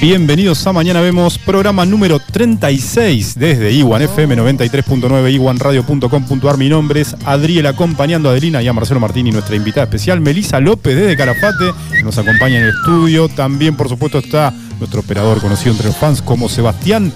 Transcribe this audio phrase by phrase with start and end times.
[0.00, 6.56] Bienvenidos a Mañana Vemos, programa número 36 desde Iwan FM 93.9, iwanradio.com.ar.
[6.56, 10.22] Mi nombre es Adriel, acompañando a Adelina y a Marcelo Martín y nuestra invitada especial,
[10.22, 13.28] Melisa López desde Calafate, que nos acompaña en el estudio.
[13.28, 17.12] También, por supuesto, está nuestro operador conocido entre los fans como Sebastián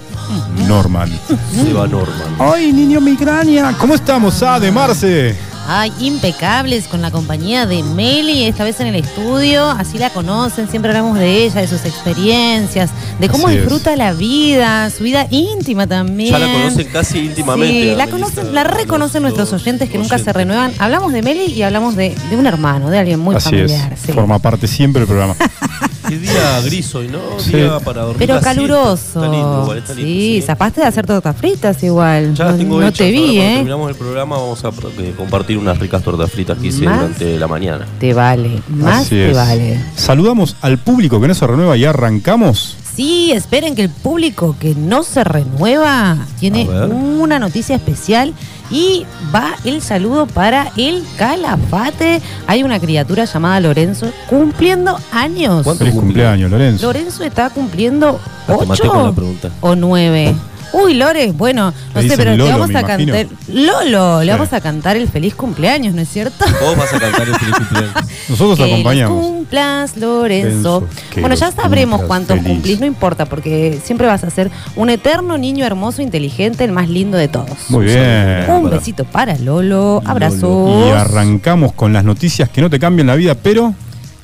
[0.67, 1.09] Norman.
[1.55, 2.35] Seba Norman.
[2.37, 3.75] ¡Ay, niño migraña!
[3.79, 5.54] ¿Cómo estamos, Ade, Marce?
[5.67, 10.69] Ay, impecables con la compañía de Meli, esta vez en el estudio, así la conocen,
[10.69, 13.61] siempre hablamos de ella, de sus experiencias, de cómo Así es.
[13.63, 16.31] disfruta la vida, su vida íntima también.
[16.31, 17.89] Ya la conocen casi íntimamente.
[17.91, 20.71] Sí, la, conocen, la reconocen nuestros oyentes que nunca se renuevan.
[20.77, 23.93] Hablamos de Meli y hablamos de, de un hermano, de alguien muy Así familiar.
[23.93, 24.11] es, sí.
[24.13, 25.35] forma parte siempre del programa.
[26.09, 27.19] Qué día gris hoy, ¿no?
[27.39, 27.53] Sí.
[27.53, 28.17] Día para dormir.
[28.27, 29.23] Pero caluroso.
[29.23, 30.09] Está lindo, igual, está lindo.
[30.11, 32.33] sí, zapaste de hacer tortas fritas igual.
[32.33, 32.97] Ya las no tengo no hechas.
[32.99, 33.53] te vi, cuando ¿eh?
[33.55, 36.99] terminamos el programa vamos a eh, compartir unas ricas tortas fritas que hice Más.
[36.99, 37.85] durante la mañana.
[37.99, 39.35] Te vale, más Así te es.
[39.35, 39.79] vale.
[39.95, 42.77] Saludamos al público que no se renueva y arrancamos.
[42.95, 48.33] Sí, esperen que el público que no se renueva tiene una noticia especial
[48.69, 52.21] y va el saludo para el Calafate.
[52.47, 55.63] Hay una criatura llamada Lorenzo cumpliendo años.
[55.63, 56.07] ¿Cuánto Feliz cumple?
[56.13, 56.87] cumpleaños, Lorenzo.
[56.87, 59.49] Lorenzo está cumpliendo ocho pregunta.
[59.61, 60.35] o nueve.
[60.83, 63.27] Uy, Lore, bueno, Le no sé, pero Lolo, le vamos a cantar.
[63.47, 64.31] Lolo, le Sí.
[64.31, 66.45] vamos a cantar el feliz cumpleaños, ¿no es cierto?
[66.61, 67.93] Vos vas a cantar el feliz cumpleaños.
[68.29, 69.19] Nosotros Que acompañamos.
[69.25, 70.83] cumplas, Lorenzo.
[71.19, 72.49] Bueno, ya sabremos cuántos feliz.
[72.51, 76.89] cumplís, no importa, porque siempre vas a ser un eterno niño hermoso, inteligente, el más
[76.89, 77.51] lindo de todos.
[77.69, 78.45] Muy bien.
[78.49, 80.87] Un besito para Lolo, abrazos.
[80.87, 83.73] Y arrancamos con las noticias que no te cambian la vida, pero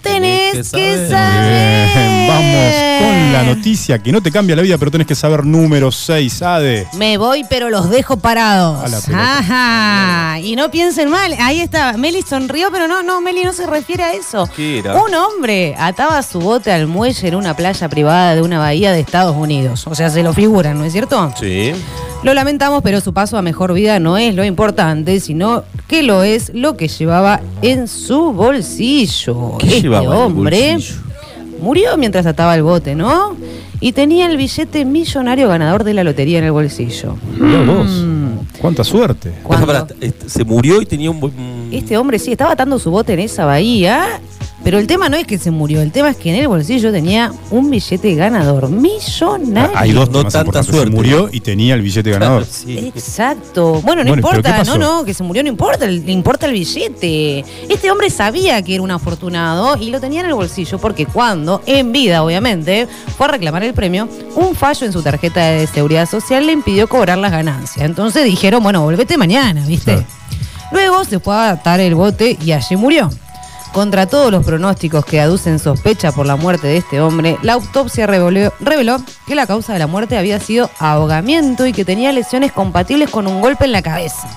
[0.02, 1.90] Tenés que que saber.
[1.94, 5.46] Bien, vamos con la noticia que no te cambia la vida, pero tenés que saber
[5.46, 6.88] número 6, Ade.
[6.94, 8.84] Me voy, pero los dejo parados.
[8.84, 9.38] A la.
[9.38, 10.40] Ajá.
[10.40, 11.36] Y no piensen mal.
[11.40, 11.94] Ahí está.
[11.98, 14.50] Meli sonrió, pero no, no, Meli no se refiere a eso.
[14.56, 15.02] ¿Qué era?
[15.02, 19.00] Un hombre ataba su bote al muelle en una playa privada de una bahía de
[19.00, 19.86] Estados Unidos.
[19.88, 21.34] O sea, se lo figuran, ¿no es cierto?
[21.40, 21.74] Sí.
[22.24, 26.22] Lo lamentamos, pero su paso a mejor vida no es lo importante, sino que lo
[26.24, 29.58] es lo que llevaba en su bolsillo.
[29.58, 31.02] ¿Qué este llevaba en el hombre bolsillo?
[31.62, 33.36] murió mientras ataba el bote, ¿no?
[33.80, 37.16] Y tenía el billete millonario ganador de la lotería en el bolsillo.
[37.40, 37.90] Mirá vos.
[37.90, 38.60] Mm.
[38.60, 39.34] Cuánta suerte.
[40.28, 41.70] Se murió y tenía un.
[41.72, 44.22] Este hombre sí estaba atando su bote en esa bahía,
[44.64, 46.92] pero el tema no es que se murió, el tema es que en el bolsillo
[46.92, 49.76] tenía un billete ganador millonario.
[49.76, 50.90] Hay dos No tanta suerte.
[50.92, 52.46] Se murió y tenía el billete ganador.
[52.52, 52.78] Sí.
[52.78, 53.82] Exacto.
[53.82, 56.46] Bueno, no Bueno, ¿pero qué importa, no, no, que se murió no importa, le importa
[56.46, 57.44] el billete.
[57.70, 61.62] Este hombre sabía que era un afortunado y lo tenía en el bolsillo porque cuando,
[61.66, 66.08] en vida obviamente, fue a reclamar el premio, un fallo en su tarjeta de seguridad
[66.08, 67.86] social le impidió cobrar las ganancias.
[67.86, 69.94] Entonces dijeron, bueno, volvete mañana, ¿viste?
[69.94, 70.08] Claro.
[70.72, 73.10] Luego se fue a atar el bote y allí murió.
[73.74, 78.06] Contra todos los pronósticos que aducen sospecha por la muerte de este hombre, la autopsia
[78.06, 82.52] reveló, reveló que la causa de la muerte había sido ahogamiento y que tenía lesiones
[82.52, 84.28] compatibles con un golpe en la cabeza.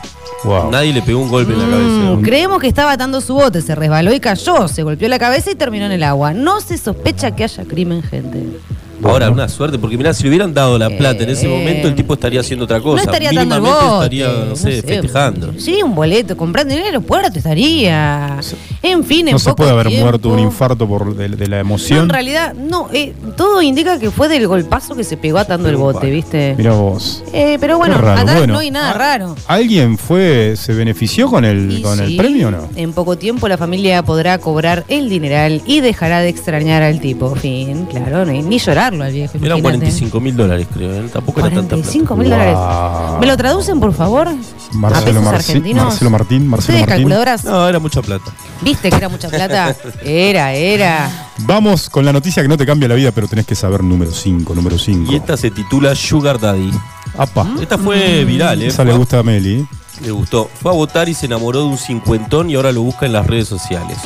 [0.45, 0.71] Wow.
[0.71, 2.23] Nadie le pegó un golpe en la Mm, cabeza.
[2.23, 5.55] creemos que estaba atando su bote, se resbaló y cayó, se golpeó la cabeza y
[5.57, 6.33] terminó en el agua.
[6.33, 8.47] No se sospecha que haya crimen, gente.
[9.03, 11.89] Ahora, una suerte, porque mirá, si le hubieran dado la plata en ese Eh, momento,
[11.89, 13.05] el tipo estaría haciendo otra cosa.
[13.05, 13.95] no estaría atando el bote.
[13.95, 15.55] estaría, no sé, festejando.
[15.59, 18.39] Sí, un boleto, comprando en el aeropuerto estaría.
[18.83, 21.29] En fin, en No se poco puede haber tiempo- muerto de un infarto por de,
[21.29, 22.01] de la No, emoción.
[22.05, 25.77] en realidad, no, eh, todo indica que fue del golpazo que se pegó atando el
[25.77, 26.11] bote.
[26.11, 26.55] ¿viste?
[26.57, 27.23] Mira vos.
[27.33, 28.55] Eh, pero bueno, raro, atrás bueno.
[28.55, 29.35] no hay nada raro.
[29.47, 32.69] ¿Alguien fue, se benefició con el, Y con el premio o no?
[32.77, 37.35] En poco tiempo la familia podrá cobrar el dineral y dejará de extrañar al tipo.
[37.35, 39.33] Fin, claro, ni, ni al viejo.
[39.39, 39.79] Eran imagínate.
[39.79, 40.93] 45 mil dólares, creo.
[41.05, 41.09] ¿eh?
[41.13, 41.83] Tampoco era tanta plata.
[41.83, 42.39] 45 mil Wow.
[42.39, 43.21] dólares.
[43.21, 44.29] ¿Me lo traducen, por favor?
[44.73, 46.03] Marcelo, argentinos.
[46.03, 46.87] Martín, Marcelo ¿Ustedes Martín.
[46.87, 47.45] calculadoras?
[47.45, 48.33] No, era mucha plata.
[48.61, 49.75] ¿Viste que era mucha plata?
[50.03, 51.11] Era, era.
[51.39, 54.13] Vamos con la noticia que no te cambia la vida, pero tenés que saber número
[54.13, 55.13] 5, número 5.
[55.13, 56.71] Y esta se titula Sugar Daddy.
[57.17, 57.47] Apa.
[57.61, 58.67] Esta fue viral, ¿eh?
[58.69, 59.67] Esa le gusta a Meli.
[60.03, 60.51] Le gustó.
[60.61, 63.27] Fue a votar y se enamoró de un cincuentón y ahora lo busca en las
[63.27, 63.97] redes sociales.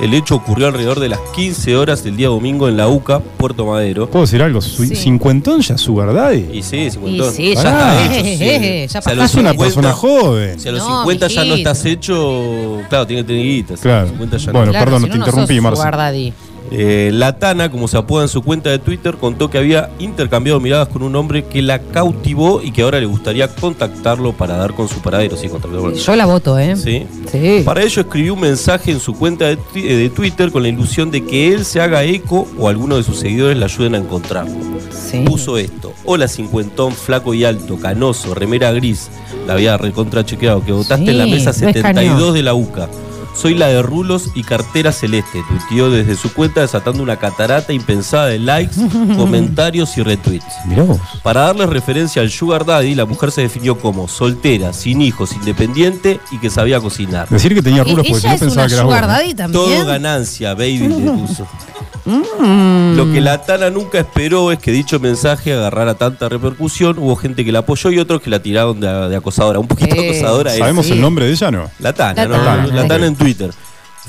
[0.00, 3.66] El hecho ocurrió alrededor de las 15 horas del día domingo en la UCA, Puerto
[3.66, 4.08] Madero.
[4.08, 4.60] ¿Puedo decir algo?
[4.60, 4.94] Sí.
[4.94, 6.46] ¿Cincuentón ya su daddy?
[6.52, 7.32] Y sí, Y cincuentón.
[7.34, 8.04] sí, ya Pará.
[8.04, 8.20] está.
[8.20, 8.84] hecho, sí.
[8.84, 10.60] O sea, Es una 50, persona joven.
[10.60, 13.74] Si a los No, 50 ya no estás hecho, claro, tiene que tener guita.
[13.76, 14.00] si a Claro.
[14.02, 14.52] los 50 ya no.
[14.52, 15.82] Bueno, Claro, perdón, si no te interrumpí, Marce.
[16.70, 20.60] Eh, la Tana, como se apoda en su cuenta de Twitter, contó que había intercambiado
[20.60, 24.74] miradas con un hombre que la cautivó y que ahora le gustaría contactarlo para dar
[24.74, 25.36] con su paradero.
[25.36, 25.94] Sí, contactarlo.
[25.94, 26.76] Yo la voto, ¿eh?
[26.76, 27.06] Sí.
[27.30, 27.62] Sí.
[27.64, 31.10] Para ello escribió un mensaje en su cuenta de, eh, de Twitter con la ilusión
[31.10, 34.54] de que él se haga eco o alguno de sus seguidores le ayuden a encontrarlo.
[34.90, 35.20] Sí.
[35.26, 35.92] Puso esto.
[36.04, 39.10] Hola cincuentón, flaco y alto, canoso, remera gris.
[39.46, 42.02] La había recontra chequeado, que votaste Sí, en la mesa no escaneó.
[42.02, 42.88] 72 de la UCA.
[43.40, 48.26] Soy la de rulos y cartera celeste, tuiteó desde su cuenta desatando una catarata impensada
[48.26, 48.74] de likes,
[49.16, 50.44] comentarios y retweets.
[50.66, 50.98] Mirá vos.
[51.22, 56.18] Para darles referencia al Sugar Daddy, la mujer se definió como soltera, sin hijos, independiente
[56.32, 57.28] y que sabía cocinar.
[57.28, 59.02] Decir que tenía rulos ¿E- porque ¿Ella yo es pensaba una que era sugar.
[59.02, 59.08] ¿no?
[59.08, 59.64] daddy también?
[59.64, 61.46] Todo ganancia, baby, le puso.
[62.08, 62.96] Mm.
[62.96, 66.98] Lo que la Tana nunca esperó es que dicho mensaje agarrara tanta repercusión.
[66.98, 69.58] Hubo gente que la apoyó y otros que la tiraron de, de acosadora.
[69.58, 70.58] Un poquito Eh, acosadora es.
[70.58, 70.92] ¿Sabemos Sí.
[70.92, 71.70] el nombre de ella no?
[71.80, 72.44] La Tana, La ¿no?
[72.44, 72.88] Tana, La.
[72.88, 73.50] Tana en Twitter.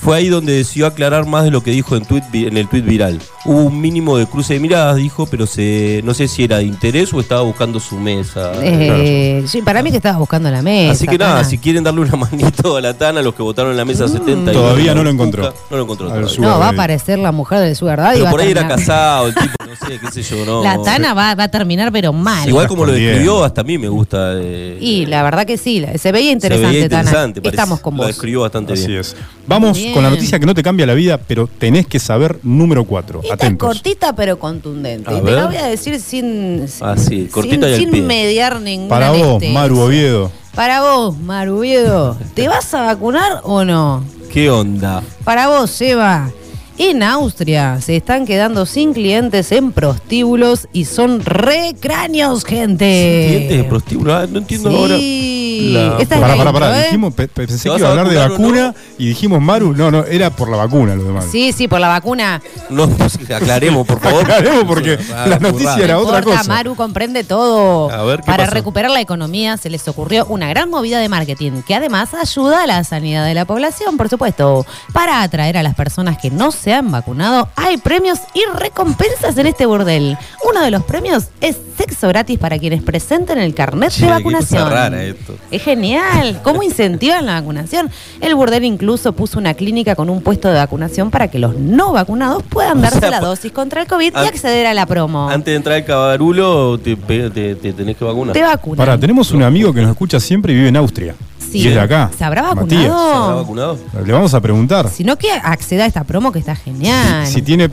[0.02, 2.68] Fue ahí donde decidió aclarar más de lo que dijo en, tweet vi- en el
[2.70, 3.20] tweet viral.
[3.46, 6.64] Hubo un mínimo de cruce de miradas, dijo, pero se, no sé si era de
[6.66, 8.52] interés o estaba buscando su mesa.
[8.62, 10.92] Eh, sí, para mí que estaba buscando la mesa.
[10.94, 11.44] Así que nada, Tana.
[11.44, 13.88] si quieren darle una manito a la Tana, los que votaron en la Mm.
[13.90, 14.52] mesa 70.
[14.52, 15.54] y Todavía no lo encontró.
[15.70, 16.30] No lo encontró todavía.
[16.40, 18.20] No, va a aparecer la mujer del Sugar Daddy.
[18.20, 20.64] Pero por ahí era casado, el tipo, no sé, qué sé yo, no.
[20.64, 22.48] La Tana va, va a terminar, pero mal.
[22.48, 24.32] Igual como lo describió, hasta a mí me gusta.
[24.36, 27.02] eh, Y la verdad que sí, se veía se interesante, veía Tana.
[27.02, 27.42] interesante.
[27.50, 28.08] Estamos con Lo vos.
[28.08, 29.00] describió bastante Así bien.
[29.02, 29.16] es.
[29.48, 29.89] Vamos Bien.
[29.94, 33.20] Con la noticia que no te cambia la vida, pero tenés que saber número 4.
[33.22, 33.68] Esta es Atentos.
[33.68, 35.10] cortita pero contundente.
[35.10, 35.34] A Y te ver.
[35.36, 38.02] la voy a decir sin, Ah, sí, cortita sin, y al sin pie.
[38.02, 39.54] mediar ninguna Para vos, anestesia.
[39.54, 40.32] Maru Oviedo.
[40.56, 42.18] Para vos, Maru Oviedo.
[42.34, 44.04] ¿Te vas a vacunar o no?
[44.32, 45.02] ¿Qué onda?
[45.24, 46.32] Para vos, Seba.
[46.78, 53.26] En Austria se están quedando sin clientes en prostíbulos y son re cráneos, gente.
[53.28, 54.16] Clientes de prostíbulo.
[54.16, 54.98] Ah, no entiendo ahora.
[54.98, 55.39] Sí.
[55.74, 56.80] La- Esta es Pará, la pará, intro, pará.
[56.80, 56.84] ¿eh?
[56.86, 59.74] Dijimos, pe- pe- pensé ¿Te que iba a hablar de vacuna y dijimos Maru.
[59.76, 61.26] No, no, era por la vacuna lo demás.
[61.32, 62.42] Sí, sí, por la vacuna.
[62.70, 64.24] No, pues, aclaremos, por favor.
[64.24, 66.50] Aclaremos, porque Ah, la noticia era No otra importa, cosa.
[66.54, 67.92] Maru comprende todo.
[67.92, 71.62] A ver, ¿qué Para recuperar la economía se les ocurrió una gran movida de marketing
[71.68, 74.66] que además ayuda a la sanidad de la población, por supuesto.
[74.94, 79.48] Para atraer a las personas que no se han vacunado, hay premios y recompensas en
[79.48, 80.18] este burdel.
[80.50, 84.14] Uno de los premios es sexo gratis para quienes presenten el carnet Che, de qué
[84.14, 84.64] vacunación.
[84.64, 85.36] cosa rara esto.
[85.52, 86.40] Es genial.
[86.44, 87.90] ¿Cómo incentivan la vacunación?
[88.22, 91.92] El burdel incluso puso una clínica con un puesto de vacunación para que los no
[91.92, 95.28] vacunados puedan O darse sea, la dosis contra el COVID y acceder a la promo.
[95.30, 98.34] Antes de entrar al cabarulo, te, te- te tenés que vacunar.
[98.34, 98.78] Te vacunan.
[98.78, 101.16] Pará, tenemos un amigo que nos escucha siempre y vive en Austria.
[101.52, 101.60] Sí.
[101.62, 102.12] Y es de acá.
[102.16, 102.88] ¿Se habrá Matías.
[102.90, 103.10] vacunado?
[103.10, 103.78] ¿Se habrá vacunado?
[104.06, 104.88] Le vamos a preguntar.
[104.90, 107.26] Sino que acceda a esta promo que está genial.
[107.26, 107.70] Si, si tiene.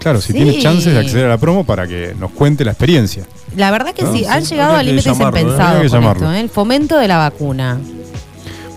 [0.00, 0.32] Claro, si Sí.
[0.34, 3.24] tiene chances de acceder a la promo para que nos cuente la experiencia.
[3.56, 5.10] La verdad que No, sí, sí, han llegado a límites ¿eh?
[5.22, 6.40] impensados con esto, ¿eh?
[6.40, 7.78] el fomento de la vacuna.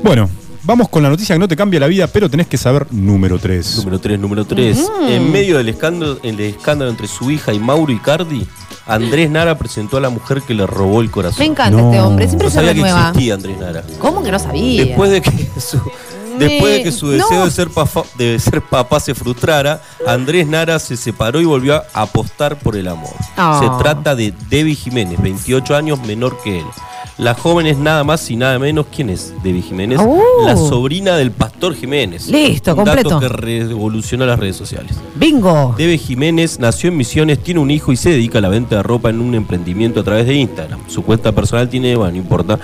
[0.03, 0.29] Bueno,
[0.63, 3.39] vamos con la noticia que no te cambia la vida, pero tenés que saber número
[3.39, 3.77] 3.
[3.77, 4.77] Número 3, número 3.
[4.79, 5.07] Ujú.
[5.07, 8.45] En medio del escándalo, el escándalo entre su hija y Mauro Icardi,
[8.85, 11.39] Andrés Nara presentó a la mujer que le robó el corazón.
[11.39, 11.87] Me encanta No.
[11.89, 13.07] este hombre, siempre No sabía que renueva.
[13.09, 13.83] existía Andrés Nara.
[13.99, 14.83] ¿Cómo que no sabía?
[14.85, 15.31] Después de que
[15.61, 15.79] su,
[16.37, 17.45] después de que su deseo no.
[17.45, 22.01] de, ser papá, de ser papá se frustrara, Andrés Nara se separó y volvió a
[22.01, 23.13] apostar por el amor.
[23.37, 23.59] Ah.
[23.61, 26.65] Se trata de Debbie Jiménez, 28 años menor que él.
[27.19, 28.87] La joven es nada más y nada menos.
[28.93, 29.99] ¿Quién es Debbie Jiménez?
[29.99, 30.19] Uh.
[30.45, 32.27] La sobrina del pastor Jiménez.
[32.27, 33.09] Listo, Un completo.
[33.09, 34.95] dato que revolucionó las redes sociales.
[35.15, 35.75] Bingo.
[35.77, 38.83] Debe Jiménez nació en Misiones, tiene un hijo y se dedica a la venta de
[38.83, 40.79] ropa en un emprendimiento a través de Instagram.
[40.87, 42.57] Su cuenta personal tiene, bueno, no importa.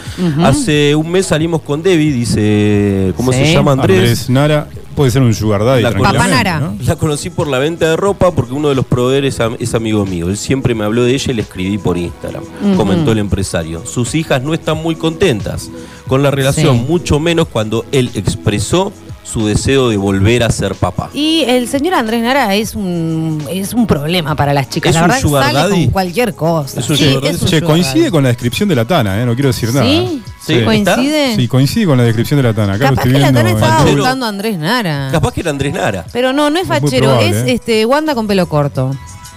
[0.44, 3.40] Hace un mes salimos con Debbie, dice, ¿cómo Sí.
[3.40, 3.98] se llama Andrés?
[4.00, 4.68] Andrés Nara
[5.00, 6.60] puede ser un sugar daddy La tranquilamente, Papá Nara.
[6.60, 6.75] ¿no?
[6.86, 10.06] La conocí por la venta de ropa porque uno de los proveedores am- es amigo
[10.06, 10.28] mío.
[10.28, 12.44] Él siempre me habló de ella y le escribí por Instagram,
[12.75, 13.85] comentó el empresario.
[13.85, 15.69] Sus hijas no están muy contentas
[16.07, 16.85] con la relación, Sí.
[16.85, 18.92] mucho menos cuando él expresó
[19.31, 21.09] su deseo de volver a ser papá.
[21.14, 24.90] Y el señor Andrés Nara es un, es un problema para las chicas.
[24.90, 25.83] ¿Es la un verdad sugar sale daddy?
[25.86, 26.80] con cualquier cosa.
[26.80, 27.36] ¿Es un Sí, sugar daddy?
[27.36, 28.12] es un Che, sugar coincide daddy.
[28.12, 29.26] con la descripción de la Tana, ¿eh?
[29.26, 29.86] no quiero decir nada.
[29.86, 30.21] ¿Sí?
[30.45, 30.62] Sí.
[30.64, 31.36] ¿Coincide?
[31.36, 32.74] Sí, coincide con la descripción de la Tana.
[32.74, 33.31] Acá lo estoy que la.
[33.31, 35.09] Tana estaba buscando a Andrés Nara.
[35.12, 36.06] Capaz que era Andrés Nara.
[36.12, 37.52] Pero no, no es Es fachero, probable, es ¿eh?
[37.54, 38.95] este Wanda con pelo corto.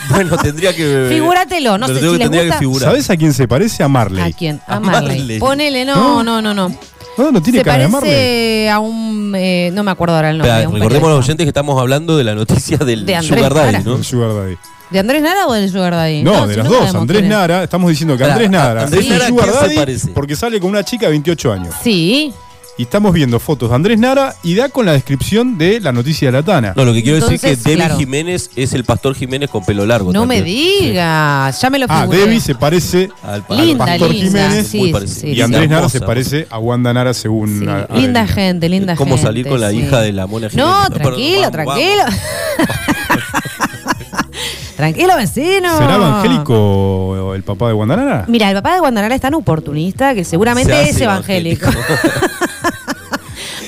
[0.09, 1.07] Bueno, tendría que.
[1.09, 2.55] Figúratelo, no Pero sé si les tendría gusta.
[2.55, 2.89] que figurar.
[2.89, 3.81] ¿Sabes a quién se parece?
[3.83, 4.21] A Marley.
[4.21, 4.59] ¿A quién?
[4.67, 5.19] A A Marley.
[5.19, 5.39] Marley.
[5.39, 6.23] Ponele, no, ¿No?
[6.23, 6.75] no, no, no.
[7.17, 9.33] No, no tiene Se cara de parece a un.
[9.35, 10.51] eh, no me acuerdo ahora el nombre.
[10.51, 11.25] Espera, un recordemos a los periodista.
[11.31, 13.83] oyentes que estamos hablando de la noticia del De Andrés Sugar Daddy, Nara.
[13.85, 13.95] ¿no?
[13.97, 14.55] El sugar daddy.
[14.89, 16.21] ¿De Andrés Nara o del Sugar Daddy?
[16.23, 16.79] No, si de los no dos.
[16.79, 17.37] sabemos Andrés quién es.
[17.37, 19.75] Nara, estamos diciendo que Pará, Andrés Nara Andrés es Nara, ¿a sugar quién se daddy
[19.77, 20.07] parece?
[20.09, 21.75] porque sale con una chica de 28 años.
[21.81, 22.33] Sí.
[22.77, 26.29] Y estamos viendo fotos de Andrés Nara y da con la descripción de la noticia
[26.29, 26.73] de la Tana.
[26.75, 27.97] No, lo que quiero decir es que Debbie claro.
[27.97, 30.11] Jiménez es el pastor Jiménez con pelo largo.
[30.13, 31.61] No me digas.
[31.61, 32.19] Ya me lo ah, figuré.
[32.19, 34.25] Debbie se parece Al, Linda, Pastor linda.
[34.25, 35.41] Jiménez, sí, muy sí, y.
[35.41, 37.59] Andrés Nara se parece a Wanda Nara según.
[37.59, 37.67] Sí.
[37.67, 39.27] a- a linda gente, linda Cómo gente.
[39.27, 39.77] salir con la sí.
[39.77, 40.73] hija de la Mona Jiménez.
[40.73, 42.03] No, Perdón, tranquilo, vamos, tranquilo.
[44.77, 45.77] tranquilo, vecino.
[45.77, 48.25] ¿Será evangélico el papá de Wanda Nara?
[48.27, 51.67] Mira, el papá de Guandanara es tan oportunista que seguramente es evangélico.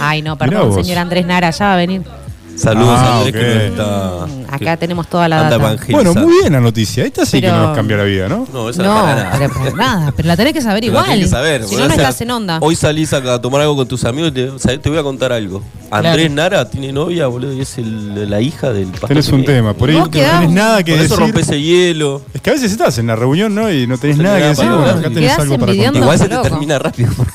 [0.09, 2.01] Ay, no, perdón, señor Andrés Nara, ya va a venir.
[2.55, 3.55] Saludos Ah, a Andrés que ok.
[3.55, 4.25] nos está.
[4.27, 5.83] Mm, Acá que tenemos toda la anda data.
[5.89, 7.03] Bueno, muy bien la noticia.
[7.03, 8.45] Esta sí que no nos cambia la vida, ¿no?
[8.53, 9.35] No, esa no, para nada.
[9.39, 11.11] pero, pero nada, pero la tenés que saber Pero la igual.
[11.15, 12.59] tenés que saber, si no, no sea, estás en onda.
[12.61, 15.63] Hoy salís a, a tomar algo con tus amigos y te, voy a contar algo.
[15.89, 19.07] Andrés Nara tiene novia, boludo, y es el- la hija del pastor.
[19.09, 19.73] Tenés un tema.
[19.73, 21.19] Por ahí no tenés nada que Por eso decir.
[21.25, 22.21] rompes el hielo.
[22.35, 23.71] Es que a veces estás en la reunión, ¿no?
[23.71, 24.71] Y no tenés No nada que tenés decir.
[24.71, 25.95] nada acá tenés algo para contar.
[25.95, 27.33] Igual se te termina rápido porque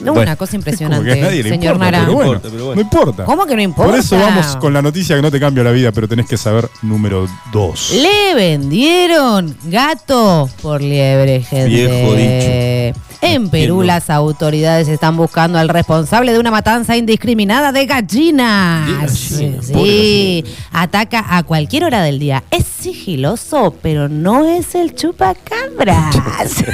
[0.00, 1.98] No, Bueno, una cosa Como que a impresionante, nadie le señor importa, Nara.
[2.04, 2.74] pero bueno, importa, pero bueno.
[2.76, 3.24] no importa.
[3.24, 3.90] ¿Cómo que no importa?
[3.90, 6.36] Por eso vamos con la noticia que no te cambia la vida, pero tenés que
[6.36, 7.90] saber número 2.
[8.02, 11.68] Le vendieron gato por liebre, gente.
[11.68, 12.98] Viejo dicho.
[13.20, 13.82] En Perú Entiendo.
[13.82, 18.86] las autoridades están buscando al responsable de una matanza indiscriminada de gallinas.
[18.86, 22.44] De gallinas, Sí, pobre ataca a cualquier hora del día.
[22.52, 26.14] Es sigiloso, pero no es el chupacabras.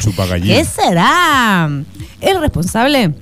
[0.00, 0.54] Chupa gallina.
[0.56, 1.70] ¿Qué será?
[2.22, 3.12] El responsable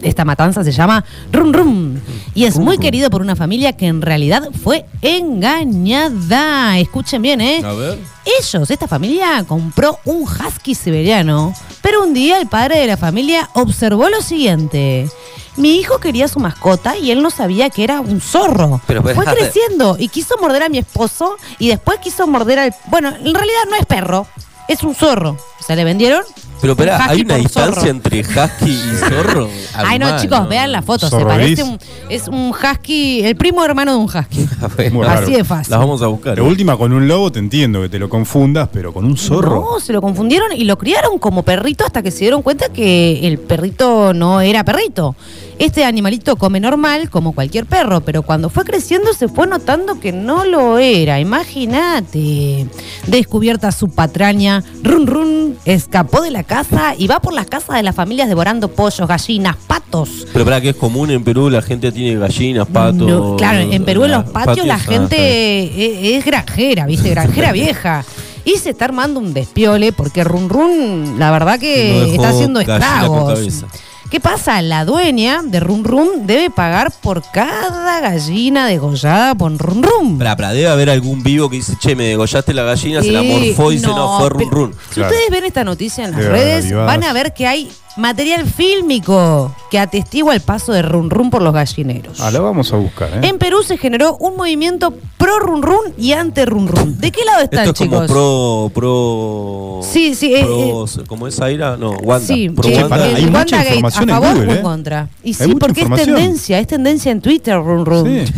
[0.00, 2.00] de esta matanza se llama Rum Rum
[2.34, 6.78] y es muy querido por una familia que en realidad fue engañada.
[6.78, 7.62] Escuchen bien, ¿eh?
[7.64, 7.98] A ver.
[8.38, 13.48] Ellos, esta familia, compró un husky siberiano, pero un día el padre de la familia
[13.54, 15.08] observó lo siguiente.
[15.56, 18.80] Mi hijo quería su mascota y él no sabía que era un zorro.
[18.86, 22.74] Pero, pero, Fue creciendo y quiso morder a mi esposo y después quiso morder al...
[22.86, 24.26] Bueno, en realidad no es perro,
[24.72, 25.36] es un zorro.
[25.66, 26.22] Se le vendieron.
[26.60, 27.90] Pero espera, ¿hay una distancia zorro.
[27.90, 29.48] entre husky y zorro?
[29.74, 31.08] Ay, no, chicos, vean la foto.
[31.08, 31.78] Se parece un.
[32.08, 34.46] Es un husky, el primo hermano de un husky.
[35.08, 35.70] Así de fácil.
[35.70, 36.36] Las vamos a buscar.
[36.36, 39.66] De última, con un lobo te entiendo que te lo confundas, pero con un zorro.
[39.72, 43.26] No, se lo confundieron y lo criaron como perrito hasta que se dieron cuenta que
[43.26, 45.16] el perrito no era perrito.
[45.60, 50.10] Este animalito come normal como cualquier perro, pero cuando fue creciendo se fue notando que
[50.10, 51.20] no lo era.
[51.20, 52.66] Imagínate.
[53.06, 57.82] Descubierta su patraña, Run Run escapó de la casa y va por las casas de
[57.82, 60.26] las familias devorando pollos, gallinas, patos.
[60.32, 63.06] Pero para que es común en Perú, la gente tiene gallinas, patos.
[63.06, 67.10] No, claro, en Perú en los patios la gente está es, es granjera, ¿viste?
[67.10, 68.02] Granjera vieja.
[68.46, 73.64] Y se está armando un despiole porque Run Run, la verdad que está haciendo estragos.
[74.10, 74.60] ¿Qué pasa?
[74.60, 80.18] La dueña de Run Run debe pagar por cada gallina degollada por Run Run.
[80.18, 83.22] Pará, pará, debe haber algún vivo que dice, che, me degollaste la gallina, se la
[83.22, 84.74] morfó y no, fue run pero run.
[84.88, 85.12] Si Claro.
[85.12, 89.54] ustedes ven esta noticia en las Debe redes, van a ver que hay material fílmico
[89.70, 92.20] que atestigua el paso de Run Run por los gallineros.
[92.20, 93.20] Ah, la vamos a buscar, ¿eh?
[93.28, 96.98] En Perú se generó un movimiento pro run run y anti run run.
[96.98, 98.10] ¿De qué lado están, Esto es como chicos?
[98.10, 99.80] pro, pro...
[99.82, 101.76] Sí, sí, eh, pro- ¿Cómo es Aira?
[101.76, 102.26] No, Wanda.
[102.26, 103.04] Sí, pro eh, Wanda.
[103.04, 104.62] hay Wanda mucha Gate, información a en favor Google, o en ¿eh?
[104.62, 105.08] contra.
[105.22, 108.26] Y Hay sí, mucha porque es tendencia, es tendencia en Twitter, run run.
[108.26, 108.32] Sí.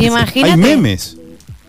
[0.06, 0.52] Imagínate.
[0.52, 1.16] Hay memes.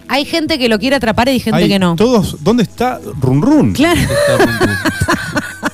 [0.08, 1.96] Hay gente que lo quiere atrapar y hay gente Hay que no.
[1.96, 3.74] Todos, ¿Dónde está Run Run?
[3.74, 4.00] Claro.
[4.00, 4.76] Está run run.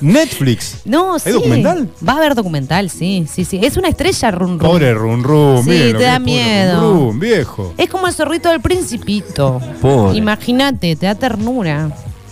[0.00, 0.76] Netflix.
[0.84, 1.30] No, sí.
[1.30, 1.88] documental?
[2.06, 3.60] Va a haber documental, sí, sí, sí.
[3.62, 4.70] Es una estrella run run.
[4.70, 5.64] Pobre Run Run.
[5.64, 6.80] Sí, miren te da miedo.
[6.80, 7.74] Run Run, viejo.
[7.76, 9.60] Es como el zorrito del principito.
[9.80, 10.16] Pobre.
[10.16, 11.90] Imagínate, te da ternura.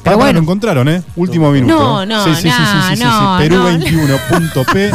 [0.08, 1.02] Pero bueno, lo encontraron, ¿eh?
[1.16, 1.74] Último minuto.
[1.76, 2.54] No, no, sí, sí, sí, sí,
[2.90, 3.48] sí, sí, no, sí.
[3.48, 3.56] no.
[3.56, 4.90] Perú21.p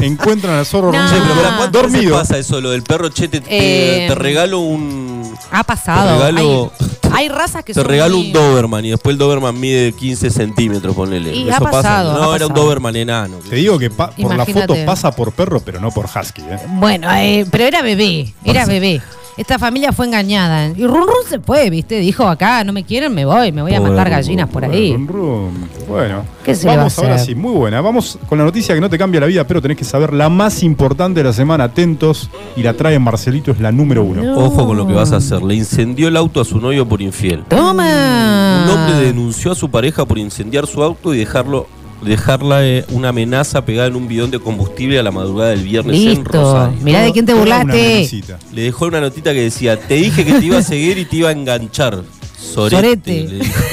[0.00, 0.98] encuentran al zorro No.
[1.10, 2.18] Pero para ¿cuántas veces dormido.
[2.18, 2.60] pasa eso?
[2.60, 5.34] Lo del perro, che, te, Eh, te regalo un...
[5.50, 6.18] ha pasado.
[6.18, 6.72] Te regalo-
[7.12, 9.92] hay, hay razas que Te son regalo muy- un Doberman y después el Doberman mide
[9.92, 11.34] 15 centímetros, ponele.
[11.34, 11.70] Y Eso ha pasa.
[11.70, 12.54] pasado, No, ha era un.
[12.54, 13.36] Doberman enano.
[13.48, 16.58] Te digo que por la foto pasa por perro, pero no por husky, ¿eh?
[16.68, 19.00] Bueno, eh, pero era bebé, era bebé.
[19.36, 20.68] Esta familia fue engañada.
[20.68, 21.98] Y Run Run se fue, ¿viste?
[22.00, 24.94] Dijo acá, no me quieren, me voy, me voy a matar gallinas por ahí.
[24.94, 25.68] Run Run.
[25.86, 27.26] Bueno, ¿Qué se vamos a ahora hacer?
[27.26, 27.82] sí, muy buena.
[27.82, 30.30] Vamos con la noticia que no te cambia la vida, pero tenés que saber la
[30.30, 31.64] más importante de la semana.
[31.64, 34.22] Atentos, y la trae Marcelito, es la número uno.
[34.22, 34.38] No.
[34.38, 35.42] Ojo con lo que vas a hacer.
[35.42, 37.44] Le incendió el auto a su novio por infiel.
[37.48, 38.64] ¡Toma!
[38.64, 41.66] Un hombre denunció a su pareja por incendiar su auto y dejarlo
[42.06, 45.96] dejarla eh, una amenaza pegada en un bidón de combustible a la madrugada del viernes
[45.96, 46.24] en Listo.
[46.24, 46.78] Rosario.
[46.82, 48.08] Mirá de quién te burlaste.
[48.52, 51.16] Le dejó una notita que decía, te dije que te iba a seguir y te
[51.16, 52.02] iba a enganchar.
[52.38, 52.76] Sorete.
[52.76, 53.22] Sorete.
[53.24, 53.54] le dijo.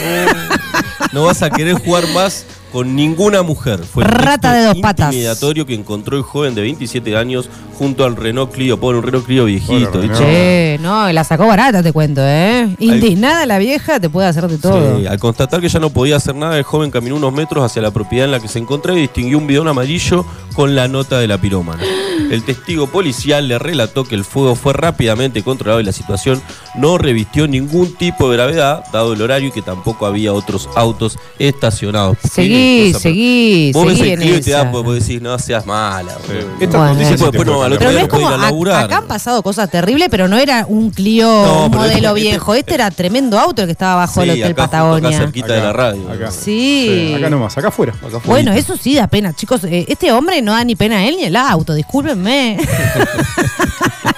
[1.11, 3.85] No vas a querer jugar más con ninguna mujer.
[3.85, 5.13] Fue el Rata de dos patas.
[5.13, 8.79] intimidatorio que encontró el joven de 27 años junto al Renault Clio.
[8.79, 9.91] Pobre, un Renault Clio viejito.
[9.91, 10.09] Pobre.
[10.09, 12.67] Che, no, la sacó barata, te cuento, ¿eh?
[12.79, 14.97] Indignada la vieja, te puede hacer de todo.
[14.97, 17.83] Sí, al constatar que ya no podía hacer nada, el joven caminó unos metros hacia
[17.83, 20.25] la propiedad en la que se encontraba y distinguió un bidón amarillo
[20.55, 21.83] con la nota de la pirómana.
[22.31, 26.41] El testigo policial le relató que el fuego fue rápidamente controlado y la situación
[26.75, 31.19] no revistió ningún tipo de gravedad, dado el horario y que tampoco había otros autos
[31.37, 32.17] estacionados.
[32.31, 32.62] Seguí,
[32.93, 35.65] Cosa, seguí, Vos ves seguí el en Clio y te da vos decís, no seas
[35.65, 36.11] mala.
[36.59, 36.93] Esta Bueno.
[36.93, 37.81] noticia sí Después, puede al otro Pero cambiar.
[37.81, 38.83] no es día como, ir a ac- laburar.
[38.85, 42.55] acá han pasado cosas terribles, pero no era un Clio, No, modelo este- viejo.
[42.55, 45.09] Este era tremendo auto el que estaba bajo el Sí, Hotel acá Patagonia.
[45.09, 46.11] Acá cerquita de la radio.
[46.11, 46.31] Acá.
[46.31, 47.13] Sí.
[47.17, 47.93] Acá nomás, acá afuera.
[47.93, 48.21] Acá afuera.
[48.25, 49.63] Bueno, eso sí da pena, chicos.
[49.65, 52.57] Eh, Este hombre no da ni pena a él ni el auto, discúlpenme.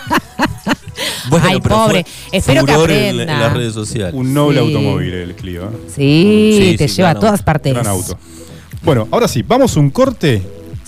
[1.29, 2.05] Bueno, Ay, pobre.
[2.31, 3.23] Espero que en, aprenda.
[3.23, 4.13] en las redes sociales.
[4.13, 4.65] Un noble Sí.
[4.67, 5.63] automóvil el Clio.
[5.65, 5.69] ¿eh?
[5.95, 7.73] Sí, Sí, te sí, lleva a todas partes.
[7.73, 8.17] Gran auto.
[8.83, 10.41] Bueno, ahora sí, vamos a un corte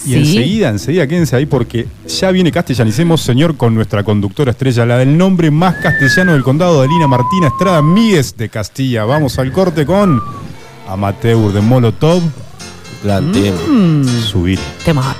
[0.06, 0.16] y Sí.
[0.16, 5.18] enseguida, enseguida quédense ahí porque ya viene Castellanicemos, señor, con nuestra conductora estrella, la del
[5.18, 9.06] nombre más castellano del condado, Adelina Martina Estrada Míguez de Castilla.
[9.06, 10.22] Vamos al corte con
[10.88, 12.22] Amateur de Molotov.
[13.04, 13.32] Gran.
[13.32, 14.60] Mm, Subir.
[14.86, 15.16] tema.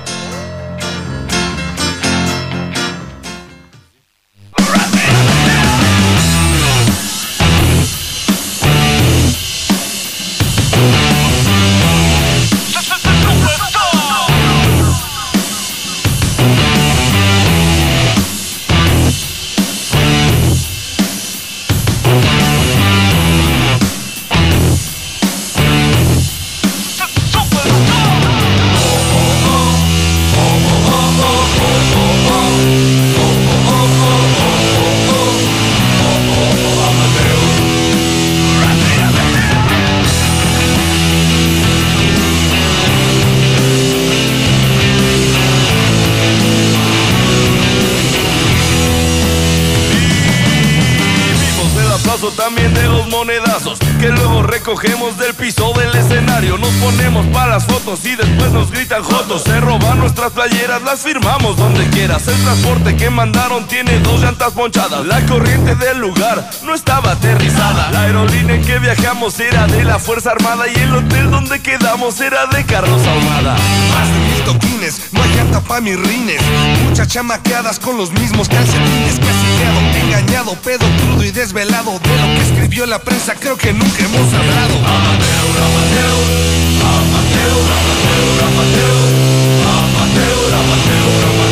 [54.68, 56.58] Luego recogemos del piso del escenario.
[56.58, 59.42] Nos ponemos para las fotos y después nos gritan jotos.
[59.42, 62.28] Se roban nuestras playeras, las firmamos donde quieras.
[62.28, 65.06] El transporte que mandaron tiene dos llantas ponchadas.
[65.06, 66.87] La corriente del lugar no estaba
[67.18, 67.90] aterrizada.
[67.90, 72.20] La aerolínea en que viajamos era de la Fuerza Armada y el hotel donde quedamos
[72.20, 73.56] era de Carlos Ahumada.
[73.92, 76.40] Más de mil toquines, no hay llanta pa' mis rines.
[76.84, 79.18] Muchas chamaqueadas con los mismos calcetines.
[79.18, 81.98] Casi quedo engañado, pedo crudo y desvelado.
[81.98, 84.74] De lo que escribió la prensa creo que nunca hemos hablado.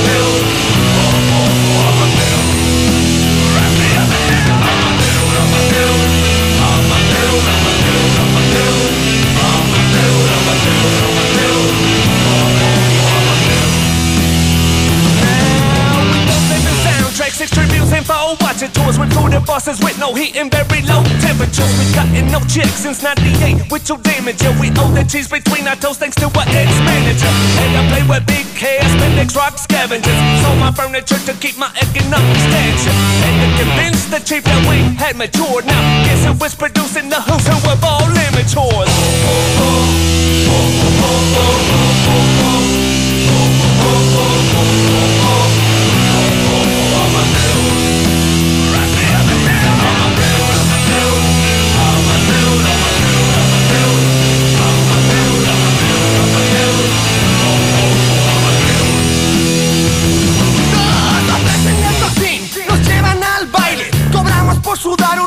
[0.06, 0.35] Soundtracks,
[18.86, 21.72] tours with food and buses with no heat and very low temperatures.
[21.78, 24.40] We cutting no chicks since 98 with your damage.
[24.42, 27.32] Yeah, we owe the cheese between our toes thanks to our ex-manager.
[27.62, 30.20] And I play with big cash, Pendex rock scavengers.
[30.42, 32.94] Sold my furniture to keep my economic stature.
[33.26, 35.66] And to convince the chief that we had matured.
[35.66, 38.92] Now, guess who was producing the who's who of all immatures?
[44.56, 44.95] Nos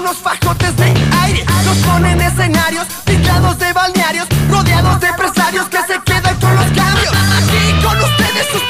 [0.10, 0.86] unos fajotes de
[1.24, 1.46] aire.
[1.66, 7.14] Nos ponen escenarios, picados de balnearios, rodeados de empresarios que se quedan con los cambios.
[7.38, 8.64] Aquí con ustedes sus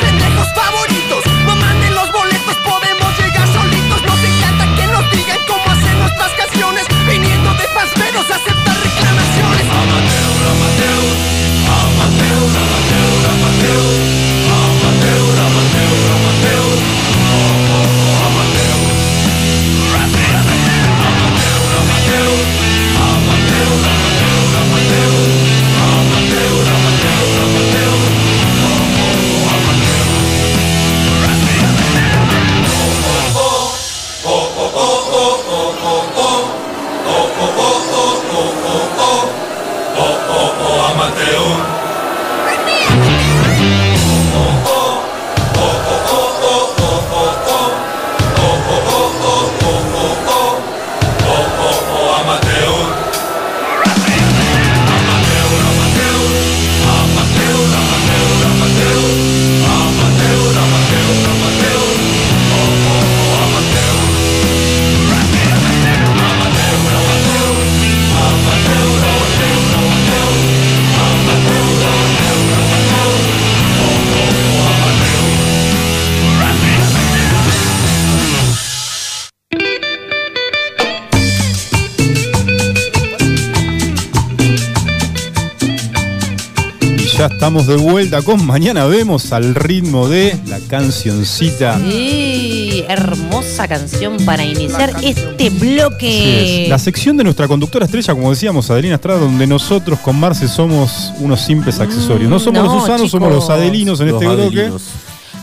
[87.32, 91.80] estamos de vuelta con Mañana Vemos al ritmo de la cancioncita.
[91.80, 96.63] Sí, hermosa canción para iniciar este bloque.
[96.63, 96.70] es.
[96.70, 101.13] La sección de nuestra conductora estrella, como decíamos, Adelina Estrada, donde nosotros con Marce somos
[101.20, 102.30] unos simples accesorios.
[102.30, 104.72] No somos no, los usanos, somos los adelinos en Los este bloque.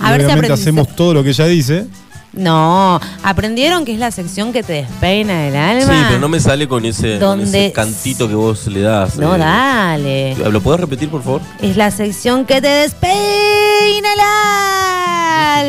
[0.00, 1.86] A ver si hacemos todo lo que ella dice.
[2.36, 5.82] No, aprendieron que es la sección que te despeina el alma.
[5.92, 9.16] Sí, pero no me sale con ese, con Donde- ese cantito que vos le das.
[9.16, 9.38] No, eh.
[9.38, 10.34] dale.
[10.50, 11.40] ¿Lo puedes repetir, por favor?
[11.62, 14.20] Es la sección que te despeina el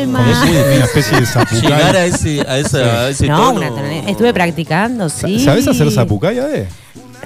[0.02, 0.30] alma.
[0.30, 0.38] Es
[0.76, 1.60] una especie de zapucay.
[1.62, 3.60] Llegar a ese, a esa, a ese No, tono.
[3.60, 4.08] una tonalidad.
[4.08, 5.40] Estuve practicando, sí.
[5.42, 6.68] ¿Sabes hacer zapucay, Ade?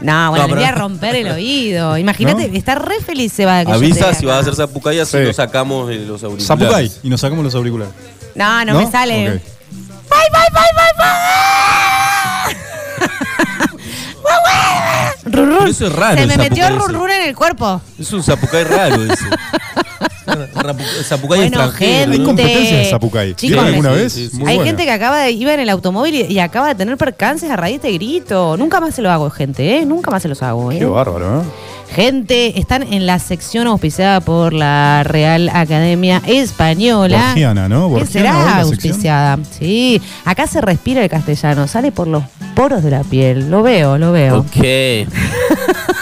[0.03, 1.97] No, bueno, No, le voy a romper el oído.
[1.99, 2.57] Imagínate, ¿No?
[2.57, 5.25] está re feliz se va Avisa si vas a hacer zapucaya si Sí.
[5.27, 6.47] no sacamos eh, los auriculares.
[6.47, 6.93] Zapucay.
[7.05, 7.93] Y nos sacamos los auriculares.
[8.35, 9.31] No, no, me sale.
[9.37, 9.43] Ok.
[9.43, 12.57] ¡Bye, bye, bye, bye, bye!
[15.25, 15.59] ¡Rurrún!
[15.59, 16.93] Pero eso es raro, Se el me metió zapucay ese.
[16.93, 17.81] rurrún en el cuerpo.
[17.99, 19.25] Es un zapucay raro ese.
[21.05, 22.03] Zapucay Bueno, extranjero.
[22.13, 22.19] gente.
[22.19, 22.25] ¿no?
[22.25, 23.35] competencias de zapucay.
[23.35, 24.13] Chicos, ¿Vieron alguna sí, vez?
[24.13, 24.37] sí, sí.
[24.39, 24.71] Muy Hay buena.
[24.71, 27.57] gente que acaba de iba en el automóvil y, y acaba de tener percances a
[27.57, 28.57] raíz de grito.
[28.57, 29.85] Nunca más se lo hago, gente, ¿eh?
[29.87, 30.79] Nunca más se los hago, ¿eh?
[30.79, 31.45] Qué bárbaro, ¿no?
[31.93, 37.19] Gente, están en la sección auspiciada por la Real Academia Española.
[37.27, 37.95] Borgiana, ¿no?
[37.95, 39.39] ¿Qué será auspiciada?
[39.59, 42.23] Sí, acá se respira el castellano, sale por los
[42.55, 43.51] poros de la piel.
[43.51, 44.39] Lo veo, lo veo.
[44.39, 44.57] Ok.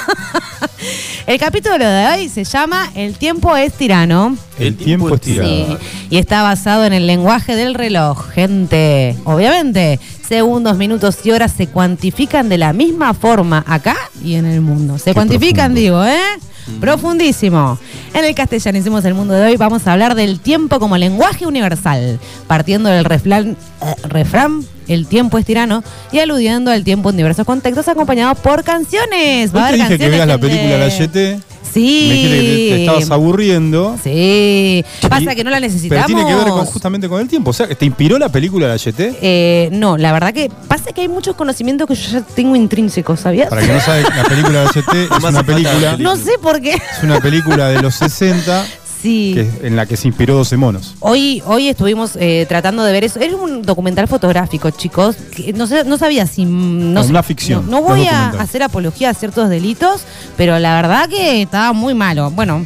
[1.30, 4.36] El capítulo de hoy se llama El tiempo es tirano.
[4.58, 5.48] El tiempo es tirano.
[5.48, 5.76] Sí,
[6.10, 9.14] y está basado en el lenguaje del reloj, gente.
[9.22, 14.60] Obviamente, segundos, minutos y horas se cuantifican de la misma forma acá y en el
[14.60, 14.98] mundo.
[14.98, 15.80] Se Qué cuantifican, profundo.
[15.80, 16.80] digo, ¿eh?
[16.80, 17.78] Profundísimo.
[18.12, 22.18] En el castellanicemos del mundo de hoy vamos a hablar del tiempo como lenguaje universal,
[22.48, 27.46] partiendo del refrán, eh, refrán el tiempo es tirano y aludiendo al tiempo en diversos
[27.46, 29.50] contextos acompañados por canciones.
[29.55, 31.40] Hoy te dije que veas la película La Yete.
[31.72, 32.07] Sí.
[32.09, 33.96] Me dijiste que te, te estabas aburriendo.
[34.03, 34.85] Sí.
[35.09, 36.07] Pasa Y- que no la necesitamos.
[36.07, 37.50] Pero tiene que ver con- justamente con el tiempo.
[37.50, 39.14] O sea, ¿te inspiró la película La Yete?
[39.22, 43.20] Eh, no, la verdad que pasa que hay muchos conocimientos que yo ya tengo intrínsecos,
[43.20, 43.48] ¿sabías?
[43.48, 46.33] Para que no sabe, la película La Yete es No una película, la No sé
[46.42, 46.72] por qué.
[46.72, 48.66] es una película de los 60
[49.02, 49.32] Sí.
[49.34, 50.94] que- en la que se inspiró 12 monos.
[51.00, 53.18] Hoy, hoy estuvimos eh, tratando de ver eso.
[53.20, 55.16] Es un documental fotográfico, chicos.
[55.54, 56.44] no, sé, no sabía si.
[56.46, 60.02] mm, No, No, sé- una ficción, No, no voy a hacer apología a ciertos delitos,
[60.36, 62.30] pero la verdad que estaba muy malo.
[62.30, 62.64] Bueno,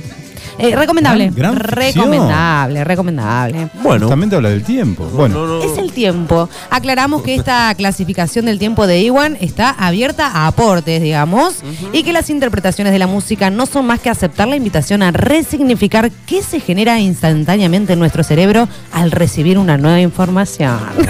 [0.58, 1.30] eh, recomendable.
[1.34, 2.04] Gran- gran ficción.
[2.04, 3.68] recomendable, recomendable.
[3.82, 4.06] Bueno.
[4.06, 5.04] Justamente habla del tiempo.
[5.06, 5.62] Bueno, No, no.
[5.62, 6.48] Es el tiempo.
[6.70, 11.56] Aclaramos que esta clasificación del tiempo de Iwan está abierta a aportes, digamos,
[11.92, 15.10] y que las interpretaciones de la música no son más que aceptar la invitación a
[15.10, 20.78] resignificar qué se genera instantáneamente en nuestro cerebro al recibir una nueva información.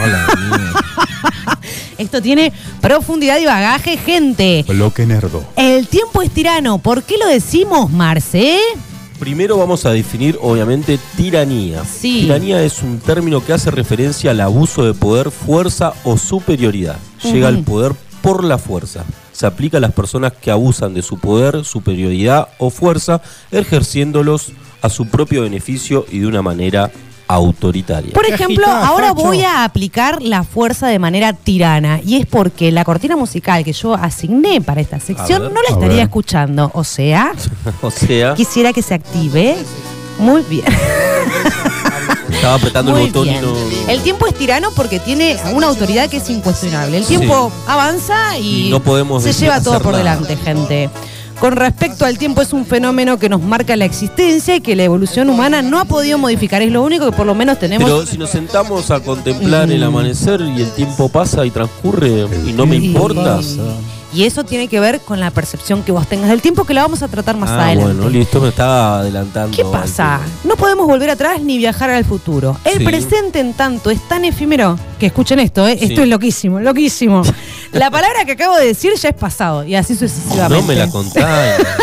[1.98, 4.64] Esto tiene profundidad y bagaje, gente.
[4.68, 5.44] bloque nerdo.
[5.57, 6.78] El tiempo es tirano.
[6.78, 8.59] ¿Por qué lo decimos, Marce?
[9.18, 11.85] Primero vamos a definir, obviamente, tiranía.
[11.85, 12.22] Sí.
[12.22, 16.98] Tiranía es un término que hace referencia al abuso de poder, fuerza o superioridad.
[17.22, 19.05] Llega al poder por la fuerza.
[19.33, 24.90] Se aplica a las personas que abusan de su poder, superioridad o fuerza, ejerciéndolos a
[24.90, 26.90] su propio beneficio y de una manera
[27.28, 28.12] autoritaria.
[28.12, 32.00] Por ejemplo, ahora voy a aplicar la fuerza de manera tirana.
[32.04, 35.52] Y es porque la cortina musical que yo asigné para esta sección ver.
[35.52, 36.04] no la estaría ver.
[36.04, 36.70] escuchando.
[36.74, 37.32] O sea,
[37.82, 39.56] o sea, quisiera que se active.
[40.18, 40.64] Muy bien.
[42.30, 43.42] estaba apretando Muy el botón bien.
[43.42, 43.54] y no.
[43.90, 46.98] El tiempo es tirano porque tiene una autoridad que es incuestionable.
[46.98, 47.16] El Sí.
[47.16, 49.98] tiempo avanza y, Y no podemos se lleva todo por nada.
[49.98, 50.90] delante, gente.
[51.44, 54.85] Con respecto al tiempo es un fenómeno que nos marca la existencia y que la
[54.85, 56.62] evolución humana no ha podido modificar.
[56.62, 59.83] Es lo único que por lo menos tenemos Pero si nos sentamos a contemplar el
[59.83, 59.88] Mm.
[59.88, 62.87] amanecer y el tiempo pasa y transcurre y no me Sí.
[62.87, 63.40] importa.
[64.14, 66.80] Y eso tiene que ver con la percepción que vos tengas del tiempo, que la
[66.83, 67.92] vamos a tratar más Ah, adelante.
[67.94, 69.54] bueno, listo, me estaba adelantando.
[69.54, 70.20] ¿Qué pasa?
[70.44, 72.57] No podemos volver atrás ni viajar al futuro.
[72.64, 72.85] El Sí.
[72.85, 75.76] presente, en tanto, es tan efímero que escuchen esto, ¿eh?
[75.78, 75.87] Sí.
[75.87, 77.22] Esto es loquísimo, loquísimo.
[77.74, 80.56] la palabra que acabo de decir ya es pasado y así sucesivamente.
[80.60, 81.66] No me la contáis.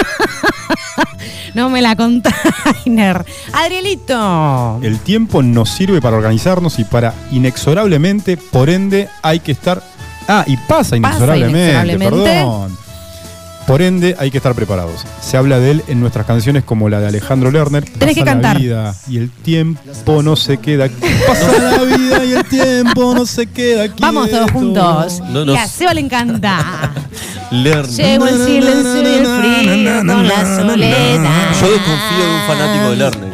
[1.54, 3.26] No me la container.
[3.52, 4.80] Adrielito.
[4.82, 9.84] El tiempo nos sirve para organizarnos y para inexorablemente, por ende, hay que estar.
[10.28, 12.26] Ah, y pasa inexorablemente, inexorablemente.
[12.26, 12.78] perdón.
[13.72, 15.06] Por ende, hay que estar preparados.
[15.22, 17.86] Se habla de él en nuestras canciones como la de Alejandro Lerner.
[17.86, 18.56] Tenés que Pasa cantar.
[18.56, 20.90] La vida y el tiempo no se queda.
[21.26, 24.02] Pasa la vida y el tiempo no se queda quieto.
[24.02, 25.22] Vamos todos juntos.
[25.30, 26.92] No y nos- a Seba le encanta.
[27.52, 27.90] Learn.
[27.90, 31.54] Llegó el silencio y el frío con la soledad.
[31.62, 33.31] Yo desconfío de un fanático de Lerner.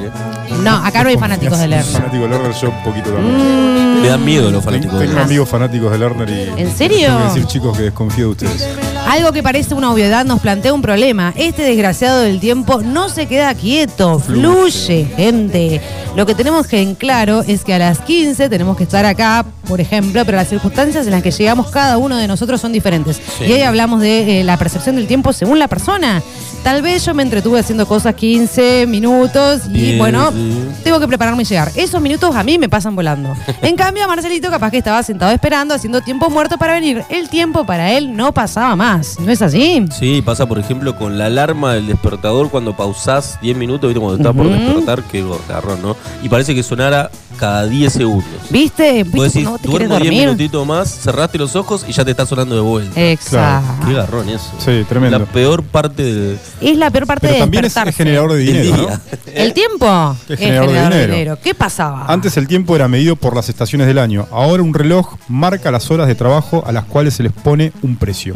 [0.64, 1.86] No, acá no hay fanáticos de Lerner.
[1.94, 3.98] Fanático de Lerner, yo un poquito también.
[3.98, 5.26] Mm, Me dan miedo los Tengo, fanáticos de tengo Lerner.
[5.26, 6.62] amigos fanáticos de Lerner y.
[6.62, 7.08] ¿En serio?
[7.08, 8.68] Tengo que decir, chicos, que desconfío de ustedes.
[9.08, 11.34] Algo que parece una obviedad nos plantea un problema.
[11.36, 15.82] Este desgraciado del tiempo no se queda quieto, fluye, gente.
[16.16, 19.46] Lo que tenemos que en claro es que a las 15 tenemos que estar acá,
[19.68, 23.18] por ejemplo, pero las circunstancias en las que llegamos cada uno de nosotros son diferentes.
[23.38, 23.46] Sí.
[23.46, 26.22] Y ahí hablamos de eh, la percepción del tiempo según la persona.
[26.68, 30.68] Tal vez yo me entretuve haciendo cosas 15 minutos y Bien, bueno, sí.
[30.84, 31.72] tengo que prepararme y llegar.
[31.78, 33.34] Esos minutos a mí me pasan volando.
[33.62, 37.06] En cambio, a Marcelito capaz que estaba sentado esperando, haciendo tiempo muerto para venir.
[37.10, 39.18] El tiempo para él no pasaba más.
[39.18, 39.86] ¿No es así?
[39.98, 44.02] Sí, pasa por ejemplo con la alarma del despertador cuando pausás 10 minutos, ¿viste?
[44.02, 45.96] Cuando estás por despertar, que garrón, ¿no?
[46.22, 48.26] Y parece que sonara cada 10 segundos.
[48.50, 49.04] ¿Viste?
[49.04, 50.26] Vos ¿Viste decís, cuando te duermo 10 dormir?
[50.26, 53.00] minutitos más, cerraste los ojos y ya te está sonando de vuelta.
[53.00, 53.88] Exacto.
[53.88, 54.52] Qué garrón eso.
[54.58, 55.20] Sí, tremendo.
[55.20, 57.90] La peor parte del, Es la peor parte Pero de también es, despertarse.
[57.92, 58.76] es generador de dinero, día.
[58.76, 59.18] ¿no?
[59.34, 60.18] ¿El tiempo?
[60.28, 61.38] Es generador de dinero.
[61.44, 62.06] ¿Qué pasaba?
[62.08, 64.28] Antes el tiempo era medido por las estaciones del año.
[64.32, 67.96] Ahora un reloj marca las horas de trabajo a las cuales se les pone un
[67.96, 68.34] precio.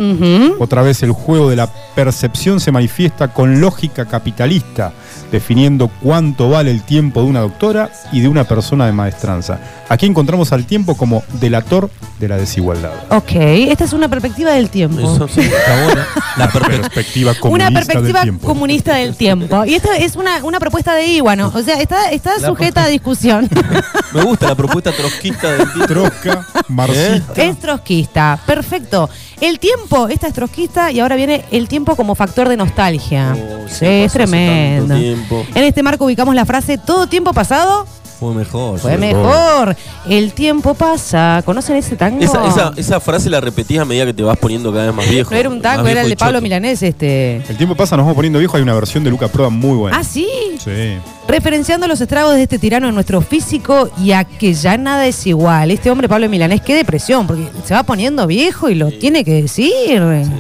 [0.59, 4.93] Otra vez el juego de la percepción se manifiesta con lógica capitalista,
[5.31, 9.59] definiendo cuánto vale el tiempo de una doctora y de una persona de maestranza.
[9.89, 12.93] Aquí encontramos al tiempo como delator de la desigualdad.
[13.09, 14.99] Ok, esta es una perspectiva del tiempo.
[14.99, 16.07] Eso sí, está.
[16.37, 16.89] La perspectiva.
[16.91, 18.47] Perspectiva comunista Una perspectiva del tiempo.
[18.47, 19.65] comunista del tiempo.
[19.65, 21.51] Y esta es una, una propuesta de Iguano.
[21.53, 23.49] O sea, está, sujeta a discusión.
[24.13, 25.87] Me gusta la propuesta trotskista del tiempo.
[25.87, 27.43] Trosca, marxista.
[27.43, 28.39] es trotskista.
[28.45, 29.09] Perfecto.
[29.41, 33.35] El tiempo, esta es trotskista y ahora viene el tiempo como factor de nostalgia.
[33.35, 34.95] Oh, sí, es tremendo.
[35.15, 35.45] Tiempo.
[35.55, 37.85] En este marco ubicamos la frase todo tiempo pasado
[38.19, 38.79] Fue mejor.
[38.79, 39.75] fue mejor.
[40.07, 41.41] El tiempo pasa.
[41.43, 42.23] ¿Conocen ese tango?
[42.23, 45.09] Esa, esa, esa frase la repetís a medida que te vas poniendo cada vez más
[45.09, 45.31] viejo.
[45.31, 46.43] no era un tango, era el de Pablo choto.
[46.43, 47.37] Milanés este.
[47.49, 48.57] El tiempo pasa, nos vamos poniendo viejo.
[48.57, 49.97] Hay una versión de Luca Proda muy buena.
[49.97, 50.27] Ah, sí.
[50.59, 50.97] Sí.
[51.27, 55.25] Referenciando los estragos de este tirano en nuestro físico y a que ya nada es
[55.25, 55.71] igual.
[55.71, 59.41] Este hombre, Pablo Milanés, qué depresión, porque se va poniendo viejo y lo tiene que
[59.41, 59.67] decir.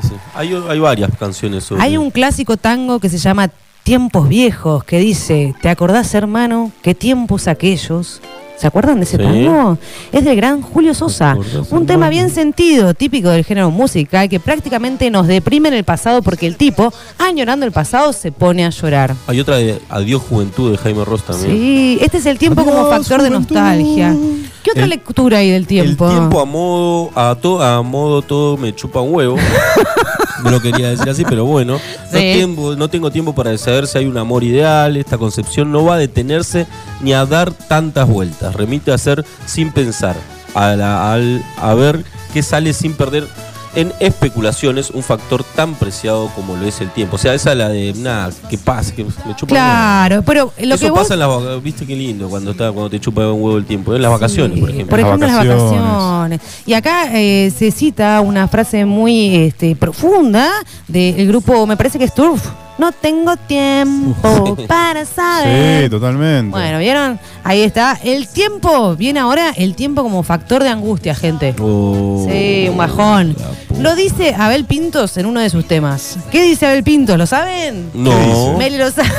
[0.01, 0.13] Sí, sí.
[0.35, 3.49] Hay, hay varias canciones sobre Hay un clásico tango que se llama
[3.83, 8.21] Tiempos Viejos, que dice, ¿te acordás, hermano, qué tiempos aquellos?
[8.57, 9.23] ¿Se acuerdan de ese Sí.
[9.23, 9.79] tango?
[10.11, 11.35] Es del gran Julio Sosa.
[11.71, 16.21] Un tema bien sentido, típico del género musical, que prácticamente nos deprime en el pasado
[16.21, 19.15] porque el tipo, añorando el pasado, se pone a llorar.
[19.25, 21.49] Hay otra de Adiós Juventud de Jaime Ross también.
[21.51, 24.15] Sí, este es el tiempo como factor de nostalgia.
[24.61, 26.05] ¿Qué otra El- lectura hay del tiempo?
[26.07, 29.37] El tiempo a modo, a, to- a modo todo me chupa un huevo.
[30.43, 31.79] no lo quería decir así, pero bueno.
[32.11, 32.33] No, Sí.
[32.33, 34.97] tiempo- no tengo tiempo para saber si hay un amor ideal.
[34.97, 36.67] Esta concepción no va a detenerse
[37.01, 38.53] ni a dar tantas vueltas.
[38.55, 40.15] Remite a ser sin pensar,
[40.53, 43.27] a, la- al- a ver qué sale sin perder
[43.75, 47.15] en especulaciones un factor tan preciado como lo es el tiempo.
[47.15, 49.47] O sea, esa es la de, nada, que pase, que me chupa un huevo.
[49.47, 50.99] Claro, pero lo Eso que vos...
[50.99, 51.63] pasa en las vacaciones.
[51.63, 53.95] Viste qué lindo cuando, está, cuando te chupa un huevo el tiempo.
[53.95, 54.89] En las vacaciones, por ejemplo.
[54.89, 55.81] Por Las ejemplo, las vacaciones.
[55.83, 56.41] vacaciones.
[56.65, 60.49] Y acá eh, se cita una frase muy este, profunda
[60.87, 62.45] del grupo, me parece que es Turf.
[62.81, 65.83] No tengo tiempo para saber.
[65.83, 66.49] Sí, totalmente.
[66.49, 67.19] Bueno, ¿vieron?
[67.43, 67.95] Ahí está.
[68.03, 71.53] El tiempo, viene ahora el tiempo como factor de angustia, gente.
[71.61, 73.35] Oh, Sí, un bajón.
[73.77, 76.17] Lo dice Abel Pintos en uno de sus temas.
[76.31, 77.19] ¿Qué dice Abel Pintos?
[77.19, 77.91] ¿Lo saben?
[77.93, 78.57] No.
[78.57, 79.09] Meli lo sabe.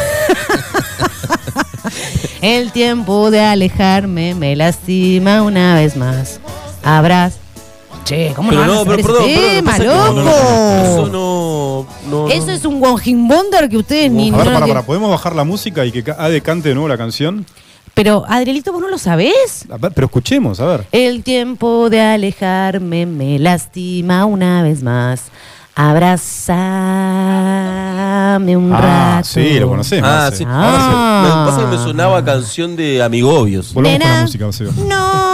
[2.43, 6.41] El tiempo de alejarme me lastima una vez más.
[6.83, 7.35] Habrás.
[8.05, 10.31] Che, ¿cómo Pero no, no, pero perdón, loco?
[10.85, 11.87] Eso no.
[12.11, 14.83] no, Eso es un one hit wonder que ustedes ni a ver, no- para, para,
[14.83, 17.47] ¿podemos bajar la música y que Ade cante de nuevo la canción?
[17.95, 19.67] Pero, Adrielito, ¿vos no lo sabés?
[19.71, 20.87] A ver, pero escuchemos, a ver.
[20.93, 25.25] El tiempo de alejarme me lastima una vez más.
[27.53, 28.81] Abrazame un Ah,
[29.17, 29.29] rato.
[29.29, 30.09] sí, lo conocemos.
[30.11, 30.39] Ah, sí.
[30.39, 30.45] sí.
[30.47, 30.65] Ah.
[30.65, 30.89] Ahora sí.
[31.29, 33.73] Me pasa que me sonaba canción de Amigobios.
[33.73, 34.73] Volvamos con la música, Seba.
[34.89, 35.32] No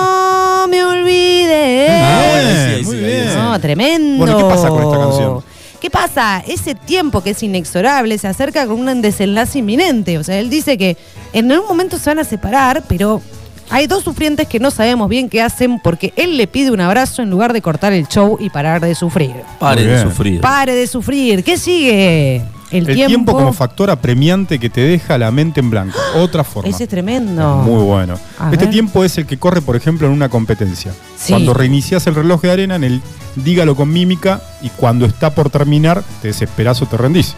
[3.49, 4.19] No, tremendo.
[4.25, 5.43] Bueno, ¿qué pasa con esta canción?
[5.81, 6.43] ¿Qué pasa?
[6.47, 10.19] Ese tiempo que es inexorable se acerca con un desenlace inminente.
[10.19, 10.97] O sea, él dice que
[11.33, 13.23] en algún momento se van a separar, pero
[13.71, 17.23] hay dos sufrientes que no sabemos bien qué hacen porque él le pide un abrazo
[17.23, 19.35] en lugar de cortar el show y parar de sufrir.
[19.59, 20.41] Pare de sufrir.
[20.41, 21.45] Pare de sufrir.
[21.45, 22.43] ¿Qué sigue?
[22.71, 23.33] El, El tiempo.
[23.33, 25.99] como factor apremiante que te deja la mente en blanco.
[26.17, 26.69] Otra forma.
[26.69, 27.57] Ese es tremendo.
[27.59, 28.19] Muy bueno.
[28.39, 28.71] A este ver.
[28.73, 30.93] tiempo es el que corre, por ejemplo, en una competencia.
[31.17, 31.33] Sí.
[31.33, 33.01] Cuando reinicias el reloj de arena, en el
[33.37, 37.37] dígalo con mímica y cuando está por terminar, te desesperás o te rendís.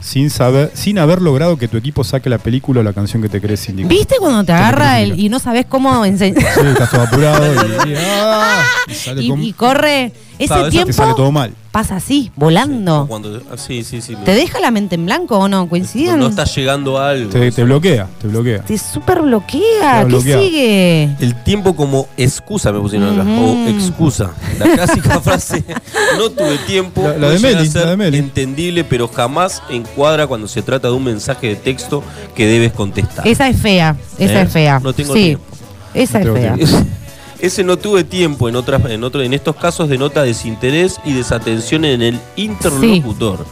[0.00, 3.28] Sin saber, sin haber logrado que tu equipo saque la película o la canción que
[3.30, 3.90] te crees indicar.
[3.90, 6.42] ¿Viste cuando te agarra el, y no sabes cómo enseñar?
[6.54, 7.46] Sí, estás todo apurado
[7.86, 10.12] y, y- ah, y sale y, con- y corre.
[10.38, 11.52] Ese Claro, te tiempo sale todo mal.
[11.70, 13.06] pasa así, volando.
[13.08, 14.16] Cuando, ah, sí, sí, sí.
[14.24, 15.68] ¿Te deja la mente en blanco o no?
[15.68, 16.18] ¿Coinciden?
[16.18, 17.30] No está llegando a algo.
[17.30, 18.62] Te, te bloquea, te bloquea.
[18.62, 19.98] Te super bloquea.
[19.98, 20.38] Te ¿Qué bloquea.
[20.40, 21.04] sigue?
[21.20, 23.28] El tiempo como excusa me pusieron acá.
[23.28, 23.64] Ujú.
[23.66, 24.30] O excusa.
[24.58, 25.64] La clásica frase.
[26.16, 27.02] No tuve tiempo.
[27.02, 28.18] La- la de Meli, la de Meli.
[28.18, 32.02] Entendible, pero jamás encuadra cuando se trata de un mensaje de texto
[32.34, 33.26] que debes contestar.
[33.26, 33.96] Esa es fea.
[34.18, 34.42] Esa ¿Eh?
[34.44, 34.80] es fea.
[34.80, 35.22] No tengo sí.
[35.24, 35.44] tiempo.
[35.94, 36.54] Esa No es fea.
[36.54, 36.76] tiempo.
[37.42, 41.12] Ese- Ese no tuve tiempo en otras, en otro, en estos casos denota desinterés y
[41.12, 43.44] desatención en el interlocutor.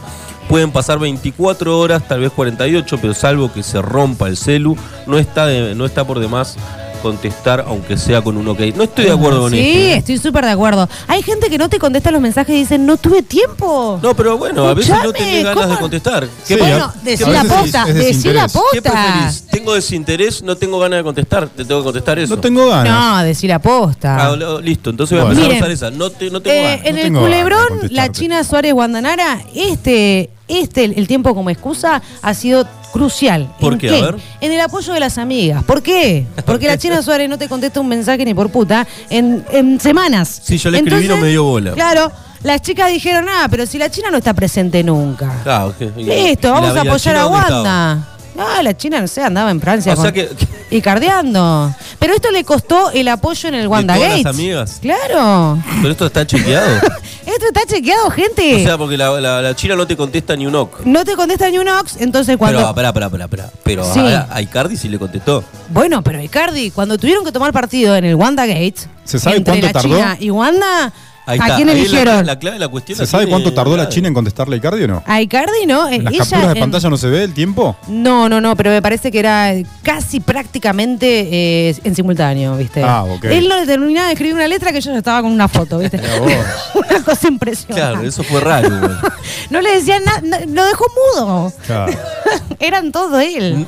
[0.49, 4.75] Pueden pasar 24 horas, tal vez 48, pero salvo que se rompa el celu,
[5.07, 6.57] no está, no está por demás
[7.01, 8.59] contestar, aunque sea con un ok.
[8.75, 9.79] No estoy de acuerdo con Sí, esto.
[9.79, 9.95] ¿eh?
[9.97, 10.87] estoy súper de acuerdo.
[11.07, 13.99] Hay gente que no te contesta los mensajes y dicen, no tuve tiempo.
[14.01, 15.75] No, pero bueno, a veces no tenés ganas ¿cómo?
[15.75, 16.27] de contestar.
[16.43, 18.47] Sí, bueno, a- decí a la posta, decí la.
[18.71, 19.43] ¿Qué preferís?
[19.51, 20.41] ¿Tengo desinterés?
[20.43, 21.47] No tengo ganas de contestar.
[21.49, 22.35] Te tengo que contestar eso.
[22.35, 23.17] No tengo ganas.
[23.17, 24.27] No, decí la posta.
[24.31, 25.91] Ah, listo, entonces voy a empezar a Miren, usar esa.
[25.91, 26.85] No, te, no tengo Eh, ganas.
[26.85, 28.11] en no el culebrón, la.
[28.11, 33.53] China Suárez Guandanara, este, este, el, el tiempo como excusa ha sido crucial.
[33.59, 33.89] ¿Por ¿En qué?
[33.89, 34.15] A ver.
[34.41, 35.63] En el apoyo de las amigas.
[35.63, 36.25] ¿Por qué?
[36.45, 40.41] Porque la China Suárez no te contesta un mensaje ni por puta en, en semanas.
[40.43, 41.71] Sí, yo le escribí, no me dio bola.
[41.73, 42.11] Claro,
[42.43, 45.31] las chicas dijeron, ah, pero si la China no está presente nunca.
[45.45, 45.97] Ah, ok.
[45.97, 47.27] Y- Listo, vamos a apoyar a?
[47.27, 48.07] Wanda.
[48.41, 49.93] Ah, la China, no sé, andaba en Francia.
[49.93, 50.29] O sea con- que-
[50.69, 51.73] Y cardeando.
[51.99, 54.23] Pero esto le costó el apoyo en el Wanda todas Gates.
[54.25, 54.77] las amigas?
[54.81, 55.57] Claro.
[55.81, 56.75] Pero esto está chequeado.
[57.21, 58.55] Esto está chequeado, gente.
[58.55, 60.81] o sea, porque la, la- la China no te contesta ni un ok.
[60.85, 62.57] no te contesta ni un Ox, entonces cuando.
[62.59, 63.49] Pero, pará, pará, pará, pará.
[63.63, 63.99] Pero Sí.
[63.99, 65.43] a, a Icardi sí le contestó.
[65.69, 68.87] Bueno, pero Icardi, cuando tuvieron que tomar partido en el Wanda Gates.
[69.05, 69.87] ¿Se sabe entre cuánto la tardó?
[69.95, 70.91] China y Wanda.
[71.25, 71.55] Ahí ¿A está.
[71.55, 72.25] quién Ahí eligieron?
[72.25, 73.87] La, clave de la cuestión ¿Se la sabe tiene cuánto tardó la.
[73.89, 75.03] China en contestarle a Icardi o no?
[75.05, 75.87] A Icardi, ¿no?
[75.87, 77.75] Eh, ¿En las ella capturas de en- pantalla no se ve el tiempo?
[77.87, 79.53] No, no, no, pero me parece que era
[79.83, 82.83] casi prácticamente eh, en simultáneo, ¿viste?
[82.83, 83.25] Ah, ok.
[83.25, 85.77] Él no le terminaba de escribir una letra que yo ya estaba con una foto,
[85.77, 85.97] ¿viste?
[85.99, 86.31] Mirá vos.
[86.89, 87.81] una cosa impresionante.
[87.91, 88.69] Claro, eso fue raro.
[89.49, 91.53] No le decían nada, no- lo dejó mudo.
[91.65, 91.93] Claro.
[92.59, 93.67] Eran todo él.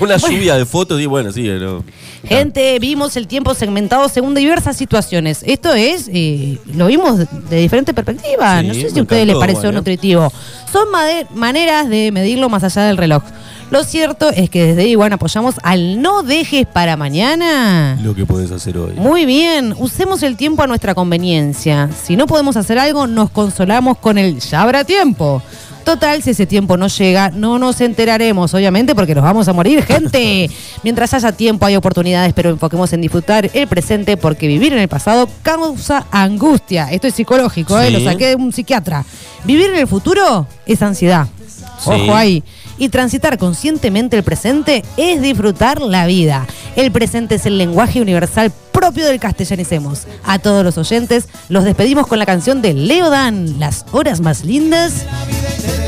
[0.00, 1.84] Una lluvia de fotos y bueno, sí, no.
[2.24, 5.42] Gente, vimos el tiempo segmentado según diversas situaciones.
[5.46, 8.60] Esto es, eh, lo vimos de, diferentes perspectivas.
[8.60, 9.78] Sí, no sé si a ustedes les pareció bueno.
[9.78, 10.32] nutritivo.
[10.72, 10.88] Son
[11.34, 13.22] maneras de medirlo más allá del reloj.
[13.70, 17.98] Lo cierto es que desde Iguan apoyamos al no dejes para mañana.
[18.02, 18.94] Lo que podés hacer hoy.
[18.94, 21.90] Muy bien, usemos el tiempo a nuestra conveniencia.
[21.92, 25.42] Si no podemos hacer algo, nos consolamos con el ya habrá tiempo.
[25.88, 29.82] Total, si ese tiempo no llega, no nos enteraremos, obviamente, porque nos vamos a morir,
[29.82, 30.50] gente.
[30.82, 34.88] Mientras haya tiempo, hay oportunidades, pero enfoquemos en disfrutar el presente, porque vivir en el
[34.88, 36.92] pasado causa angustia.
[36.92, 37.86] Esto es psicológico, ¿eh?
[37.86, 37.92] Sí.
[37.94, 39.02] lo saqué de un psiquiatra.
[39.44, 41.26] Vivir en el futuro es ansiedad.
[41.48, 41.90] Sí.
[41.90, 42.44] Ojo ahí.
[42.78, 46.46] Y transitar conscientemente el presente es disfrutar la vida.
[46.76, 50.02] El presente es el lenguaje universal propio del castellanicemos.
[50.24, 54.44] A todos los oyentes los despedimos con la canción de Leo Dan, Las horas más
[54.44, 55.04] lindas.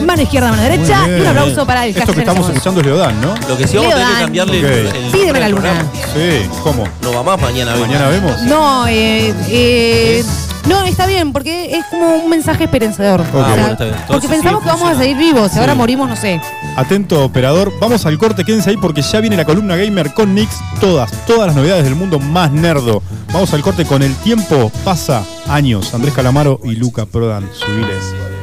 [0.05, 3.20] Mano izquierda, mano derecha y un aplauso para el Esto que estamos escuchando es Leodán,
[3.20, 3.35] ¿no?
[3.48, 4.64] Lo que sí vamos a tener que cambiarle Ok.
[4.96, 5.87] el, el Pídeme la luna.
[6.14, 6.88] Sí, ¿cómo?
[7.03, 7.72] No va más mañana.
[7.74, 7.87] vemos.
[7.87, 8.42] Mañana vemos.
[8.42, 10.24] No, eh, eh,
[10.68, 13.20] no, está bien, porque es como un mensaje esperanzador.
[13.20, 13.96] O sea, bueno, está bien.
[14.07, 16.40] porque pensamos sí, que vamos a seguir vivos, y ahora morimos, no sé.
[16.77, 20.57] Atento operador, vamos al corte, quédense ahí porque ya viene la columna gamer con Nix,
[20.81, 23.03] todas, todas las novedades del mundo más nerdo.
[23.33, 25.94] Vamos al corte con el tiempo, pasa años.
[25.94, 28.39] Andrés Calamaro y Luca Prodan, subiles.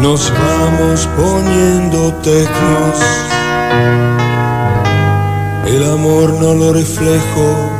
[0.00, 2.96] Nos vamos poniendo tecnos.
[5.66, 7.70] El amor no lo reflejo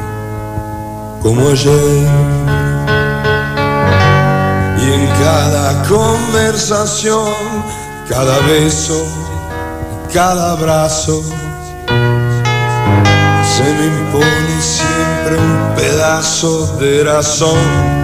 [1.23, 2.09] como ayer.
[4.79, 7.33] Y en cada conversación,
[8.09, 9.07] cada beso,
[10.13, 11.23] cada abrazo,
[13.45, 18.00] se me impone siempre un pedazo de razón.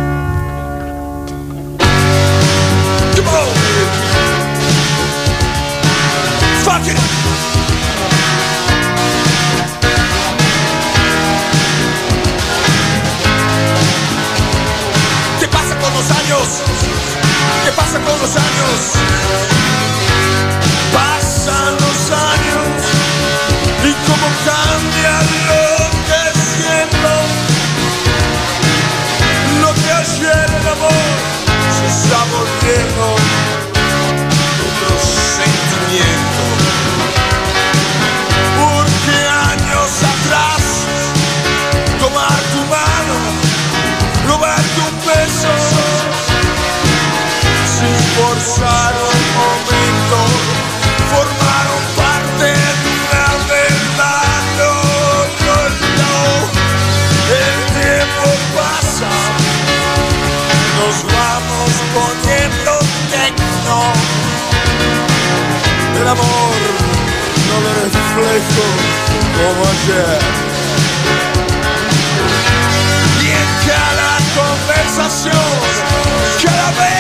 [67.48, 68.66] no me reflejo
[69.36, 70.18] como ayer.
[73.22, 75.48] Y en cada conversación,
[76.42, 76.95] cada vez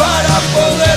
[0.00, 0.89] para poder.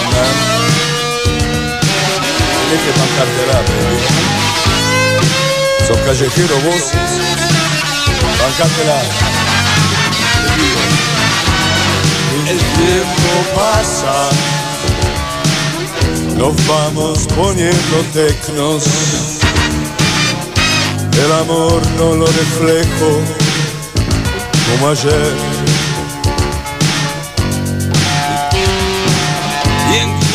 [0.00, 0.62] Man.
[2.68, 3.98] Tienes que bancártela, baby.
[5.86, 6.84] Sos callejero vos.
[8.40, 8.98] Bancártela.
[10.46, 10.82] Te digo.
[12.48, 14.16] El tiempo pasa.
[16.36, 18.84] Nos vamos poniendo tecnos.
[21.22, 23.20] El amor no lo reflejo
[24.70, 25.51] como ayer.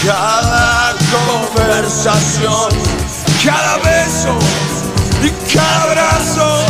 [0.05, 2.69] Cada conversación,
[3.43, 4.37] cada beso
[5.23, 6.65] y cada abrazo,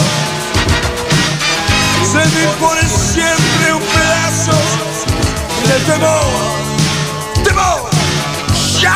[2.11, 4.57] se me pone siempre un pedazo
[5.67, 6.23] de temor,
[7.43, 7.89] temor.
[8.53, 8.87] Shine!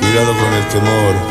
[0.00, 1.29] Cuidado con el temor.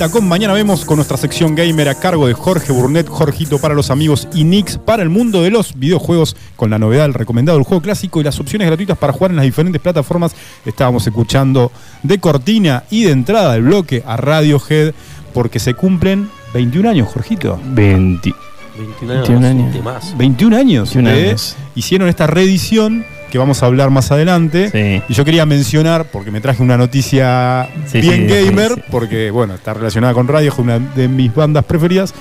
[0.00, 3.74] Vuelta con Mañana Vemos con nuestra sección gamer a cargo de Jorge Burnett, Jorgito para
[3.74, 7.58] los amigos y Nix para el mundo de los videojuegos con la novedad, el recomendado
[7.58, 10.34] del juego clásico y las opciones gratuitas para jugar en las diferentes plataformas.
[10.64, 11.70] Estábamos escuchando
[12.02, 14.94] de cortina y de entrada del bloque a Radiohead
[15.34, 17.60] porque se cumplen 21 años, Jorgito.
[17.62, 18.32] 20.
[18.78, 19.66] 21 años, 21 años.
[19.66, 20.16] un temazo.
[20.16, 20.94] 21 años.
[20.94, 21.56] 21 de- años.
[21.74, 24.70] Hicieron esta reedición que vamos a hablar más adelante.
[24.70, 25.02] Sí.
[25.08, 28.82] Y yo quería mencionar, porque me traje una noticia Sí, bien sí, gamer, sí.
[28.90, 32.12] porque bueno, está relacionada con radio, es una de mis bandas preferidas.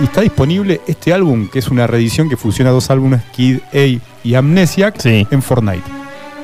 [0.00, 4.00] Y está disponible este álbum, que es una reedición que fusiona dos álbumes, Kid A
[4.24, 5.26] y Amnesiac, Sí.
[5.30, 5.82] en Fortnite.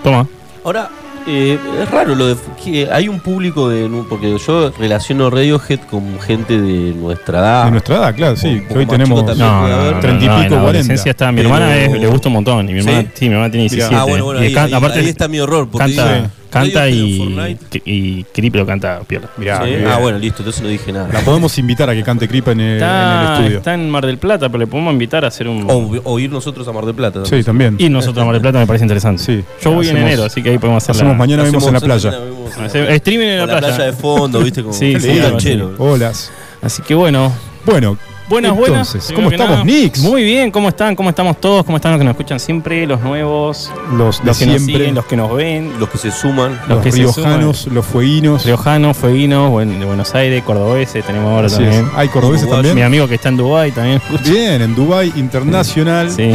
[0.04, 0.26] Toma.
[0.64, 0.88] Ahora,
[1.26, 3.88] eh, es raro lo de que hay un público de.
[4.08, 7.64] Porque yo relaciono Radiohead con gente de nuestra edad.
[7.66, 8.62] de nuestra edad, claro, sí.
[8.68, 9.24] Que hoy tenemos.
[9.36, 10.56] No, no, no, 30 y no, pico, en la 40.
[10.58, 11.30] adolescencia está.
[11.32, 12.68] Mi Pero- hermana es- le gusta un montón.
[12.68, 13.08] Y mi hermana, ¿Sí?
[13.14, 13.74] sí, mi hermana tiene Mirá.
[13.76, 13.94] 17.
[13.96, 15.68] Ah, bueno, bueno, y ahí, ahí- aparte ahí está mi error.
[15.70, 19.28] Porque canta, digo, canta y, y Creep lo canta piola.
[19.36, 19.72] Mirá, ¿Sí?
[19.88, 21.08] Ah, bueno, listo, entonces no dije nada.
[21.12, 23.58] La podemos invitar a que cante Creep en el, en el Está, estudio.
[23.58, 25.64] está en Mar del Plata, pero le podemos invitar a hacer un.
[25.70, 27.24] O, o ir nosotros a Mar del Plata.
[27.24, 27.76] Sí, también.
[27.78, 29.22] Y nosotros a Mar del Plata me parece interesante.
[29.22, 29.44] Sí.
[29.62, 31.80] Yo voy en enero, así que ahí podemos hacer Hacemos la- mañana vemos en la
[31.80, 32.10] playa.
[32.10, 32.50] vemos
[32.90, 33.76] streaming en la la playa.
[33.76, 34.62] playa de fondo, ¿viste?
[34.62, 35.74] Como Sí, sí, canchero.
[35.78, 36.30] Olas.
[36.62, 37.32] Así que bueno,
[37.64, 37.96] Bueno,
[38.30, 38.86] Buenas, buenas.
[38.94, 39.98] Entonces, Primero ¿cómo estamos, nada, Nix?
[40.00, 40.94] Muy bien, ¿cómo están?
[40.94, 41.64] ¿Cómo estamos todos?
[41.64, 42.86] ¿Cómo están los que nos escuchan siempre?
[42.86, 46.12] Los nuevos, los de los que nos siguen, los que nos ven, Los que se
[46.12, 46.52] suman.
[46.60, 48.44] los los que se riojanos, los fueguinos.
[48.46, 51.86] riojanos, fueguinos, de Buenos Aires, cordobeses, tenemos ahora Así también.
[51.86, 51.90] es.
[51.96, 52.62] Hay cordobeses Uruguayo.
[52.62, 52.86] Mi también.
[52.86, 54.30] amigo que está en Dubái también escucha.
[54.30, 56.10] Bien, en Dubai Internacional.
[56.10, 56.32] Sí.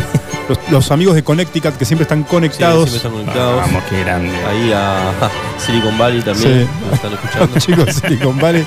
[0.50, 2.90] Los, los amigos de Connecticut que siempre están Sí, conectados.
[2.90, 3.56] siempre están conectados.
[3.62, 4.32] Vamos, qué grande.
[4.46, 5.12] Ahí a
[5.58, 6.68] Silicon Valley también.
[6.68, 6.86] Sí.
[6.86, 7.48] nos están escuchando.
[7.56, 8.66] los chicos de Silicon Valley.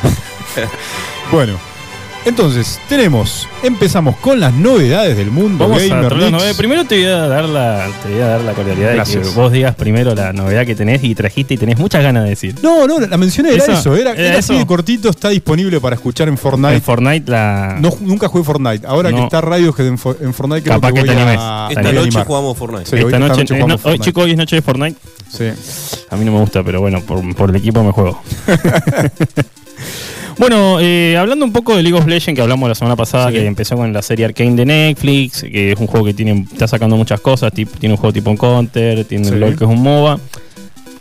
[1.31, 1.53] bueno,
[2.25, 6.13] entonces, tenemos, empezamos con las novedades del mundo Vamos gamer.
[6.17, 6.57] las novedades.
[6.57, 9.29] Primero te voy a dar la, te voy a dar la cordialidad de Gracias.
[9.29, 12.31] que vos digas primero la novedad que tenés y trajiste y tenés muchas ganas de
[12.31, 12.55] decir.
[12.63, 15.81] No, no, la mencioné, era Eso, eso, era, era era así de cortito, está disponible
[15.81, 16.75] para escuchar en Fortnite.
[16.75, 17.77] En Fortnite la.
[17.81, 18.87] No, nunca jugué Fortnite.
[18.87, 21.37] Ahora que está Radiohead en, en Fortnite, creo Capaz que que voy te a, animes.
[21.39, 22.27] voy Esta a noche animar.
[22.27, 22.87] jugamos Fortnite.
[22.87, 24.05] Sí, hoy- esta esta noche, noche es jugamos no- hoy Fortnite.
[24.05, 24.99] chicos, hoy es noche de Fortnite.
[25.31, 25.45] Sí.
[26.11, 28.21] A mí no me gusta, pero bueno, por, por el equipo me juego.
[30.39, 33.35] bueno, eh, hablando un poco de League of Legends que hablamos la semana pasada, Sí.
[33.37, 36.69] que empezó con la serie Arcane de Netflix, que es un juego que tiene, está
[36.69, 39.33] sacando muchas cosas, tiene un juego tipo un Counter, tiene Sí.
[39.33, 40.19] un LOL que es un MOBA.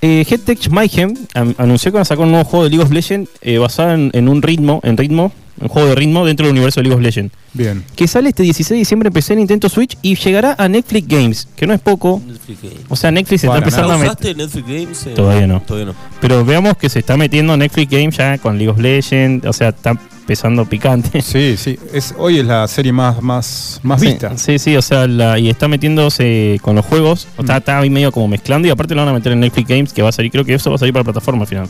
[0.02, 1.14] Eh, Headtech Mayhem
[1.58, 4.12] anunció que van a sacar un nuevo juego de League of Legends eh, basado en,
[4.14, 7.02] en un ritmo, en ritmo, un juego de ritmo dentro del universo de League of
[7.02, 7.34] Legends.
[7.54, 7.84] Bien.
[7.96, 11.48] Que sale este 16 de diciembre en PC, Nintendo Switch y llegará a Netflix Games,
[11.56, 12.22] que no es poco.
[12.26, 12.80] Netflix Games.
[12.90, 14.38] O sea, Netflix se está empezando ¿La a meter.
[14.38, 15.08] Netflix Games?
[15.08, 15.14] eh?
[15.16, 15.62] Todavía no.
[15.62, 15.96] Todavía no.
[16.22, 19.70] Pero veamos que se está metiendo Netflix Games ya con League of Legends, o sea,
[19.70, 21.22] está empezando picante.
[21.28, 21.80] Sí, sí.
[21.94, 24.38] Es, hoy es la serie más, más, más Sí, vista.
[24.38, 27.46] Sí, sí, o sea, la- y está metiéndose con los juegos, o Mm.
[27.46, 29.94] está, está ahí medio como mezclando y aparte lo van a meter en Netflix Games,
[29.94, 31.68] que va a salir, creo que eso va a salir para plataforma al final.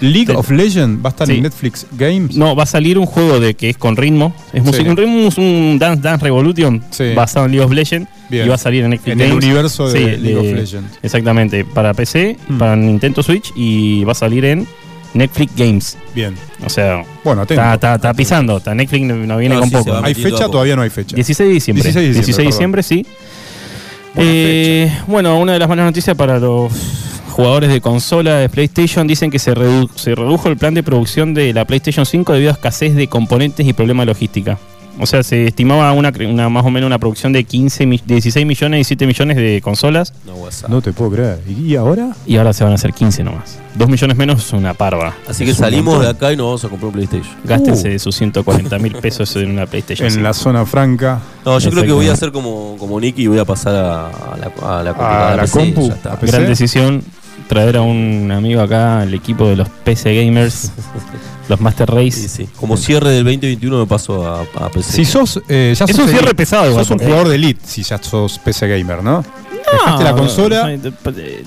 [0.00, 1.34] League of Legends va a estar Sí.
[1.34, 2.34] en Netflix Games.
[2.34, 4.88] No, va a salir un juego de que es con ritmo, es música, Sí.
[4.90, 6.82] un ritmo, es un Dance Dance Revolution
[7.14, 8.46] basado en League of Legends Bien.
[8.46, 10.98] y va a salir en Netflix En el universo de League of Legends.
[11.02, 12.58] Exactamente, para PC, Mm.
[12.58, 14.66] para Nintendo Switch y va a salir en
[15.14, 15.98] Netflix Games.
[16.14, 16.34] Bien.
[16.64, 19.76] O sea, Bueno, está, está, está pisando, está Netflix no no viene No, con sí,
[19.76, 20.00] poco.
[20.04, 20.48] ¿Hay fecha?
[20.48, 21.14] Todavía no hay fecha.
[21.16, 21.82] 16 de diciembre.
[21.82, 23.06] 16 de diciembre, 16 de diciembre, sí.
[24.16, 26.72] Eh, bueno, una de las malas noticias para los
[27.30, 31.32] jugadores de consola de PlayStation dicen que se, redu- se redujo el plan de producción
[31.32, 34.58] de la PlayStation 5 debido a escasez de componentes y problemas de logística.
[35.00, 38.00] O sea, se estimaba una, cre- una más o menos una producción de 15, mi-
[38.04, 40.70] 16 millones y 7 millones de consolas No, WhatsApp.
[40.70, 41.40] No te puedo creer.
[41.48, 42.10] ¿Y ahora?
[42.26, 43.58] y ahora se van a hacer 15 nomás.
[43.76, 45.14] 2 millones menos es una parva.
[45.28, 46.02] Así que salimos montón.
[46.02, 47.34] de acá y nos vamos a comprar un PlayStation.
[47.44, 50.06] Gástense sus 140 mil pesos en una PlayStation.
[50.06, 50.22] En 5.
[50.24, 51.20] la zona franca.
[51.44, 54.06] No, yo creo que voy a hacer como, como Nicky y voy a pasar a,
[54.08, 55.88] a la, a la, A la PC, compu.
[55.88, 56.12] ya está.
[56.12, 56.32] A PC.
[56.36, 57.02] Gran decisión
[57.50, 60.70] traer a un amigo acá al equipo de los PC Gamers,
[61.48, 62.12] los Master Race.
[62.12, 62.48] Sí, sí.
[62.60, 64.92] Como cierre del 2021 me paso a, a PC.
[64.92, 65.42] Si sos.
[65.48, 68.38] eh, ya Es sos un cierre pesado Sos un jugador de elite si ya sos
[68.38, 69.24] PC Gamer, ¿no?
[69.72, 70.70] Dejaste la consola.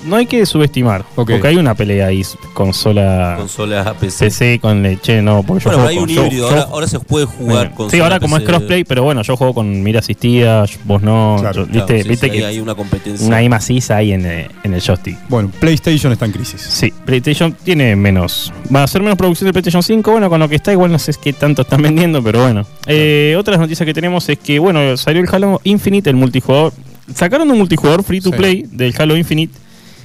[0.06, 1.04] No, hay que subestimar.
[1.14, 2.22] Porque hay una pelea ahí,
[2.54, 4.24] consola Consola PC.
[4.26, 6.30] PC con leche, no, porque yo Bueno, hay un híbrido.
[6.30, 9.36] yo- Ahora, ahora se puede jugar con Sí, ahora como es crossplay, pero bueno, yo
[9.36, 11.36] juego con mira asistida, vos no.
[11.40, 13.26] Claro, yo- viste, viste que hay una competencia.
[13.26, 15.16] una I maciza ahí en, eh, en el joystick.
[15.28, 16.60] Bueno, PlayStation está en crisis.
[16.60, 18.52] Sí, PlayStation tiene menos.
[18.74, 20.10] Va a ser menos producción de PlayStation 5.
[20.12, 22.66] Bueno, con lo que está, igual no sé qué tanto están vendiendo, pero bueno.
[22.86, 26.72] Eh, otras noticias que tenemos es que, bueno, salió el Halo Infinite, el multijugador.
[27.12, 28.36] Sacaron un multijugador free to Sí.
[28.36, 29.52] play del Halo Infinite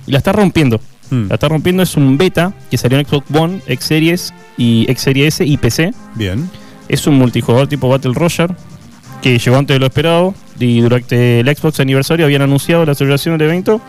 [0.08, 0.82] y la está rompiendo.
[1.12, 4.86] Mm, La está rompiendo, es un beta que salió en Xbox One, X Series y
[4.90, 5.92] X Series S y PC.
[6.16, 6.50] Bien.
[6.88, 8.54] Es un multijugador tipo Battle Royale
[9.22, 13.38] que llegó antes de lo esperado y durante el Xbox aniversario habían anunciado la celebración
[13.38, 13.82] del evento.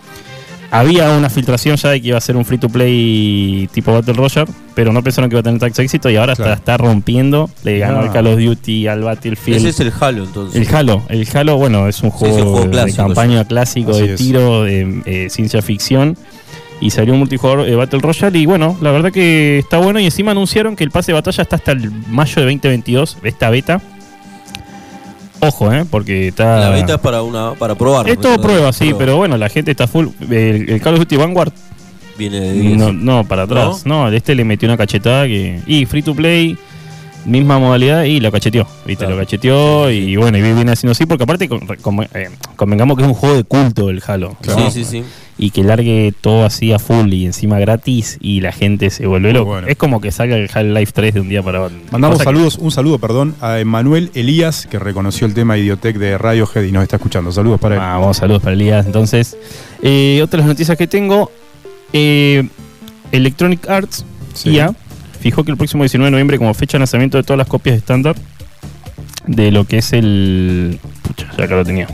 [0.71, 4.15] Había una filtración ya de que iba a ser un free to play tipo Battle
[4.15, 4.51] Royale,
[4.81, 6.53] pero no pensaron que iba a tener tanto éxito y ahora Claro.
[6.55, 7.51] está, está rompiendo.
[7.65, 8.05] Le ganó Ah.
[8.05, 9.59] al Call of Duty, al Battlefield.
[9.59, 10.67] Ese es el Halo, entonces.
[10.67, 13.45] El Halo, el Halo, bueno, es un Sí, es un juego, juego de clásico, campaña
[13.45, 14.17] clásico, Así de es.
[14.19, 16.17] tiro, de eh, ciencia ficción.
[16.81, 18.39] Y salió un multijugador de Battle Royale.
[18.39, 20.01] Y bueno, la verdad que está bueno.
[20.01, 23.51] Y encima anunciaron que el pase de batalla está hasta el mayo de 2022, esta
[23.51, 23.83] beta.
[25.41, 25.85] Ojo, ¿eh?
[25.91, 26.59] Porque está.
[26.59, 28.09] La beta es para, una, para probar.
[28.09, 30.07] Es todo prueba, sí, pero bueno, la gente está full.
[30.31, 31.53] El, el Call of Duty Vanguard,
[32.21, 32.77] Viene de 10.
[32.77, 33.87] no, no, para atrás.
[33.87, 35.61] No, este le metió una cachetada que.
[35.67, 36.57] Y free to play,
[37.25, 38.67] misma modalidad, y lo cacheteó.
[38.87, 39.05] ¿Viste?
[39.05, 39.15] Claro.
[39.17, 43.03] Lo cacheteó, y bueno, y viene haciendo así, porque aparte, con- con- eh, convengamos que
[43.05, 44.37] es un juego de culto el Halo.
[44.43, 44.61] Claro.
[44.61, 44.71] ¿no?
[44.71, 45.05] Sí, sí, sí.
[45.43, 49.33] Y que largue todo así a full y encima gratis, y la gente se vuelve
[49.33, 49.47] loco.
[49.53, 49.69] bueno.
[49.69, 51.79] Es como que salga el Half-Life 3 de un día para otro.
[51.91, 56.19] Mandamos que- saludos, un saludo, perdón, a Emanuel Elías, que reconoció el tema Idiotec de
[56.19, 57.33] Radiohead y nos está escuchando.
[57.33, 57.81] Saludos para él.
[57.83, 58.85] Ah, vamos, saludos para Elías.
[58.85, 59.35] Entonces,
[59.83, 61.31] eh, otras noticias que tengo.
[61.93, 62.49] Eh,
[63.13, 64.51] Electronic Arts, Sí.
[64.51, 64.75] IA,
[65.21, 67.77] fijó que el próximo 19 de noviembre como fecha de lanzamiento de todas las copias
[67.77, 68.17] estándar
[69.27, 70.79] de lo que es el...
[71.03, 71.89] Pucha, ya acá lo tenía.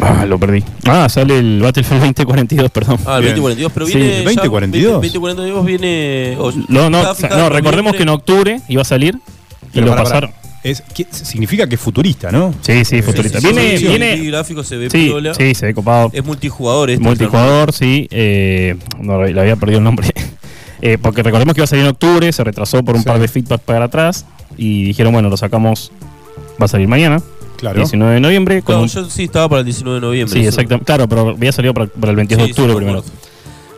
[0.00, 0.62] Ah, lo perdí.
[0.86, 2.98] Ah, sale el Battlefield 2042, perdón.
[3.06, 3.34] Ah, el Bien.
[3.34, 4.08] 2042, pero Sí, viene.
[4.18, 4.92] ¿el ya- 2042?
[4.92, 6.36] 2042 viene.
[6.38, 9.16] o- No, no, no recordemos que en octubre iba a salir
[9.72, 10.30] y Pero lo pasaron.
[10.70, 12.52] Es, ¿qué- significa que es futurista, ¿no?
[12.60, 13.40] Sí, sí, futurista.
[13.40, 14.12] Sí, sí, viene, sí, sí, viene...
[14.14, 15.34] El gráfico se ve Sí, piola.
[15.34, 16.10] sí, se ve copado.
[16.12, 17.02] Es multijugador este.
[17.04, 18.08] Multijugador, sí.
[18.10, 20.08] Eh, no, le había perdido el nombre.
[20.82, 23.06] Eh, porque recordemos que iba a salir en octubre, se retrasó por un Sí.
[23.08, 24.26] par de feedback para atrás.
[24.58, 25.90] Y dijeron, bueno, lo sacamos.
[26.60, 27.22] Va a salir mañana,
[27.56, 27.76] Claro.
[27.78, 28.60] 19 de noviembre.
[28.60, 30.38] Con No, un- yo sí estaba para el 19 de noviembre.
[30.38, 30.84] sí, exactamente.
[30.84, 33.02] Claro, pero había salido para, para el 22 Sí, de octubre primero.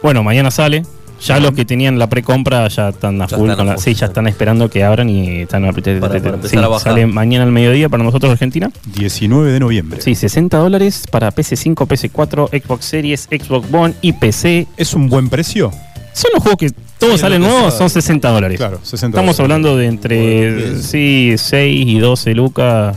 [0.02, 0.82] Bueno, mañana sale.
[1.20, 3.38] Ya los que tenían la precompra ya están a full.
[3.40, 5.82] están a con la- full, sí, ya están esperando que abran y están a Para-
[6.00, 6.92] para empezar sí, a bajar.
[6.92, 8.70] Sale mañana al mediodía para nosotros Argentina.
[8.94, 10.00] 19 de noviembre.
[10.00, 14.66] Sí, 60 dólares para PC5, PC4, Xbox Series, Xbox One y PC.
[14.76, 15.72] ¿Es un buen precio?
[16.12, 18.56] Son los juegos que todos Sí, salen nuevos, son 60 dólares.
[18.58, 19.40] Claro, 60 Estamos dólares.
[19.40, 22.96] hablando de entre sí, 6 y 12 lucas.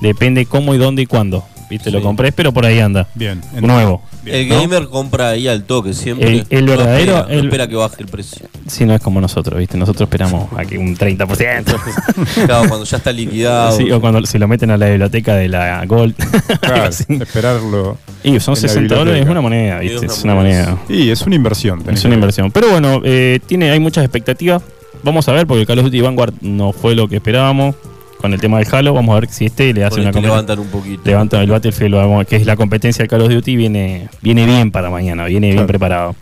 [0.00, 1.44] Depende cómo y dónde y cuándo.
[1.72, 1.90] ¿Viste?
[1.90, 1.96] Sí.
[1.96, 3.06] Lo compré, pero por ahí anda.
[3.14, 3.40] Bien.
[3.60, 4.02] Nuevo.
[4.24, 4.60] El ¿no?
[4.60, 6.28] gamer compra ahí al toque siempre.
[6.28, 8.46] El- el No verdadero- espera, no el- espera que baje el precio.
[8.68, 9.76] Si no es como nosotros, ¿viste?
[9.76, 11.64] Nosotros esperamos a que un 30%.
[12.46, 13.76] Claro, cuando ya está liquidado.
[13.76, 16.14] Sí, o cuando se lo meten a la biblioteca de la Gold.
[16.60, 17.98] Claro, esperarlo.
[18.22, 20.06] y son en la 60 dólares, es una moneda, ¿viste?
[20.06, 20.78] es Es una moneda.
[20.88, 21.82] Y es una inversión.
[21.82, 22.18] tenés Es una ver.
[22.18, 22.50] inversión.
[22.52, 24.62] Pero bueno, eh, tiene, hay muchas expectativas.
[25.02, 27.74] Vamos a ver, porque el Call of Duty Vanguard no fue lo que esperábamos
[28.22, 28.94] con el tema del Halo.
[28.94, 30.30] Vamos a ver si este le hace Con una competencia.
[30.30, 31.02] levantan un poquito.
[31.04, 34.70] Levanta el Battlefield, vamos, que es la competencia del Call of Duty, viene, viene bien
[34.70, 36.14] para mañana, viene bien preparado.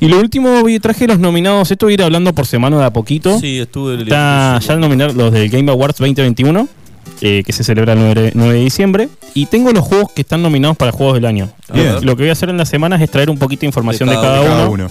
[0.00, 1.70] Y lo último, traje los nominados.
[1.70, 3.38] Esto voy a ir hablando por semana de a poquito.
[3.38, 6.68] Sí, estuve Está ya nominar los del Game Awards 2021,
[7.20, 9.08] eh, que se celebra el 9, 9 de diciembre.
[9.34, 11.48] Y tengo los juegos que están nominados para juegos del año.
[11.72, 11.94] Bien.
[12.02, 14.16] Lo que voy a hacer en las semanas es traer un poquito de información de
[14.16, 14.72] De cada, cada Cada uno.
[14.84, 14.90] uno.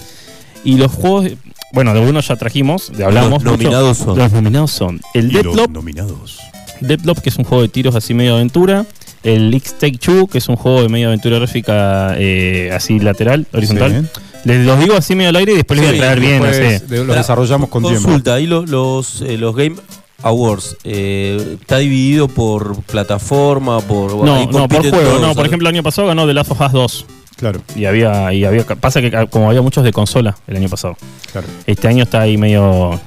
[0.64, 1.26] Y los juegos,
[1.72, 3.42] bueno, de uno ya trajimos, de hablamos.
[3.44, 3.64] Los mucho.
[3.64, 4.18] nominados son.
[4.18, 6.38] Los nominados son el los Deadloop, nominados.
[6.80, 8.86] Deadloop, que es un juego de tiros así medio aventura.
[9.22, 14.08] El X-Take Two, que es un juego de medio aventura gráfica eh, así lateral, horizontal.
[14.12, 14.20] Sí.
[14.44, 16.38] Les los digo así medio al aire y después les voy a Sí, traer bien,
[16.42, 17.04] no Después sé.
[17.14, 18.02] desarrollamos con tiempo.
[18.02, 19.76] Consulta, ahí lo- los, eh, los Game
[20.22, 23.80] Awards, eh, ¿está dividido por plataforma?
[23.80, 24.90] por No, no, por juego.
[24.98, 25.46] todos, no, por ¿sabes?
[25.48, 27.06] ejemplo, el año pasado ganó The Last of Us 2.
[27.36, 28.64] Claro, Y había, y había.
[28.64, 30.96] Pasa que ca- como había muchos de consola el año pasado.
[31.32, 31.46] claro.
[31.66, 32.98] Este año está ahí medio.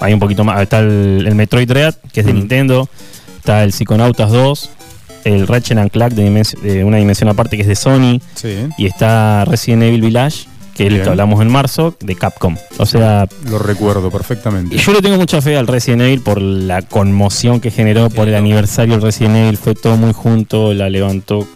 [0.00, 0.60] Hay un poquito más.
[0.62, 2.36] Está el, el Metroid Dread, que es de Mm.
[2.36, 2.88] Nintendo.
[3.38, 4.70] Está el Psychonautas 2.
[5.24, 8.20] El Ratchet and Clank de, una dimensión aparte que es de Sony.
[8.34, 12.56] Sí, Y está Resident Evil Village, que es el que hablamos en marzo, de Capcom.
[12.78, 14.76] O sea, lo recuerdo perfectamente.
[14.76, 18.28] y yo le tengo mucha fe al Resident Evil por la conmoción que generó por
[18.28, 19.56] el aniversario del Resident Evil.
[19.56, 21.48] Fue todo muy junto, la levantó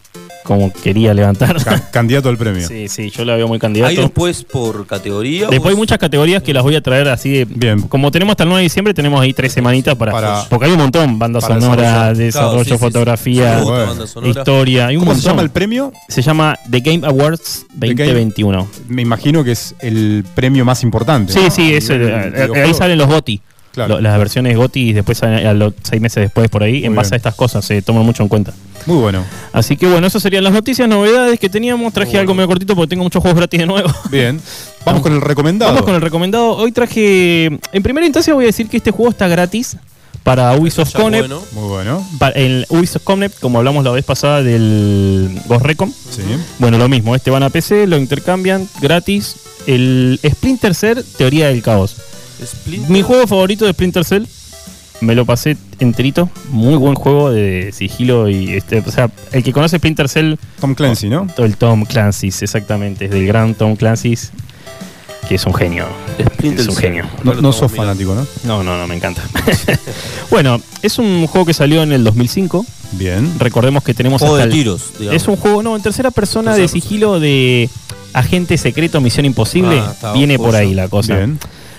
[0.51, 1.63] como quería levantar.
[1.63, 2.67] Ca- candidato al premio.
[2.67, 4.01] Sí, sí, yo la veo muy ¿Hay candidato.
[4.01, 5.47] después por categoría?
[5.49, 7.45] Después hay ¿O- muchas categorías que las voy a traer así de.
[7.45, 7.83] Bien.
[7.83, 10.11] Como tenemos hasta el 9 de diciembre, tenemos ahí tres semanitas para.
[10.13, 12.79] Para- porque hay un montón: banda sonora, desarrollo, Claro, sí, sí, sí.
[12.79, 14.87] fotografía, Sí, historia.
[14.89, 15.31] Hay un ¿Cómo se montón.
[15.33, 15.93] llama el premio?
[16.09, 18.69] Se llama The Game Awards The Game- 2021.
[18.89, 21.33] Me imagino que es el premio más importante.
[21.33, 21.51] Sí, ¿no?
[21.51, 23.41] sí, eso, nivel eh, ahí salen los GOTI.
[23.73, 24.01] Claro.
[24.01, 26.85] Las versiones GOTI y después salen a los seis meses después por ahí.
[26.85, 27.15] en base bien.
[27.15, 28.53] a estas cosas se toman mucho en cuenta.
[28.87, 29.25] Muy bueno.
[29.53, 31.93] Así que bueno, esas serían las noticias, novedades que teníamos.
[31.93, 33.91] Traje algo medio cortito porque tengo muchos juegos gratis de nuevo.
[34.11, 34.41] Bien.
[34.85, 35.73] Vamos con el recomendado.
[35.73, 36.57] Vamos con el recomendado.
[36.57, 37.47] Hoy traje.
[37.73, 39.77] En primera instancia voy a decir que este juego está gratis
[40.23, 41.29] para Ubisoft Connect.
[41.29, 41.43] bueno.
[41.53, 42.07] Muy bueno.
[42.19, 45.91] Pa- El Ubisoft Connect, como hablamos la vez pasada del Ghost Recon.
[45.93, 46.23] Sí.
[46.59, 47.15] Bueno, lo mismo.
[47.15, 49.37] Este van a PC, lo intercambian gratis.
[49.67, 51.97] El Splinter Cell, Teoría del Caos.
[52.45, 52.91] Splinter.
[52.91, 54.25] Mi juego favorito de Splinter Cell.
[55.01, 56.29] Me lo pasé enterito.
[56.51, 60.75] Muy buen juego de sigilo y este, o sea, el que conoce Splinter Cell, Tom
[60.75, 61.27] Clancy, ¿no?
[61.39, 64.31] el Tom Clancy's, exactamente, es del gran Tom Clancy's,
[65.29, 65.87] que es un genio.
[66.35, 66.83] Splinter es un Cell.
[66.85, 67.05] genio.
[67.25, 68.27] No, no estamos sos fanático, ¿no?
[68.45, 69.23] No, no, no, me encanta.
[70.31, 72.67] bueno, es un juego que salió en el 2005.
[72.93, 73.33] Bien.
[73.39, 75.23] Recordemos que tenemos Juego hasta de el- tiros, digamos.
[75.23, 77.71] Es un juego, no, en tercera persona Tercera de sigilo de
[78.13, 79.81] agente secreto, misión imposible.
[80.03, 81.17] Ah, Viene por ahí la cosa.
[81.17, 81.39] Bien.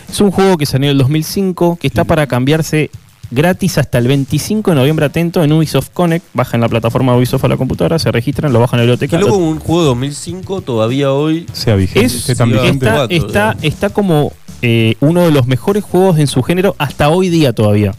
[0.10, 2.90] Es un juego que salió en el 2005, que está para cambiarse
[3.32, 6.26] gratis hasta el 25 de noviembre atento en Ubisoft Connect.
[6.34, 9.18] Bajan la plataforma Ubisoft a la computadora, se registran, lo bajan a la biblioteca.
[9.18, 11.46] Que luego un juego de 2005 todavía hoy.
[11.54, 12.06] Sea vigente.
[12.06, 12.86] Es- tan vigente.
[12.86, 17.30] está, está, está como eh, uno de los mejores juegos en su género hasta hoy
[17.30, 17.96] día todavía.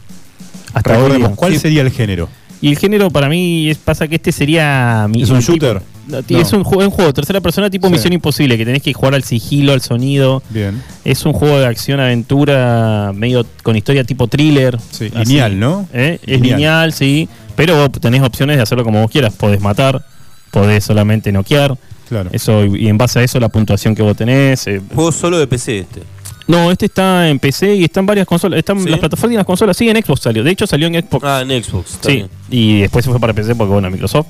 [0.74, 1.28] Hasta hoy día.
[1.34, 1.58] ¿cuál Sí.
[1.58, 2.28] sería el género?
[2.60, 5.52] Y el género para mí es, pasa que este sería mi- ¿Es un mi tipo-
[5.66, 5.82] shooter?
[6.08, 6.42] No, tío, No.
[6.42, 7.92] Es un juego, un juego de tercera persona tipo Sí.
[7.92, 10.42] Misión Imposible, que tenés que jugar al sigilo, al sonido.
[10.50, 10.82] Bien.
[11.04, 14.78] Es un juego de acción aventura medio con historia tipo thriller.
[14.90, 15.24] Sí, así.
[15.30, 15.88] lineal, ¿no?
[15.92, 16.18] ¿Eh?
[16.26, 16.56] Es Lineal.
[16.58, 17.28] lineal, sí.
[17.54, 19.32] Pero vos tenés opciones de hacerlo como vos quieras.
[19.34, 20.04] Podés matar,
[20.50, 21.76] podés solamente noquear.
[22.08, 22.30] Claro.
[22.32, 24.66] Eso, y en base a eso la puntuación que vos tenés.
[24.66, 26.02] eh, Juego solo de PC este.
[26.46, 28.58] no, este está en PC y está en varias consolas.
[28.58, 28.88] Están ¿Sí?
[28.90, 29.76] las plataformas y las consolas.
[29.76, 30.42] Sí, en Xbox salió.
[30.42, 31.24] De hecho, salió en Xbox.
[31.24, 31.98] Ah, en Xbox.
[32.02, 32.28] Sí, bien.
[32.50, 34.26] y después se fue para PC porque, bueno, Microsoft.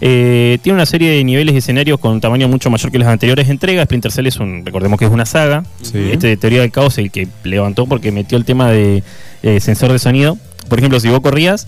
[0.00, 3.08] Eh, tiene una serie de niveles y escenarios con un tamaño mucho mayor que las
[3.08, 3.84] anteriores entregas.
[3.84, 5.64] Splinter Cell es un, recordemos que es una saga.
[5.82, 6.10] Sí.
[6.12, 9.02] Este de Teoría del Caos el que levantó porque metió el tema de
[9.42, 10.38] eh, sensor de sonido.
[10.68, 11.66] Por ejemplo, si vos corrías,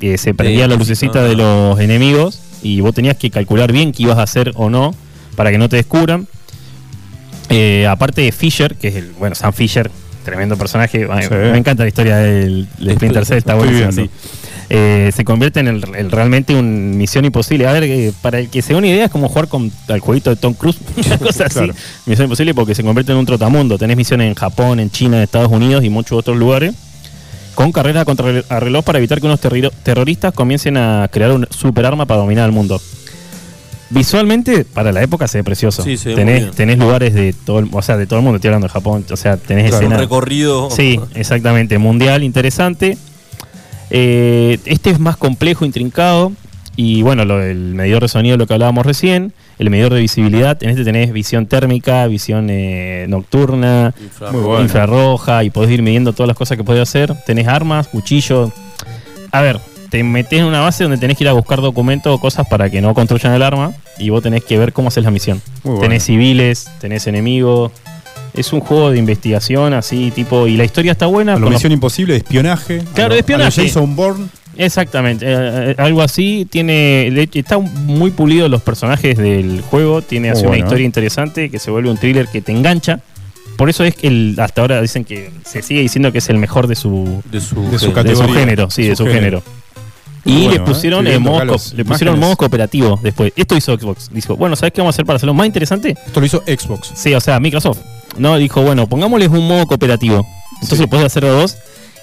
[0.00, 4.04] eh, se prendía la lucecita de los enemigos y vos tenías que calcular bien qué
[4.04, 4.94] ibas a hacer o no
[5.36, 6.26] para que no te descubran.
[7.50, 9.90] Eh, aparte de Fisher, que es el, bueno, Sam Fisher,
[10.24, 11.06] tremendo personaje.
[11.06, 11.28] Sí.
[11.30, 14.08] Me encanta la historia del, del Splinter Cell, está buenísimo.
[14.70, 17.66] Eh, se convierte en el, el realmente un misión imposible.
[17.66, 20.00] A ver, eh, para el que se dé una idea, es como jugar con al
[20.00, 21.54] jueguito de Tom Cruise, una cosa así.
[21.54, 21.74] Claro.
[22.06, 23.78] Misión imposible porque se convierte en un trotamundo.
[23.78, 26.74] Tenés misiones en Japón, en China, en Estados Unidos y muchos otros lugares.
[27.54, 32.04] Con carreras contra a reloj para evitar que unos terroristas comiencen a crear un superarma
[32.04, 32.80] para dominar el mundo.
[33.90, 35.82] Visualmente, para la época se ve precioso.
[35.84, 36.54] Sí, se ve muy tenés, bien.
[36.54, 39.04] tenés lugares de todo el, o sea, de todo el mundo, estoy hablando de Japón,
[39.08, 39.86] o sea, tenés Claro.
[39.86, 40.68] Un recorrido.
[40.70, 41.78] Sí, exactamente.
[41.78, 42.98] Mundial, interesante.
[43.90, 46.32] Eh, este es más complejo, intrincado.
[46.76, 50.60] Y bueno, lo, el medidor de sonido, lo que hablábamos recién, el medidor de visibilidad,
[50.60, 53.94] en este tenés visión térmica, visión eh, nocturna,
[54.60, 57.14] infrarroja, y podés ir midiendo todas las cosas que podés hacer.
[57.26, 58.50] Tenés armas, cuchillos.
[59.30, 62.18] A ver, te metés en una base donde tenés que ir a buscar documentos o
[62.18, 65.12] cosas para que no construyan el arma, y vos tenés que ver cómo haces la
[65.12, 65.40] misión.
[65.62, 65.80] Muy bueno.
[65.80, 67.70] Tenés civiles, tenés enemigos.
[68.34, 71.32] Es un juego de investigación así, tipo, y la historia está buena.
[71.34, 72.82] Lo con los- Misión Imposible, de espionaje.
[72.94, 73.60] Claro, A lo- de espionaje.
[73.60, 74.26] a lo Jason Bourne.
[74.56, 75.34] Exactamente, eh,
[75.70, 76.46] eh, algo así.
[76.50, 80.00] Tiene, está muy pulido los personajes del juego.
[80.02, 80.86] Tiene Muy así una bueno, historia eh.
[80.86, 83.00] interesante que se vuelve un thriller que te engancha.
[83.56, 86.38] Por eso es que el- hasta ahora dicen que se sigue diciendo que es el
[86.38, 87.70] mejor de su, De su, De su género.
[87.70, 88.34] de su categoría.
[88.34, 89.42] género, sí, de Su género.
[89.42, 89.42] género.
[90.26, 91.10] Y le bueno, pusieron eh.
[91.10, 91.44] Estoy el viendo modo,
[91.76, 92.18] le pusieron imágenes.
[92.18, 93.32] modo cooperativo después.
[93.36, 94.08] Esto hizo Xbox.
[94.12, 95.94] Dijo, bueno, ¿sabes qué vamos a hacer para hacerlo más interesante?
[96.06, 96.92] Esto lo hizo Xbox.
[96.94, 97.78] Sí, o sea, Microsoft.
[98.16, 100.26] No, dijo, bueno, pongámosles un modo cooperativo.
[100.54, 100.86] Entonces Sí.
[100.86, 101.56] puedes hacer de dos.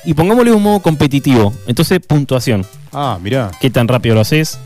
[0.04, 1.54] Y pongámosle un modo competitivo.
[1.68, 2.66] Entonces, puntuación.
[2.94, 3.52] Ah, mirá.
[3.62, 4.60] qué tan rápido lo haces,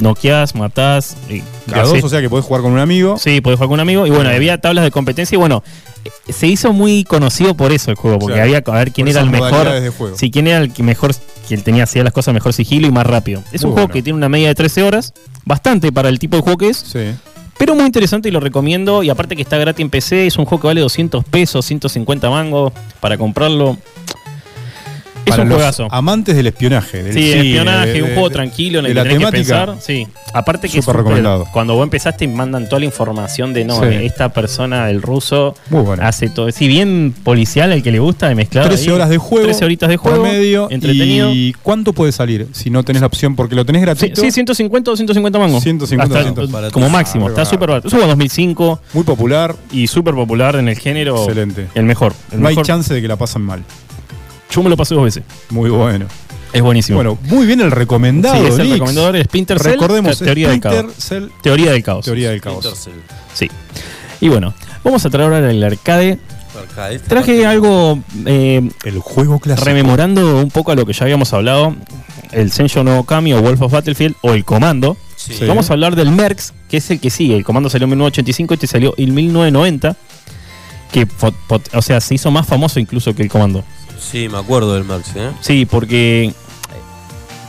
[0.00, 1.16] noqueás, matás.
[1.28, 1.42] eh,
[1.72, 3.16] A dos, o sea que podés jugar con un amigo.
[3.18, 4.06] Sí, podés jugar con un amigo.
[4.06, 5.64] Y bueno, había tablas de competencia y bueno,
[6.28, 9.30] se hizo muy conocido por eso el juego, porque había que ver quién era el
[9.30, 9.66] mejor.
[10.16, 11.14] Sí, quién era el que mejor,
[11.48, 13.42] que tenía hacía las cosas mejor sigilo y más rápido.
[13.52, 15.14] Es Muy un juego que tiene una media de 13 horas,
[15.44, 17.12] bastante para el tipo de juego que es, Sí.
[17.58, 19.02] Pero muy interesante y lo recomiendo.
[19.02, 22.30] Y aparte que está gratis en PC, es un juego que vale 200 pesos, 150
[22.30, 23.76] mangos para comprarlo.
[25.24, 25.88] Es Para un los juegazo.
[25.90, 27.02] amantes del espionaje.
[27.02, 29.24] Del Sí, espionaje, de- un de- juego de- tranquilo en de el la que tenés
[29.26, 29.66] que temática.
[29.66, 29.82] pensar.
[29.82, 30.06] Sí.
[30.34, 31.46] Aparte que recomendado.
[31.52, 33.86] cuando vos empezás te mandan toda la información de no, Sí.
[34.02, 36.02] esta persona, el ruso, Muy bueno.
[36.06, 36.50] hace todo.
[36.50, 38.66] Si bien policial el que le gusta de mezclar.
[38.66, 39.44] 13 ahí, horas de juego.
[39.46, 40.22] 13 horitas de juego.
[40.22, 40.68] Promedio.
[40.70, 41.32] entretenido.
[41.32, 43.34] ¿Y cuánto puede salir si no tenés la opción?
[43.34, 44.20] Porque lo tenés Sí, gratuito.
[44.20, 45.62] sí, 150 o 150 mangos.
[45.62, 46.70] 150, Hasta- 150.
[46.72, 47.26] como máximo.
[47.26, 47.88] Ah, está súper barato.
[47.88, 49.54] Juego 2005 Muy popular.
[49.72, 51.16] y súper popular en el género.
[51.22, 51.68] Excelente.
[51.74, 52.12] El mejor.
[52.32, 52.66] El no hay mejor.
[52.66, 53.62] chance de que la pasen mal.
[54.54, 55.22] Yo me lo pasé dos veces.
[55.50, 56.06] Muy bueno.
[56.52, 56.96] Es buenísimo.
[56.98, 58.36] Bueno, muy bien el recomendado.
[58.36, 59.72] sí, es el recomendador de Splinter Cell.
[59.72, 60.86] Recordemos, teoría del caos.
[60.98, 62.04] Cell, Teoría del caos.
[62.04, 62.88] Teoría del caos.
[63.32, 63.50] Sí.
[64.20, 66.18] Y bueno, vamos a traer ahora el arcade.
[67.08, 69.64] Traje algo eh, El juego clásico.
[69.66, 71.74] rememorando un poco a lo que ya habíamos hablado.
[72.30, 74.96] El Sensho no Kami o Wolf of Battlefield o el Comando.
[75.16, 75.34] Sí.
[75.34, 75.46] Sí.
[75.46, 77.36] Vamos a hablar del Mercs, que es el que sigue.
[77.36, 79.96] El Comando salió en 1985, este salió en 1990.
[80.92, 81.08] Que,
[81.72, 83.64] o sea, se hizo más famoso incluso que el Comando.
[83.98, 85.30] Sí, me acuerdo del Max, ¿eh?
[85.40, 86.32] Sí, porque.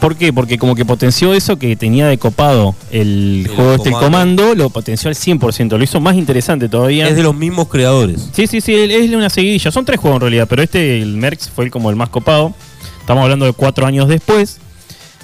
[0.02, 0.32] ¿Por qué?
[0.34, 4.44] Porque como que potenció eso que tenía de copado el, El juego este, comando.
[4.44, 7.08] comando, lo potenció al 100%, lo hizo más interesante todavía.
[7.08, 8.30] Es de los mismos creadores.
[8.34, 9.72] Sí, sí, sí, es una seguidilla.
[9.72, 12.54] Son tres juegos en realidad, pero este, el Mercs, fue como el más copado.
[13.00, 14.60] Estamos hablando de cuatro años después.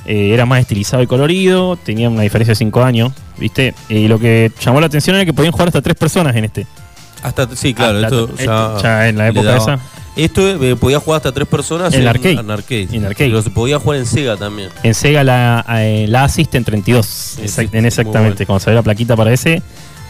[0.06, 3.76] Eh, era más estilizado y colorido, tenía una diferencia de cinco años, ¿viste?
[3.88, 6.66] Y lo que llamó la atención era que podían jugar hasta tres personas en este.
[7.22, 9.80] Hasta, sí, claro, esto esto- ya, ya en la época daba- esa.
[10.16, 12.32] Esto eh, podía jugar hasta tres personas En arcade.
[12.34, 12.88] En arcade.
[12.92, 13.30] En arcade.
[13.30, 14.70] Pero se podía jugar en Sega también.
[14.84, 18.48] En Sega la, eh, la Assistant 32, Sí, exact- sí, en muy exactamente, bueno.
[18.48, 19.62] cuando salió la plaquita para ese,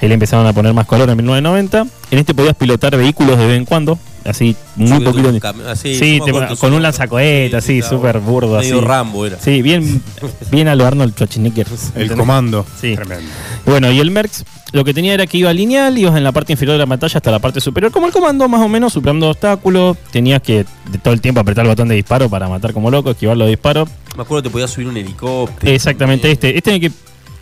[0.01, 1.85] ahí le empezaron a poner más color en 1990.
[2.09, 5.29] En este podías pilotar vehículos de vez en cuando, así muy Sí, poquito.
[5.29, 6.79] un así, Sí, te- con un nombre.
[6.81, 8.69] lanzacoheta, Sí, así, súper burdo, así.
[8.71, 9.37] Medio Rambo era.
[9.39, 10.01] Sí, bien,
[10.51, 11.67] bien a lo Arnold Schwarzenegger.
[11.95, 12.65] El comando.
[12.81, 12.95] Sí.
[12.95, 13.29] Tremendo.
[13.67, 16.53] Bueno, y el Mercs lo que tenía era que iba lineal, ibas en la parte
[16.53, 19.29] inferior de la pantalla hasta la parte superior, como el comando, más o menos, superando
[19.29, 19.97] obstáculos.
[20.11, 23.11] Tenías que de todo el tiempo apretar el botón de disparo para matar como loco,
[23.11, 23.89] esquivar los disparos.
[24.15, 25.71] Me acuerdo que te podías subir un helicóptero.
[25.71, 26.57] Exactamente, este.
[26.57, 26.91] Este en el que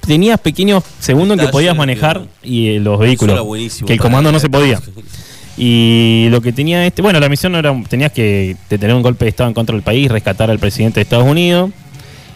[0.06, 3.40] tenías pequeños segundos en que podías manejar y eh, los vehículos.
[3.86, 4.82] que el comando no se podía.
[5.56, 9.26] Y lo que tenía este, bueno, la misión no era, tenías que detener un golpe
[9.26, 11.72] de estado en contra del país, rescatar al presidente de Estados Unidos.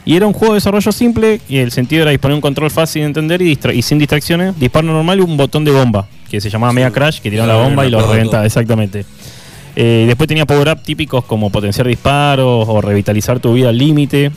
[0.05, 3.01] Y era un juego de desarrollo simple, y el sentido era disponer un control fácil
[3.03, 6.41] de entender y, distra- y sin distracciones, disparo normal y un botón de bomba, que
[6.41, 6.73] se llamaba.
[6.73, 9.05] Mega Crash, que tiraba la bomba y lo reventaba, exactamente.
[9.75, 14.31] Eh, después tenía power-up típicos como potenciar disparos o revitalizar tu vida al límite.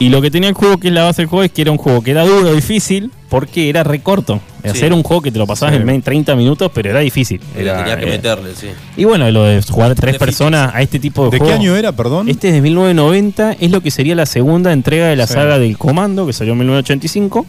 [0.00, 1.70] Y lo que tenía el juego, que es la base del juego, es que era
[1.70, 4.40] un juego que era duro, difícil, porque era recorto.
[4.64, 4.70] Sí.
[4.70, 5.82] Hacer un juego que te lo pasabas Sí.
[5.88, 7.40] en 30 minutos, pero era difícil.
[7.56, 8.68] Era, Tenía que eh, meterle, sí.
[8.96, 11.60] y bueno, lo de jugar tres personas a este tipo de, ¿De qué juego.
[11.60, 12.28] año era, perdón?
[12.28, 15.34] Este es de 1990, es lo que sería la segunda entrega de la Sí.
[15.34, 17.46] saga del Comando, que salió en 1985.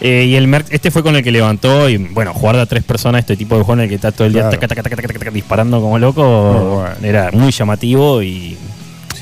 [0.00, 2.66] Eh, y el Merc- este fue con el que levantó, y bueno, jugar de a
[2.66, 4.56] tres personas este tipo de juego en el que está todo el día Claro.
[4.58, 6.88] taca, taca, taca, taca, taca, disparando como loco, bueno.
[7.02, 8.56] era muy llamativo y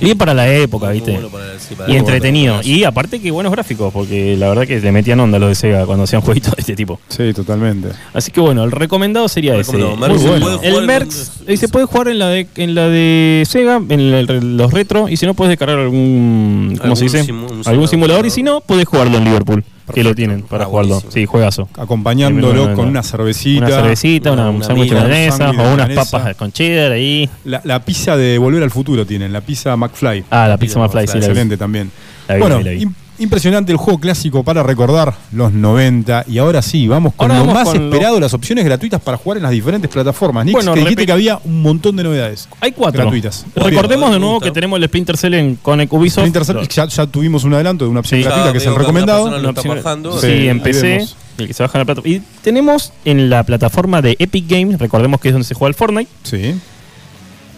[0.01, 1.13] bien para la época, Muy ¿viste?
[1.13, 2.61] bueno para- sí, para y la entretenido.
[2.63, 5.55] Y aparte que buenos gráficos, porque la verdad que le metían onda a los de
[5.55, 7.01] Sega cuando hacían jueguitos de este tipo.
[7.09, 7.89] Sí, totalmente.
[8.15, 9.73] Así que bueno, el recomendado sería ese.
[9.73, 10.09] Recomendado.
[10.15, 10.61] Muy se bueno.
[10.63, 14.01] El Mercs donde- eh, se puede jugar en la de en la de Sega, en
[14.01, 17.33] el- los retro, y si no puedes descargar algún ¿cómo se Algún dice?
[17.33, 17.89] simu- algún simulador.
[17.89, 20.89] simulador y si no puedes jugarlo en Liverpool, que lo tienen para Ah, jugarlo.
[20.95, 21.13] buenísimo.
[21.13, 21.69] Sí, juegazo.
[21.77, 23.67] Acompañándolo con una cervecita.
[23.67, 27.29] Una cervecita, una, una- un una milanesa o unas papas con cheddar ahí.
[27.45, 30.25] La, la pizza de Volver al Futuro tienen, la pizza McFly.
[30.31, 31.27] Ah, la pizza McFly, sí, la vi.
[31.27, 31.91] Excelente también.
[32.29, 32.87] La vi, bueno, la vi,
[33.21, 36.25] Impresionante el juego clásico para recordar los 90.
[36.27, 39.01] Y ahora sí, vamos con Ahora lo vamos más con lo- esperado, las opciones gratuitas
[39.01, 40.47] para jugar en las diferentes plataformas.
[40.47, 42.49] Nix, Bueno, que dijiste que había un montón de novedades.
[42.61, 43.03] Hay cuatro.
[43.03, 43.45] Gratuitas.
[43.55, 46.21] Recordemos de nuevo que tenemos el Splinter Cell en Connect Ubisoft.
[46.27, 48.25] Splinter Cell, ya, ya tuvimos un adelanto de una opción Sí.
[48.25, 49.25] gratuita Ya que es el recomendado.
[49.27, 50.21] Una está opción- bajando.
[50.21, 51.17] Sí, vemos.
[51.39, 52.17] el que se baja en la plataforma.
[52.17, 55.75] Y tenemos en la plataforma de Epic Games, recordemos que es donde se juega el
[55.75, 56.55] Fortnite, Sí.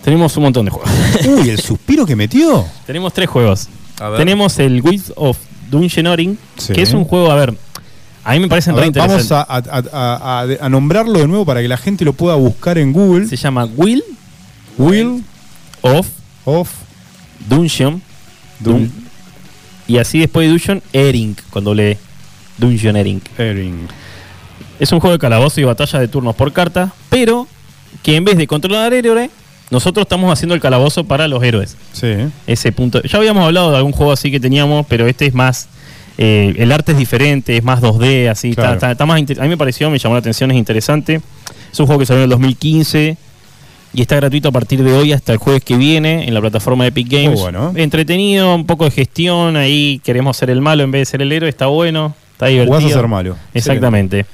[0.05, 0.91] tenemos un montón de juegos.
[1.27, 2.65] Uy, el suspiro que metió.
[2.87, 3.69] tenemos tres juegos.
[4.01, 4.19] A ver.
[4.19, 5.37] Tenemos el Wizard of
[5.73, 6.73] Dungeonoring, Sí.
[6.73, 7.55] que es un juego, a ver,
[8.25, 9.25] a mí me parece ver, interesante.
[9.29, 12.37] vamos a, a- a- a- a nombrarlo de nuevo para que la gente lo pueda
[12.37, 13.27] buscar en Google.
[13.27, 14.05] Se llama Will
[14.79, 15.25] Will
[15.81, 16.07] of
[16.45, 16.71] of
[17.49, 18.01] Dungeon.
[18.61, 18.91] Dun-
[19.89, 21.99] Y así después de Dungeon, Ering, con doble E.
[22.59, 23.21] Dungeon Ering.
[23.37, 23.89] Ering.
[24.79, 27.49] Es un juego de calabozo y batalla de turnos por carta, pero
[28.03, 29.31] que en vez de controlar héroe,
[29.73, 31.77] nosotros estamos haciendo el calabozo para los héroes.
[31.93, 32.13] Sí.
[32.47, 33.03] Ese punto.
[33.03, 35.69] Ya habíamos hablado de algún juego así que teníamos, pero este es más.
[36.19, 38.51] eh, el arte es diferente, es más 2D, así.
[38.51, 38.75] está- Claro.
[38.75, 41.23] está- está más inter- a mí me pareció, me llamó la atención, es interesante.
[41.73, 43.17] Es un juego que salió en el 2015
[43.95, 46.85] y está gratuito a partir de hoy hasta el jueves que viene en la plataforma
[46.85, 47.31] de Epic Games.
[47.31, 47.73] Muy bueno.
[47.75, 51.33] Entretenido, un poco de gestión, ahí queremos ser el malo en vez de ser el
[51.33, 52.77] héroe, está bueno, está divertido.
[52.79, 53.37] Jugás a ser malo.
[53.55, 54.27] Exactamente.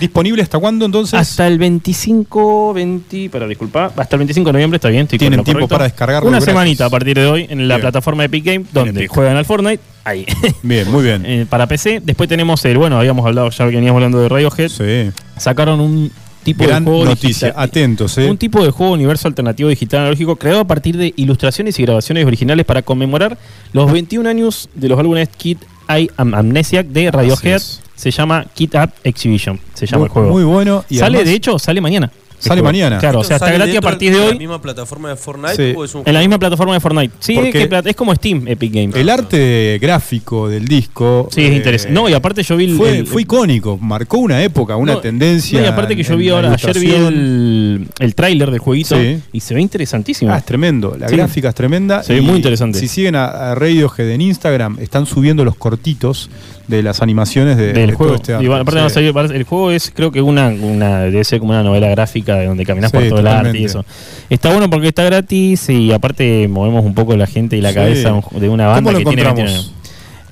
[0.00, 1.14] ¿Disponible hasta cuándo entonces?
[1.18, 5.02] Hasta el 25, 20, para disculpa, hasta el 25 de noviembre está bien.
[5.02, 5.74] estoy Tienen tiempo correcto.
[5.74, 6.52] para descargarlo Una gratis.
[6.52, 7.82] semanita a partir de hoy en la Bien.
[7.82, 9.80] plataforma de Epic Games, donde juegan al Fortnite.
[10.04, 10.26] Ahí.
[10.62, 11.24] Bien, muy bien.
[11.24, 12.00] Eh, para PC.
[12.04, 14.68] Después tenemos el, bueno, habíamos hablado, ya que veníamos hablando de Radiohead.
[14.68, 15.12] Sí.
[15.36, 16.10] Sacaron un
[16.42, 17.48] tipo Gran de juego noticia.
[17.48, 18.28] digital- Atentos, ¿eh?
[18.28, 22.26] Un tipo de juego universo alternativo digital analógico creado a partir de ilustraciones y grabaciones
[22.26, 23.38] originales para conmemorar
[23.72, 27.62] los 21 años de los álbumes Kid I Am Amnesiac de Radiohead.
[27.94, 29.60] Se llama Kid Up Exhibition.
[29.74, 30.30] Se llama muy, el juego.
[30.30, 30.84] muy bueno.
[30.88, 32.10] Y sale, además- de hecho, sale mañana.
[32.48, 32.72] Sale juego.
[32.72, 32.98] mañana.
[32.98, 35.16] Claro, o ¿Esto sea, está gratis a partir de ¿En hoy la misma plataforma de
[35.16, 35.74] Fortnite Sí.
[35.76, 37.14] o es un en la misma plataforma de Fortnite.
[37.20, 38.96] Sí, es, que plat- es como Steam, Epic Games.
[38.96, 41.28] El arte gráfico del disco.
[41.32, 41.92] Sí, es eh, interesante.
[41.94, 44.98] No, y aparte yo vi el- Fue, el- fue icónico, marcó una época, una No,
[45.00, 45.60] tendencia.
[45.60, 48.58] No, y aparte que yo en- vi en ahora, ayer vi el, el tráiler del
[48.60, 49.18] jueguito Sí.
[49.32, 50.32] y se ve interesantísimo.
[50.32, 50.96] Ah, es tremendo.
[50.98, 51.16] La Sí.
[51.16, 52.02] gráfica es tremenda.
[52.02, 52.78] Se ve muy interesante.
[52.78, 56.30] Si siguen a, a Radiohead en Instagram, están subiendo los cortitos
[56.68, 58.12] de las animaciones de, del de juego.
[58.14, 58.44] todo este arte.
[58.44, 58.76] Y aparte Sí.
[58.78, 61.88] va a salir- el juego es creo que una, una debe ser como una novela
[61.88, 63.84] gráfica de donde caminas Sí, por todo el arte y eso.
[64.30, 67.74] Está bueno porque está gratis y aparte movemos un poco la gente y la Sí.
[67.76, 69.52] cabeza de una banda ¿Cómo lo que tiene encontramos?
[69.52, 69.82] 21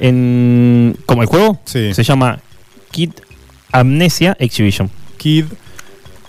[0.00, 1.92] en como el juego Sí.
[1.94, 2.38] se llama
[2.90, 3.10] Kid
[3.72, 4.90] Amnesia Exhibition.
[5.16, 5.44] Kid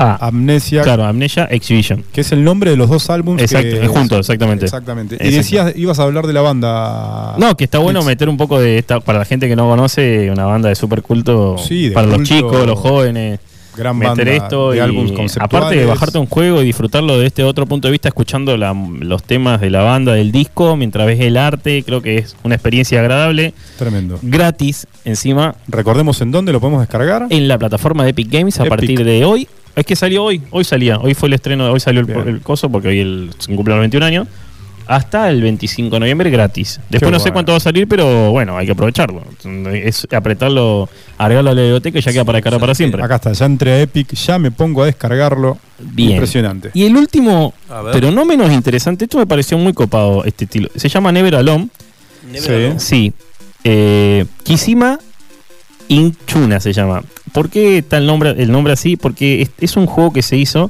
[0.04, 2.04] Ah, Amnesia, claro, Amnesia Exhibition.
[2.12, 3.44] que es el nombre de los dos álbumes.
[3.44, 4.66] Exacto, que- es junto, exactamente.
[4.66, 5.16] Exactamente.
[5.20, 7.36] Y decías, ibas a hablar de la banda.
[7.38, 10.32] No, que está bueno meter un poco de esta, para la gente que no conoce,
[10.32, 13.40] una banda de super culto Sí, de para los chicos, los jóvenes.
[13.76, 15.54] Gran meter banda esto de y álbumes conceptuales.
[15.66, 18.76] aparte de bajarte un juego y disfrutarlo de este otro punto de vista, escuchando la-
[19.00, 22.56] los temas de la banda, del disco, mientras ves el arte, creo que es una
[22.56, 24.20] experiencia agradable, Tremendo.
[24.22, 27.28] gratis encima, Recordemos en dónde lo podemos descargar.
[27.30, 28.70] en la plataforma de Epic Games a Epic.
[28.70, 29.48] partir de hoy.
[29.74, 32.90] Es que salió hoy, hoy salía, hoy fue el estreno, hoy salió el, coso porque
[32.90, 34.28] hoy el, se cumplen los 21 años.
[34.92, 36.82] Hasta el 25 de noviembre gratis.
[36.89, 37.34] Después Qué no sé bueno.
[37.34, 39.24] cuánto va a salir, pero bueno, hay que aprovecharlo.
[39.72, 43.02] Es apretarlo, agregarlo a la biblioteca y ya queda para descargar para siempre.
[43.02, 45.58] Acá está, ya entré a Epic, ya me pongo a descargarlo.
[45.80, 46.12] Bien.
[46.12, 46.72] Impresionante.
[46.74, 47.54] Y el último,
[47.94, 50.68] pero no menos interesante, esto me pareció muy copado este estilo.
[50.76, 51.70] Se llama Never Alone.
[52.26, 52.50] Never Sí.
[52.54, 52.80] Alone.
[52.82, 53.14] Sí.
[53.64, 55.00] Eh, Kishima
[55.88, 57.02] Inchuna se llama.
[57.32, 58.98] ¿Por qué está el nombre, el nombre así?
[58.98, 60.70] Porque es, es un juego que se hizo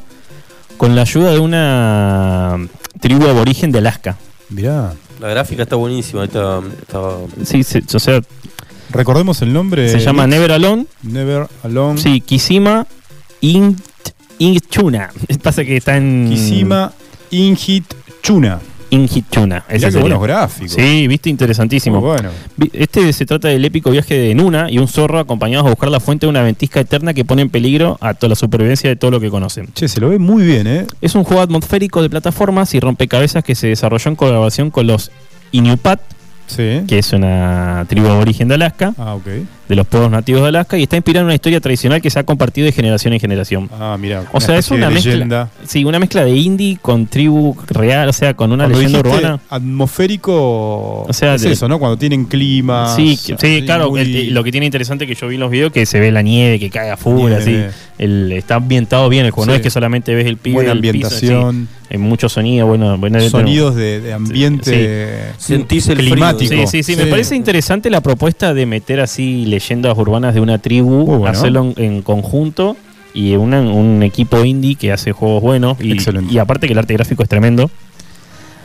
[0.77, 2.57] con la ayuda de una
[3.01, 4.17] tribu aborigen de Alaska.
[4.49, 4.93] Mirá.
[5.19, 6.23] La gráfica está buenísima.
[6.23, 7.61] Está, está- Sí,
[7.93, 8.21] o sea,
[8.91, 9.89] Recordemos el nombre.
[9.89, 10.27] se llama.
[10.27, 10.85] Never Alone.
[11.03, 11.99] Never Alone.
[12.01, 12.85] Sí, Kishima
[13.41, 13.75] In-
[14.39, 15.09] Inchuna.
[15.43, 16.27] Pasa que está en.
[16.29, 16.91] Kishima
[17.31, 17.85] Inhit
[18.21, 18.59] Chuna.
[18.91, 20.73] Mirá qué buenos gráficos.
[20.73, 21.99] Sí, viste, interesantísimo.
[22.01, 22.29] Muy bueno.
[22.73, 25.99] Este se trata del épico viaje de Nuna y un zorro acompañados a buscar la
[25.99, 29.11] fuente de una ventisca eterna que pone en peligro a toda la supervivencia de todo
[29.11, 29.69] lo que conocen.
[29.73, 30.85] Che, se lo ve muy bien, ¿eh?
[31.01, 35.11] Es un juego atmosférico de plataformas y rompecabezas que se desarrolló en colaboración con los
[35.51, 35.99] Inupat,
[36.47, 36.81] Sí.
[36.85, 39.25] que es una tribu aborigen de Alaska, Ah, ok.
[39.71, 42.19] De los pueblos nativos de Alaska, y está inspirado en una historia tradicional que se
[42.19, 43.69] ha compartido de generación en generación.
[43.79, 44.25] Ah, mira.
[44.33, 45.13] O sea, es una mezcla.
[45.13, 45.49] leyenda.
[45.65, 49.39] Sí, una mezcla de indie con tribu real, o sea, con una Cuando leyenda urbana.
[49.49, 51.03] Atmosférico.
[51.07, 51.79] O sea, es de- eso, ¿no?
[51.79, 52.93] Cuando tienen clima.
[52.95, 55.85] Sí, sí, claro, el- lo que tiene interesante que yo vi en los videos que
[55.85, 57.57] se ve la nieve que cae a full, así.
[57.97, 59.57] El, está ambientado bien el juego, no Sí.
[59.57, 61.67] es que solamente ves el pibe Buena el piso, ambientación.
[61.71, 61.77] sí.
[61.91, 66.49] Hay mucho sonido, bueno, buena Sonidos de, de ambiente Sentís el climático.
[66.49, 70.57] Sí, sí, sí, me parece interesante la propuesta de meter así leyendas urbanas de una
[70.57, 71.27] tribu, bueno.
[71.27, 72.75] hacerlo en, en conjunto
[73.13, 76.33] y una- un equipo indie que hace juegos buenos y, Excelente.
[76.33, 77.69] y aparte que el arte gráfico es tremendo.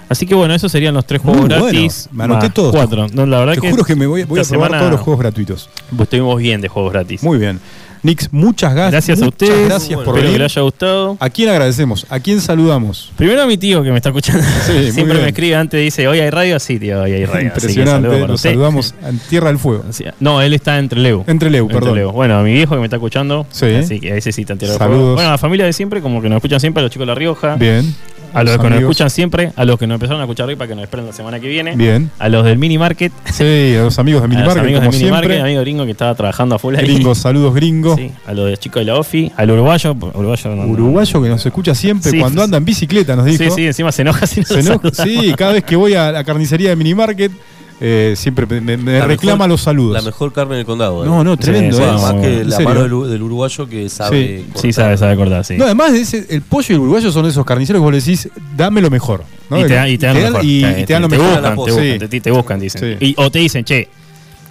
[0.09, 1.64] Así que bueno, esos serían los tres Muy juegos bueno.
[1.64, 2.09] gratis.
[2.12, 2.72] Me anoté todos.
[2.72, 3.09] Cuatro.
[3.12, 5.01] No, la verdad Te que juro que me voy, voy a probar semana todos los
[5.01, 5.68] juegos gratuitos.
[5.99, 7.22] Estuvimos bien de juegos gratis.
[7.24, 7.59] Muy bien.
[8.03, 9.66] Nix, muchas gra- Gracias a ustedes.
[9.68, 11.16] Gracias por Espero que les haya gustado.
[11.20, 12.07] ¿A quién agradecemos?
[12.09, 13.12] ¿A quién saludamos?
[13.16, 14.42] Primero a mi tío que me está escuchando.
[14.92, 17.32] Siempre me escribe antes, dice, hoy hay radio, sí, tío, hoy hay radio.
[17.34, 18.20] Saludo Impresionante.
[18.20, 18.51] Nos usted.
[18.51, 19.84] saludamos en Tierra del Fuego.
[20.20, 21.24] No, él está entre Leu.
[21.26, 22.12] Entre Leu, perdón.
[22.12, 23.47] Bueno, a mi viejo que me está escuchando.
[23.51, 23.66] Sí.
[23.66, 24.99] Así que ese sí está en Tierra del Saludos.
[25.01, 25.14] Fuego.
[25.14, 27.12] Bueno, a la familia de siempre, como que nos escuchan siempre, a los chicos de
[27.12, 27.57] La Rioja.
[27.57, 27.94] Bien.
[28.37, 30.57] A los Los que nos escuchan siempre, a los que nos empezaron a escuchar hoy
[30.57, 31.74] para que nos esperen la semana que viene.
[31.74, 32.11] Bien.
[32.18, 33.11] A los del Mini Market.
[33.32, 35.91] Sí, a los amigos de a los amigos como del Mini Market, amigo gringo que
[35.93, 36.84] estaba trabajando a full ahí.
[36.84, 37.97] Gringos, saludos gringos.
[37.97, 41.74] Sí, a los chicos de la OFI, al uruguayo, uruguayo, no- Uruguayo que nos escucha
[41.74, 43.43] siempre Sí, cuando anda en bicicleta, nos dijo.
[43.43, 46.12] Sí, sí, encima se enoja si no Se enoja- sí, cada vez que voy a
[46.12, 47.32] la carnicería de Minimarket,
[47.80, 49.92] eh, siempre me, me La reclama mejor- los saludos.
[49.94, 51.04] La mejor carne del condado.
[51.04, 51.06] ¿eh?
[51.06, 51.86] No, no, tremendo, Sí, eh.
[51.86, 52.20] sí, Más sí.
[52.20, 52.68] que ¿En la serio?
[52.74, 54.38] mano del, del uruguayo que sabe.
[54.38, 54.44] Sí.
[54.44, 54.62] cortar.
[54.62, 55.56] Sí, sabe, sabe acordar, sí.
[55.56, 58.28] No, además ese, el pollo y el uruguayo son esos carniceros que vos le decís,
[58.56, 59.24] dame lo mejor.
[59.50, 59.60] ¿no?
[59.60, 60.44] Y te, dan- y te dan lo mejor.
[60.44, 61.32] y- Te- y te dan lo te mejor.
[61.34, 61.90] buscan, te Sí.
[61.92, 62.98] buscan, te, te buscan, dicen.
[63.00, 63.06] Sí.
[63.06, 63.88] Y- o te dicen, che,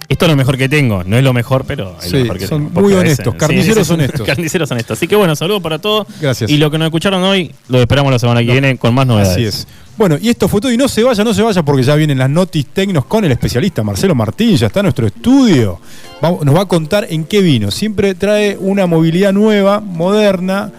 [0.08, 1.02] esto es lo mejor que tengo.
[1.04, 2.80] No es lo mejor, pero es Sí, lo mejor que son tengo.
[2.80, 4.20] muy honestos, veces- carniceros sí, honestos.
[4.26, 4.96] Carniceros honestos.
[4.98, 6.06] Así que bueno, saludos para todos.
[6.20, 6.48] Gracias.
[6.48, 9.32] Y lo que nos escucharon hoy, lo esperamos la semana que viene con más novedades.
[9.32, 9.66] Así es.
[9.96, 10.72] Bueno, y esto fue todo.
[10.72, 13.32] Y no se vaya, no se vaya, porque ya vienen las notis tecnos con el
[13.32, 14.56] especialista Marcelo Martín.
[14.56, 15.80] Ya está en nuestro estudio.
[16.20, 17.70] Nos va a contar en qué vino.
[17.70, 20.70] Siempre trae una movilidad nueva, moderna,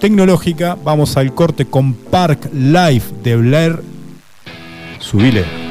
[0.00, 0.76] tecnológica.
[0.82, 3.82] Vamos al corte con Park Life de Blair.
[4.98, 5.61] Subile.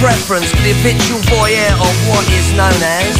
[0.00, 3.12] Preference for the habitual voyeur of what is known as.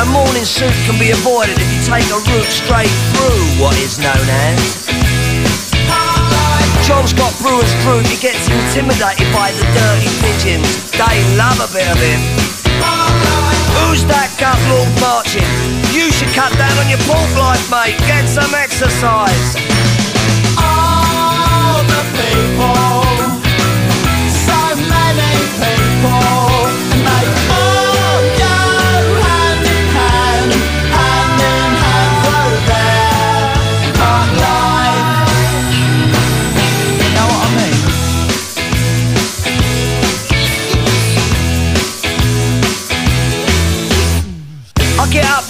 [0.00, 4.00] A morning suit can be avoided if you take a route straight through what is
[4.00, 4.88] known as.
[6.88, 10.88] John's got brewer's fruit, he gets intimidated by the dirty pigeons.
[10.96, 12.20] They love a bit of him.
[13.84, 15.44] Who's that gut lord marching?
[15.92, 18.00] You should cut down on your pork life, mate.
[18.08, 19.77] Get some exercise.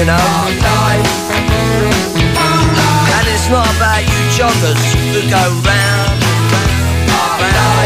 [0.00, 0.06] And
[3.26, 6.22] it's not about you joggers who go round,
[7.40, 7.77] round.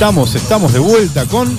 [0.00, 1.54] Estamos, estamos de vuelta con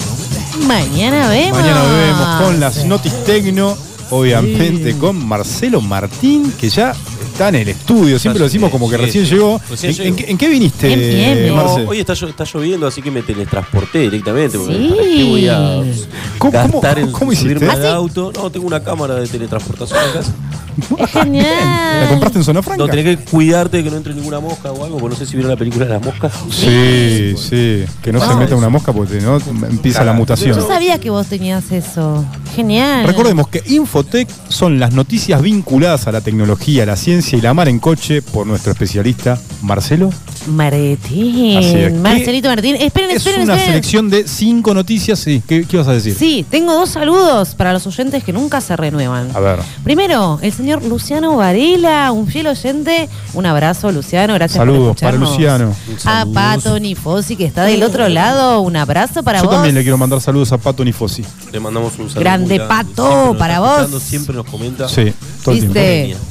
[0.65, 1.59] Mañana vemos.
[1.59, 3.77] Mañana vemos con las Notis Tecno,
[4.09, 6.95] obviamente con Marcelo Martín, que ya
[7.41, 8.19] está en el estudio.
[8.19, 9.31] Siempre lo decimos como que Sí, recién sí.
[9.33, 9.61] llegó.
[9.69, 11.55] Recién ¿En, qué- en qué viniste, Bien, bien, bien.
[11.55, 11.85] Marce?
[11.87, 14.57] Hoy está, está lloviendo, así que me teletransporté directamente.
[14.57, 14.89] porque Sí.
[14.89, 15.81] ¿Para qué voy a
[16.37, 17.53] ¿Cómo- gastar cómo- en cómo hiciste?
[17.53, 18.31] subirme ¿Ah, al auto?
[18.35, 20.33] No, tengo una cámara de teletransportación en casa.
[20.99, 21.45] Es genial.
[22.01, 22.81] ¿La compraste en Zona Franca?
[22.83, 25.25] No, tenés que cuidarte de que no entre ninguna mosca o algo, porque no sé
[25.25, 26.31] si vieron la película de las moscas.
[26.49, 27.83] Sí, sí.
[28.01, 29.37] Que no, se meta una mosca porque no
[29.69, 30.55] empieza la mutación.
[30.57, 32.23] Yo sabía que vos tenías eso.
[32.55, 33.05] Genial.
[33.05, 37.67] Recordemos que Infotec son las noticias vinculadas a la tecnología, la ciencia y la mar
[37.69, 40.11] en coche por nuestro especialista Marcelo.
[40.47, 41.57] Martín.
[41.57, 41.93] Es.
[41.93, 42.75] Marcelito Martín.
[42.75, 43.73] Esperen, Es esperen, una esperen.
[43.73, 45.19] selección de cinco noticias.
[45.19, 46.15] Sí, ¿qué, qué ibas a decir?
[46.15, 49.29] Sí, tengo dos saludos para los oyentes que nunca se renuevan.
[49.35, 49.59] A ver.
[49.83, 53.07] Primero, el señor Luciano Varela, un fiel oyente.
[53.33, 54.33] Un abrazo, Luciano.
[54.33, 55.17] Gracias Saludos por para.
[55.17, 55.73] Luciano.
[56.05, 58.61] A Pato Nifosi, que está del otro lado.
[58.61, 59.53] Un abrazo para Yo vos.
[59.55, 61.23] también le quiero mandar saludos a Pato Nifosi.
[61.51, 62.19] Le mandamos un saludo.
[62.19, 62.59] Grande.
[62.59, 64.01] Pato, para vos.
[64.01, 64.89] Siempre nos comenta.
[64.89, 65.13] Sí,
[65.43, 66.03] todo el ¿Viste?
[66.07, 66.25] tiempo.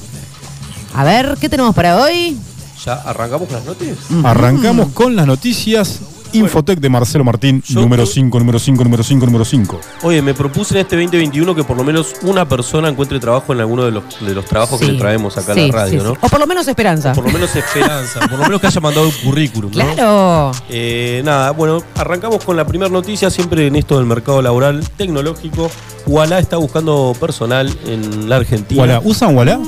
[0.95, 2.37] A ver, ¿qué tenemos para hoy?
[2.85, 3.99] ¿Ya arrancamos con las noticias?
[4.25, 6.01] Arrancamos con las noticias.
[6.33, 9.81] Infotec de Marcelo Martín, yo número tu- 5, número 5, número 5, número 5.
[10.03, 13.61] Oye, me propuse en este 2021 que por lo menos una persona encuentre trabajo en
[13.61, 16.07] alguno de los, de los trabajos que le traemos acá Sí, a la radio, sí,
[16.07, 16.13] ¿no?
[16.21, 17.13] O por lo menos esperanza.
[17.13, 19.77] Por lo menos esperanza, por lo menos que haya mandado un currículum, ¿no?
[19.95, 20.53] Claro.
[20.69, 25.71] Eh, nada, bueno, arrancamos con la primera noticia, siempre en esto del mercado laboral tecnológico.
[26.07, 28.81] Walla está buscando personal en la Argentina.
[28.81, 29.59] Walla, ¿usan Walla?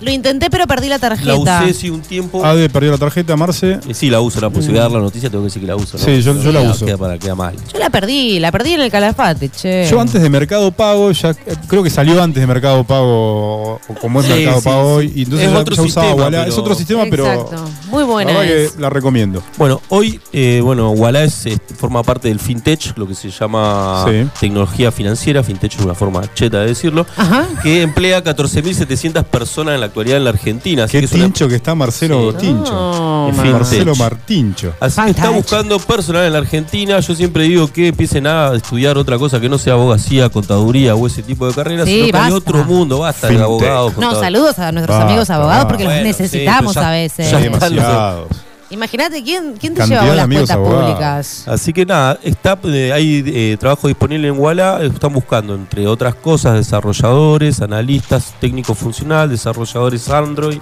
[0.00, 1.62] Lo intenté, pero perdí la La tarjeta.
[1.64, 2.44] usé sí un tiempo.
[2.44, 3.78] Ade perdió la tarjeta, Marce.
[3.88, 4.48] Eh, sí, la uso, la.
[4.48, 5.98] Voy a dar la noticia, tengo que decir que la uso.
[5.98, 6.04] ¿no?
[6.04, 6.86] Sí, yo- yo la Queda- uso.
[6.86, 7.54] Queda, para, queda mal.
[7.72, 9.86] Yo la perdí, la perdí en el calafate, che.
[9.90, 11.36] Yo antes de Mercado Pago, ya eh,
[11.68, 15.06] creo que salió antes de Mercado Pago, o como es Sí, Mercado sí, Pago sí.
[15.06, 16.38] hoy, y entonces Es ya, otro ya usaba sistema, Walla.
[16.40, 17.64] pero- Es otro sistema, pero Exacto.
[17.90, 18.72] Muy buena la verdad es.
[18.72, 19.42] que la recomiendo.
[19.58, 24.04] Bueno, hoy, eh, bueno, Walla es, eh, forma parte del FinTech, lo que se llama
[24.08, 24.26] Sí.
[24.40, 25.42] tecnología financiera.
[25.42, 27.06] FinTech es una forma cheta de decirlo.
[27.16, 27.46] Ajá.
[27.62, 30.84] Que emplea 14.700 personas en la actualidad en la Argentina.
[30.84, 32.38] Así Qué que es una- tincho que está Marcelo Sí.
[32.46, 33.30] Tincho.
[33.42, 33.94] Fin, Marcelo.
[33.96, 34.74] Martincho.
[34.80, 35.32] Así que está Fantástico.
[35.64, 37.00] Buscando personal en la Argentina.
[37.00, 41.06] Yo siempre digo que empiecen a estudiar otra cosa que no sea abogacía, contaduría o
[41.06, 43.96] ese tipo de carreras, Sí, sino que hay otro mundo, basta de abogados.
[43.96, 47.30] No, saludos a nuestros Basta, amigos abogados porque Bueno, los necesitamos ya- a veces.
[47.30, 48.28] ya demasiados.
[48.70, 50.84] Imagínate quién, quién te Cantidad lleva de las cuentas abogados.
[50.84, 51.44] públicas.
[51.48, 54.82] Así que nada, está, eh, hay eh, trabajo disponible en Walla.
[54.82, 60.58] Están buscando, entre otras cosas, desarrolladores, analistas, técnicos funcional, desarrolladores Android,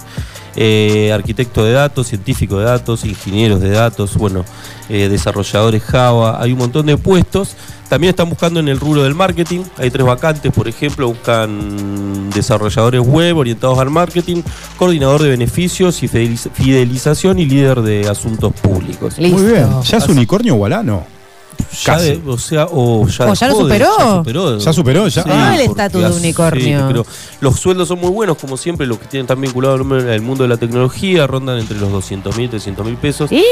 [0.55, 4.45] eh, arquitecto de datos, científico de datos, ingenieros de datos, bueno,
[4.89, 6.41] eh, desarrolladores Java.
[6.41, 7.55] Hay un montón de puestos.
[7.89, 9.61] También están buscando en el rubro del marketing.
[9.77, 14.41] Hay tres vacantes, por ejemplo, buscan desarrolladores web orientados al marketing,
[14.77, 19.17] coordinador de beneficios y fideliz- fidelización y líder de asuntos públicos.
[19.19, 19.37] Listo.
[19.37, 19.67] Muy bien.
[19.83, 20.83] ¿Ya es unicornio Walla?
[21.85, 23.87] Ya de- o sea, o ya, O ya lo superó.
[23.97, 24.57] ya superó.
[24.59, 25.23] Ya superó, ya.
[25.27, 26.79] Ah, el estatus de unicornio.
[26.79, 27.05] sí, pero
[27.41, 30.47] los sueldos son muy buenos, como siempre, los que tienen tan vinculado al mundo de
[30.49, 33.29] la tecnología, rondan entre los 200 mil, 300 mil pesos.
[33.29, 33.43] Sí,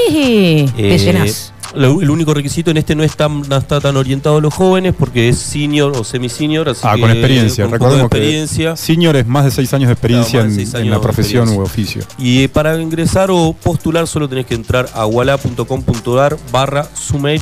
[0.75, 1.53] te Eh, llenas.
[1.73, 4.53] lo- el único requisito en este no, es tan, no está tan orientado a los
[4.53, 6.69] jóvenes porque es senior o semi-senior.
[6.83, 7.63] Ah, que con experiencia.
[7.65, 8.71] con Recordemos experiencia.
[8.71, 11.01] que senior es más de 6 años de experiencia Claro, más de en, seis la
[11.01, 12.03] profesión u oficio.
[12.17, 17.41] Y para ingresar o postular solo tenés que entrar a wala.com.ar barra sumate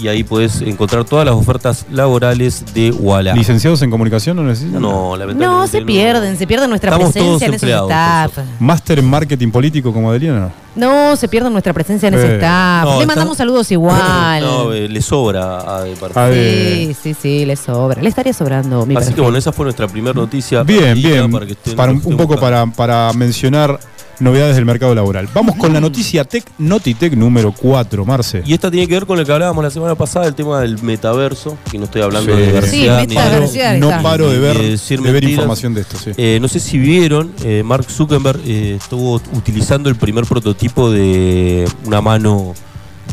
[0.00, 3.34] y ahí podés encontrar todas las ofertas laborales de Wala.
[3.34, 4.80] ¿Licenciados en comunicación no necesitan?
[4.80, 8.38] No, lamentablemente No, se pierden, se pierden nuestra Estamos todos presencia en empleados, staff.
[8.60, 10.50] ¿Máster en marketing político como Adeliana?
[10.74, 12.84] No, se pierden nuestra presencia en Eh, ese staff.
[12.84, 14.00] no, Le está- mandamos saludos igual.
[14.42, 16.18] No, eh, le sobra a de parte.
[16.18, 18.00] A sí, sí, sí, le sobra.
[18.00, 18.86] Le estaría sobrando.
[18.86, 20.62] Mi Así que bueno, esa fue nuestra primera noticia.
[20.62, 21.30] Bien, bien.
[21.30, 23.78] Para que estén- Para un, estén un poco para, para mencionar
[24.20, 25.28] novedades del mercado laboral.
[25.34, 28.42] Vamos con la noticia Tech Notitech número 4, Marce.
[28.46, 30.82] Y esta tiene que ver con lo que hablábamos la semana pasada, el tema del
[30.82, 32.38] metaverso, que no estoy hablando Sí.
[32.38, 33.00] de Sí, diversidad.
[33.00, 33.38] ni metaverso.
[33.40, 34.02] de- Diversidad, no está.
[34.02, 36.10] paro de ver, Eh, de ver información de esto, sí.
[36.16, 41.66] Eh, no sé si vieron, eh, Mark Zuckerberg eh, estuvo utilizando el primer prototipo de
[41.84, 42.54] una mano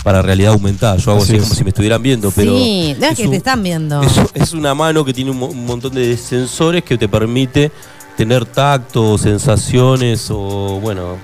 [0.04, 0.96] para realidad aumentada.
[0.98, 2.56] Yo hago Así como si me estuvieran viendo, pero.
[2.58, 4.02] sí, no es que un- te están viendo.
[4.04, 7.72] es, es una mano que tiene un, un montón de sensores que te permite
[8.18, 11.16] tener tacto, sensaciones o, bueno,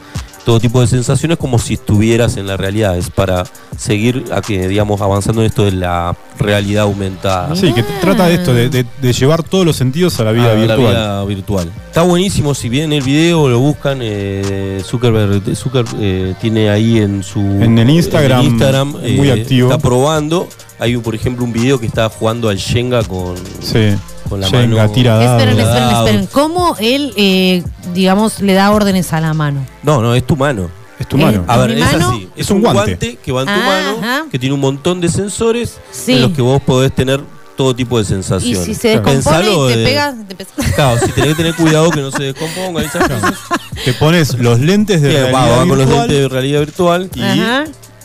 [0.46, 2.98] todo tipo de sensaciones como si estuvieras en la realidad.
[2.98, 3.44] Es para
[3.78, 7.56] seguir a que, digamos, avanzando en esto de la realidad aumentada.
[7.56, 10.52] Sí, que trata de esto, de, de- de llevar todos los sentidos a la vida
[10.52, 10.84] a virtual.
[10.84, 11.72] la vida virtual.
[11.88, 17.24] Está buenísimo, si bien el video lo buscan, eh, Zuckerberg, Zucker, eh, tiene ahí en
[17.24, 19.72] su En el Instagram, en el Instagram, muy activo.
[19.72, 20.48] Está probando.
[20.80, 23.96] Hay, por ejemplo, un video que está jugando al Shenga con, Sí.
[24.34, 24.92] Con la mano.
[24.92, 25.42] tira dados.
[25.42, 26.26] Esperen, esperen, esperen.
[26.32, 29.66] ¿Cómo él, eh, digamos, le da órdenes a la mano?
[29.84, 30.70] No, no, es tu mano.
[31.00, 31.44] Es tu mano.
[31.48, 32.10] A ver, ¿Mi es mano?
[32.12, 32.30] así.
[32.36, 32.82] Es, Es un un guante.
[32.96, 33.18] guante.
[33.24, 33.66] que va en tu Ajá.
[34.02, 36.14] mano, que tiene un montón de sensores Sí.
[36.14, 37.20] en los que vos podés tener
[37.58, 38.64] todo tipo de Y sensaciones.
[38.66, 40.36] si se descompone y te de- pega, te
[40.76, 43.34] Claro, si tenés que tener cuidado que no se descomponga y esas cosas.
[43.86, 46.60] Te pones los lentes de Sí, realidad va, va con los virtual lentes de realidad
[46.62, 47.10] virtual.
[47.14, 47.64] y, Ajá.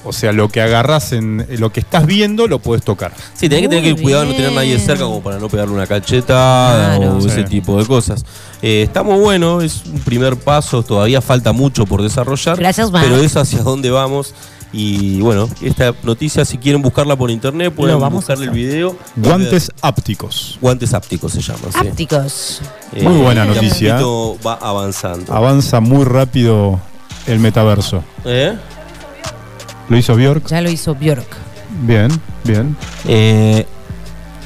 [0.09, 3.13] O sea, lo que agarras en lo que estás viendo lo puedes tocar.
[3.35, 4.81] Sí, tenés que tener Muy que cuidado de no tener nadie bien.
[4.87, 7.17] cerca como para no pegarle una cachetada Claro.
[7.17, 7.29] o Sí.
[7.29, 8.25] ese tipo de cosas.
[8.63, 12.57] Eh, está muy bueno, es un primer paso, todavía falta mucho por desarrollar.
[12.59, 13.05] Gracias, Marc.
[13.07, 14.35] Pero es hacia dónde vamos.
[14.71, 18.51] Y bueno, esta noticia, si quieren buscarla por internet, pueden Lo vamos a buscarle el
[18.51, 18.63] hacer.
[18.67, 18.97] video.
[19.17, 20.59] Guantes ápticos.
[20.61, 21.61] Guantes ápticos se llama.
[21.73, 21.87] sí.
[21.89, 22.61] ápticos.
[22.93, 23.93] Eh, Muy buena de a noticia.
[23.99, 25.33] poquito va avanzando.
[25.33, 26.79] Avanza muy rápido
[27.27, 28.05] el metaverso.
[28.27, 28.57] ¿Eh?
[29.89, 30.47] Lo hizo Bjork.
[30.49, 31.27] Ya lo hizo Bjork.
[31.83, 32.09] Bien,
[32.45, 32.77] bien.
[33.07, 33.67] Eh,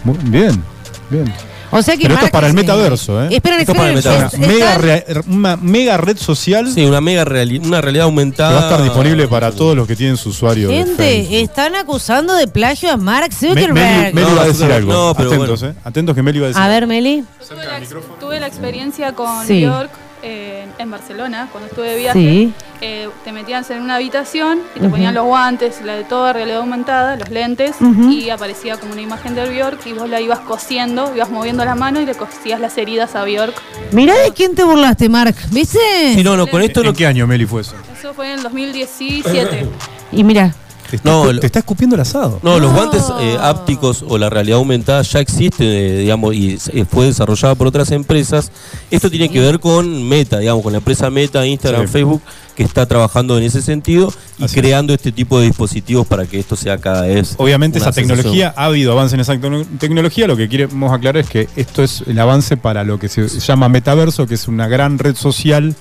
[0.05, 0.63] Muy bien,
[1.11, 1.33] bien.
[1.75, 3.29] O sea que Pero esto es para el metaverso, ¿eh?
[3.31, 4.19] Esperen, Esto es para el esperen.
[4.25, 4.37] metaverso.
[4.37, 8.09] Una es- mega, rea- una mega red social sí, una mega reali- una realidad que
[8.11, 8.53] aumentada.
[8.53, 10.69] va a estar disponible para todos los que tienen su usuario.
[10.69, 14.15] Gente, están acusando de plagio a Mark Me- Meli, Zuckerberg.
[14.15, 14.93] Meli No, va a decir Zuckerberg, algo.
[14.93, 15.75] no, pero Atentos, bueno.
[15.75, 15.81] ¿eh?
[15.85, 17.25] Atentos que Meli va a decir A ver, Meli.
[17.49, 19.65] Tuve la, ex- tuve la experiencia con Sí.
[19.65, 19.91] Bjork
[20.23, 22.19] eh, en Barcelona, cuando estuve de viaje.
[22.19, 22.55] Sí.
[22.81, 26.59] Eh, te metías en una habitación y te ponían los guantes, la de toda realidad
[26.59, 27.77] aumentada, los lentes,
[28.11, 31.75] y aparecía como una imagen de Bjork y vos la ibas cosiendo, ibas moviendo la
[31.75, 33.55] mano y le cosías las heridas a Bjork.
[33.93, 35.37] Mirá de quién te burlaste, Mark.
[35.51, 35.79] ¿Viste?
[36.15, 37.75] Sí, no, no, con esto ¿En no qué año, Meli, fue eso?
[37.97, 39.69] Eso fue en el 2017.
[40.13, 40.55] Y mira,
[40.93, 42.39] Te está, No, te está escupiendo el asado.
[42.43, 42.77] No, los No.
[42.77, 47.55] guantes eh, ápticos o la realidad aumentada ya existen, eh, digamos, y se- fue desarrollada
[47.55, 48.53] por otras empresas.
[48.91, 51.93] Esto tiene que ver con Meta, digamos, con la empresa Meta, Instagram, Sí.
[51.95, 52.21] Facebook,
[52.55, 54.61] que está trabajando en ese sentido y Así es.
[54.63, 57.37] creando este tipo de dispositivos para que esto sea cada vez.
[57.39, 61.31] Obviamente esa tecnología, ha habido avance en esa tecno- tecnología, lo que queremos aclarar es
[61.31, 64.99] que esto es el avance para lo que se llama metaverso, que es una gran
[64.99, 65.75] red social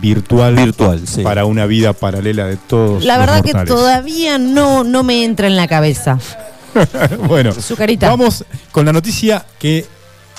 [0.00, 1.22] virtual, Virtual, sí.
[1.22, 3.04] para una vida paralela de todos.
[3.04, 6.18] la los verdad que todavía no, no me entra en la cabeza.
[7.28, 8.08] bueno, Su carita.
[8.08, 9.86] vamos con la noticia que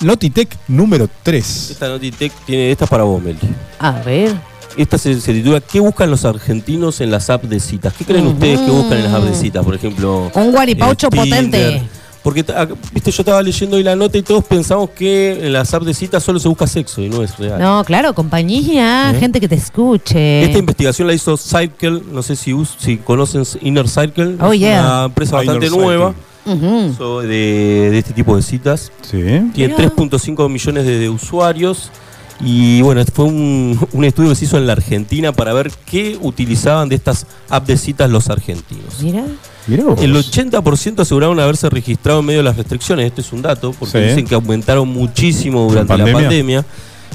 [0.02, 1.72] Notitech número 3.
[1.72, 3.40] Esta Notitech tiene, esta es para vos, Meli.
[3.80, 4.34] A ver.
[4.78, 7.94] Esta se, se titula ¿Qué buscan los argentinos en las apps de citas?
[7.98, 9.64] ¿Qué creen ustedes que buscan en las apps de citas?
[9.64, 11.84] Por ejemplo, Un guaripaucho eh, potente.
[12.26, 12.44] Porque,
[12.92, 15.94] viste, yo estaba leyendo hoy la nota y todos pensamos que en las apps de
[15.94, 17.62] citas solo se busca sexo y no es real.
[17.62, 19.20] No, claro, compañía, ¿Eh?
[19.20, 20.42] gente que te escuche.
[20.44, 24.82] Esta investigación la hizo Circle, no sé si, si conocen Inner Circle, Oh, es yeah.
[24.82, 26.16] una empresa Inner bastante nueva
[26.98, 28.92] so- de, de este tipo de citas.
[29.04, 29.22] Sí.
[29.54, 29.92] Tiene Mirá.
[29.96, 31.92] 3.5 millones de, de usuarios
[32.42, 36.18] y bueno, fue un, un estudio que se hizo en la Argentina para ver qué
[36.20, 39.00] utilizaban de estas apps de citas los argentinos.
[39.02, 39.26] Mira.
[39.68, 43.08] El 80% aseguraron haberse registrado en medio de las restricciones.
[43.08, 44.08] Este es un dato, porque Sí.
[44.10, 46.30] dicen que aumentaron muchísimo durante ¿En la pandemia?
[46.30, 46.66] pandemia.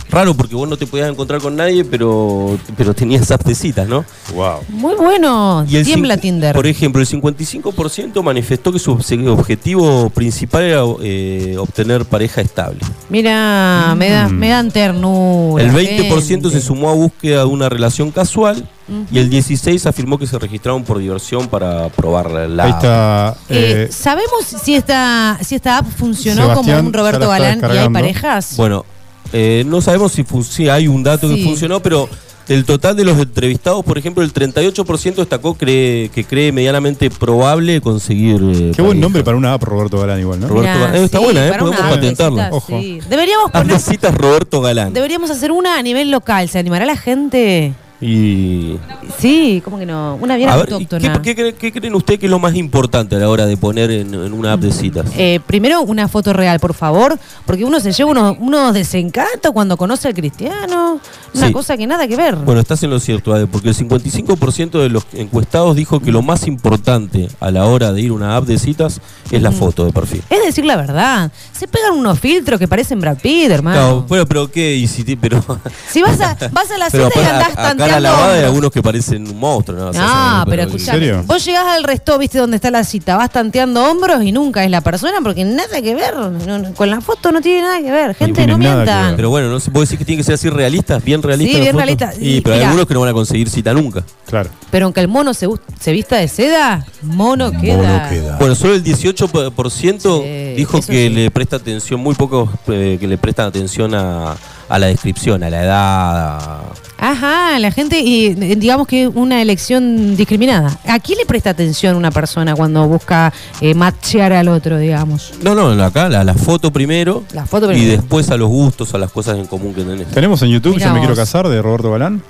[0.08, 3.88] Raro porque vos no te podías encontrar con nadie, pero, pero tenías apps de citas,
[3.88, 4.04] ¿no?
[4.34, 4.60] Wow.
[4.68, 5.64] Muy bueno.
[5.68, 6.54] Y el Tiembla Tinder.
[6.54, 12.80] Por ejemplo, el 55% manifestó que su objetivo principal era eh, obtener pareja estable.
[13.08, 14.32] Mira, me, da, Mm.
[14.38, 15.62] me dan ternura.
[15.64, 16.60] El 20% se gente.
[16.60, 18.68] sumó a búsqueda de una relación casual
[19.12, 23.36] y el 16% afirmó que se registraron por diversión para probar la Ahí está.
[23.48, 27.76] Eh, eh, ¿Sabemos si esta, si esta app funcionó Sebastián como un Roberto Galán y
[27.78, 28.54] hay parejas?
[28.56, 28.84] Bueno,
[29.32, 31.36] eh, no sabemos si, fun- si hay un dato Sí.
[31.36, 32.08] que funcionó, pero
[32.48, 37.80] del total de los entrevistados, por ejemplo, el 38% destacó cree, que cree medianamente probable
[37.80, 38.36] conseguir.
[38.42, 38.94] eh, qué buen pareja.
[39.00, 40.48] nombre para una app, Roberto Galán, igual, ¿no?
[40.48, 40.96] Roberto Mirá, Galán.
[41.00, 41.52] Eh, está sí, buena, ¿eh?
[41.56, 42.44] Podemos patentarla.
[42.46, 42.80] citas, Ojo.
[42.80, 42.98] sí.
[43.08, 44.92] Deberíamos poner, de citas Roberto Galán.
[44.92, 46.48] deberíamos hacer una a nivel local.
[46.48, 47.72] ¿Se animará la gente?
[48.00, 48.78] Y.
[49.18, 50.16] Sí, ¿cómo que no?
[50.20, 51.20] Una bien A ver, ¿y autóctona.
[51.20, 53.56] ¿qué, qué, cre- qué creen ustedes que es lo más importante a la hora de
[53.56, 55.06] poner en, en una app de citas?
[55.18, 59.76] Eh, primero, una foto real, por favor, porque uno se lleva unos, unos desencantos cuando
[59.76, 61.00] conoce al cristiano.
[61.34, 61.52] Una Sí.
[61.52, 62.34] cosa que nada que ver.
[62.36, 66.22] Bueno, estás en lo cierto, Ade, porque el 55% de los encuestados dijo que lo
[66.22, 69.00] más importante a la hora de ir a una app de citas
[69.30, 70.22] es la foto de perfil.
[70.28, 71.30] Es decir la verdad.
[71.52, 73.76] Se pegan unos filtros que parecen Brad Pitt, hermano.
[73.80, 75.44] Claro, bueno, pero qué, y si pero,
[75.88, 78.08] Si vas a, vas a la cita y andás a, a cara tanteando.
[78.18, 78.44] lavada hombros.
[78.48, 79.88] algunos que parecen un monstruo, ¿no?
[79.88, 80.98] O sea, No, sí, pero ¿En escuchame.
[80.98, 81.22] serio?
[81.26, 84.70] Vos llegás al resto, viste dónde está la cita, vas tanteando hombros y nunca es
[84.70, 86.14] la persona porque nada que ver.
[86.16, 88.14] no- no- con la foto no tiene nada que ver.
[88.14, 89.06] Gente, tiene no nada que mientan.
[89.08, 89.16] ver.
[89.16, 91.50] Pero bueno, no se puede decir que tiene que ser así realistas, bien realistas.
[91.52, 91.84] Sí, las bien fotos?
[91.86, 92.16] realistas.
[92.22, 92.68] Y, Y pero hay mira.
[92.68, 94.02] algunos que no van a conseguir cita nunca.
[94.26, 94.50] Claro.
[94.70, 95.48] Pero aunque el mono se,
[95.80, 98.36] se vista de seda, mono queda.
[98.38, 101.14] Bueno, solo el 18% Sí, dijo eso que sí.
[101.14, 104.36] le presta atención, muy pocos eh, que le prestan atención a,
[104.70, 106.36] a la descripción, a la edad.
[106.38, 106.60] a-
[107.02, 110.78] Ajá, la gente, y eh, digamos que una elección discriminada.
[110.86, 113.32] ¿A quién le presta atención una persona cuando busca
[113.62, 115.32] eh, machear al otro, digamos?
[115.42, 117.24] No, no, acá la, la foto primero.
[117.32, 117.92] La foto Y primero.
[118.02, 120.08] después a los gustos, a las cosas en común que tenés.
[120.08, 122.22] Tenemos en YouTube, Mirá yo me quiero casar, de Roberto Galán.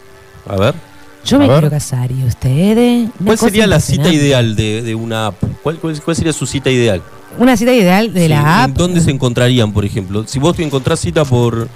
[0.49, 0.75] A ver.
[1.25, 1.59] Yo A me ver.
[1.59, 3.09] quiero casar y ustedes.
[3.19, 5.35] Una ¿Cuál sería la cita ideal de, de una app?
[5.65, 7.03] ¿Cuál, cuál, cuál sería su cita ideal?
[7.39, 8.71] Una cita ideal de Sí, la ¿en app.
[8.71, 10.25] ¿Dónde se encontrarían, por ejemplo?
[10.27, 11.69] Si vos te encontrás cita por,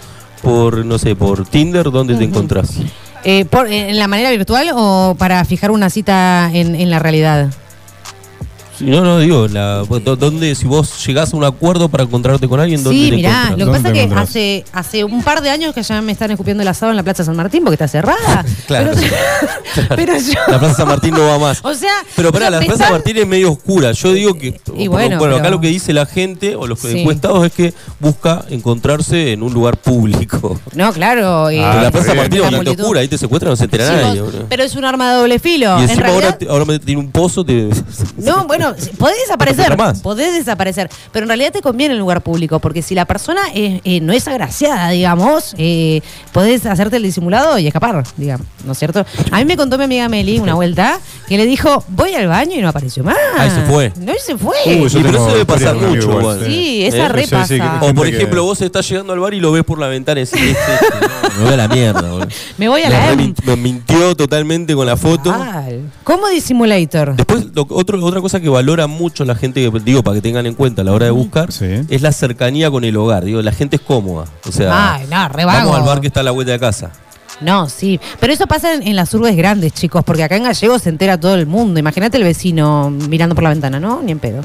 [0.45, 2.75] por no sé, por Tinder, ¿dónde te encontrás?
[3.25, 7.49] Eh, por- ¿En la manera virtual o para fijar una cita en, en la realidad?
[8.79, 12.49] Sí, no, no, digo, la, ¿dó- ¿dónde, si vos llegás a un acuerdo para encontrarte
[12.49, 13.51] con alguien, ¿dónde Sí, te mirá, encontrás?
[13.51, 14.29] lo que ¿Dónde pasa es que encontrás?
[14.31, 17.03] hace, hace un par de años que ya me están escupiendo el asado en la
[17.03, 18.45] Plaza San Martín porque está cerrada.
[18.67, 18.93] Claro.
[18.95, 20.33] Pero, pero yo.
[20.49, 21.61] La Plaza San Martín no va más.
[21.65, 21.93] O sea.
[22.17, 23.93] Pero pará, o sea, la me Plaza San están- Martín es medio oscura.
[23.93, 24.59] Yo digo que.
[24.77, 27.01] Y bueno, acá pero- lo que dice la gente o los Sí.
[27.01, 30.61] encuestados es que busca encontrarse en un lugar público.
[30.75, 31.51] No, claro.
[31.51, 32.17] eh, Pero la Plaza San bien.
[32.17, 32.83] Martín es bastante multitud.
[32.85, 34.21] oscura, ahí te secuestran, no se entera Chicos, nadie.
[34.23, 34.47] boludo.
[34.49, 35.67] pero es un arma de doble filo.
[35.75, 37.69] Y en encima realidad, ahora, te- ahora me- tiene un pozo, te.
[38.19, 39.77] No, bueno, sí, podés desaparecer.
[40.03, 40.89] Podés desaparecer.
[41.12, 44.12] Pero en realidad te conviene el lugar público, porque si la persona es- eh, no
[44.12, 46.01] es agraciada, digamos, eh,
[46.32, 49.05] podés hacerte el disimulado y escapar, digamos, ¿no es cierto?
[49.31, 52.57] A mí me contó mi amiga Meli una vuelta que le dijo, voy al baño
[52.57, 53.16] y no apareció más.
[53.39, 53.93] Ahí se fue.
[53.97, 54.57] No, y se fue.
[54.66, 56.41] Uy, Sí, pero eso debe pasar mucho, igual.
[56.47, 56.89] sí, ¿Eh?
[56.89, 57.55] esa Sí, re sí, sí, pasa.
[57.81, 59.89] que- O por que- ejemplo, vos estás llegando al bar y lo ves por la
[59.89, 62.28] ventana y decís, "Este, este, no, me voy a la mierda, boludo.
[62.59, 65.35] Me voy a la min- Me mintió totalmente con la foto.
[66.05, 67.16] ¿Cómo disimulator?
[67.16, 70.47] Después, lo- otro- otra cosa que valora mucho la gente, que digo, para que tengan
[70.47, 71.66] en cuenta a la hora de buscar, Sí.
[71.89, 73.24] es la cercanía con el hogar.
[73.24, 74.24] Digo, la gente es cómoda.
[74.48, 76.90] O sea, Ay, no, re vamos al bar que está a la vuelta de casa.
[77.40, 77.98] No, sí.
[78.20, 81.18] Pero eso pasa en, en las urbes grandes, chicos, porque acá en Gallego se entera
[81.18, 81.81] todo el mundo.
[81.81, 84.01] Imagínate el vecino mirando por la ventana, ¿no?
[84.02, 84.40] Ni en pedo.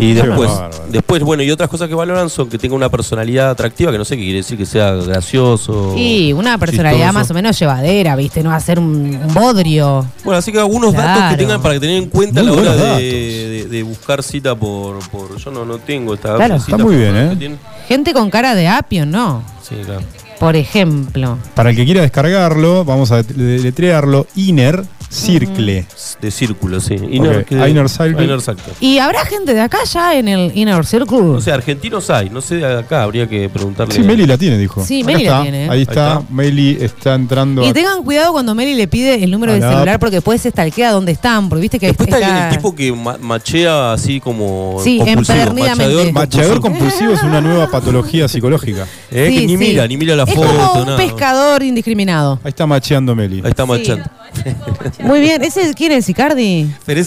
[0.00, 0.50] Y después,
[0.90, 4.04] después, bueno, y otras cosas que valoran son que tenga una personalidad atractiva, que no
[4.04, 5.94] sé qué quiere decir, que sea gracioso.
[5.96, 7.18] Y una personalidad chistoso.
[7.18, 8.42] más o menos llevadera, ¿viste?
[8.42, 8.86] No va a ser un,
[9.24, 10.06] un bodrio.
[10.24, 12.72] Bueno, así que algunos datos que tengan para que tener en cuenta a la hora
[12.74, 12.98] de, datos.
[12.98, 15.36] de- de buscar cita por, por.
[15.36, 16.58] Yo no, no tengo esta Claro.
[16.58, 17.58] cita Está muy bien, ¿eh?
[17.88, 19.42] Gente con cara de apio, ¿no?
[19.62, 20.00] Sí, claro.
[20.38, 21.36] Por ejemplo.
[21.54, 24.26] Para el que quiera descargarlo, vamos a deletrearlo.
[24.36, 25.84] Inner Circle.
[26.22, 26.94] De círculo, sí.
[26.94, 28.24] Ok, Inner, que- Inner Circle.
[28.24, 28.72] Inner Circle.
[28.80, 31.18] ¿Y habrá gente de acá ya en el Inner Circle?
[31.20, 33.92] No sé, argentinos hay, no sé de acá, habría que preguntarle.
[33.94, 34.84] Sí, Meli la tiene, dijo.
[34.84, 35.68] Sí, Acá Meli la está, tiene, ¿eh?
[35.70, 36.32] Ahí está, Ahí está.
[36.32, 37.64] Meli está entrando.
[37.64, 40.40] Y a- tengan cuidado cuando Meli le pide el número del la celular porque después
[40.40, 41.48] se stalkea dónde están.
[41.48, 45.38] Porque viste que Después está, está- el tipo que ma- machea así como Sí, compulsivo.
[45.38, 45.84] empedernidamente.
[45.94, 46.70] Macheador Macheador compulsivo.
[47.10, 48.86] compulsivo es una nueva patología psicológica.
[49.10, 49.56] Eh, que Sí, ni sí.
[49.58, 50.96] mira, ni mira la es foto, como un nada.
[50.98, 52.38] pescador indiscriminado.
[52.44, 53.40] Ahí está macheando Meli.
[53.42, 54.04] Ahí está machando.
[55.00, 55.42] Muy bien.
[55.42, 56.70] ¿Ese quién es, Icardi?
[56.86, 57.02] Pero,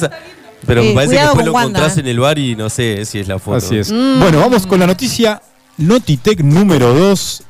[0.66, 2.00] pero Eh, me parece que cuidado después con lo Wanda, encontrás eh.
[2.02, 3.58] en el bar y no sé si es la foto.
[3.58, 3.92] Así es.
[3.92, 4.20] Mm.
[4.20, 5.42] Bueno, vamos con la noticia
[5.78, 7.44] Notitec número 2.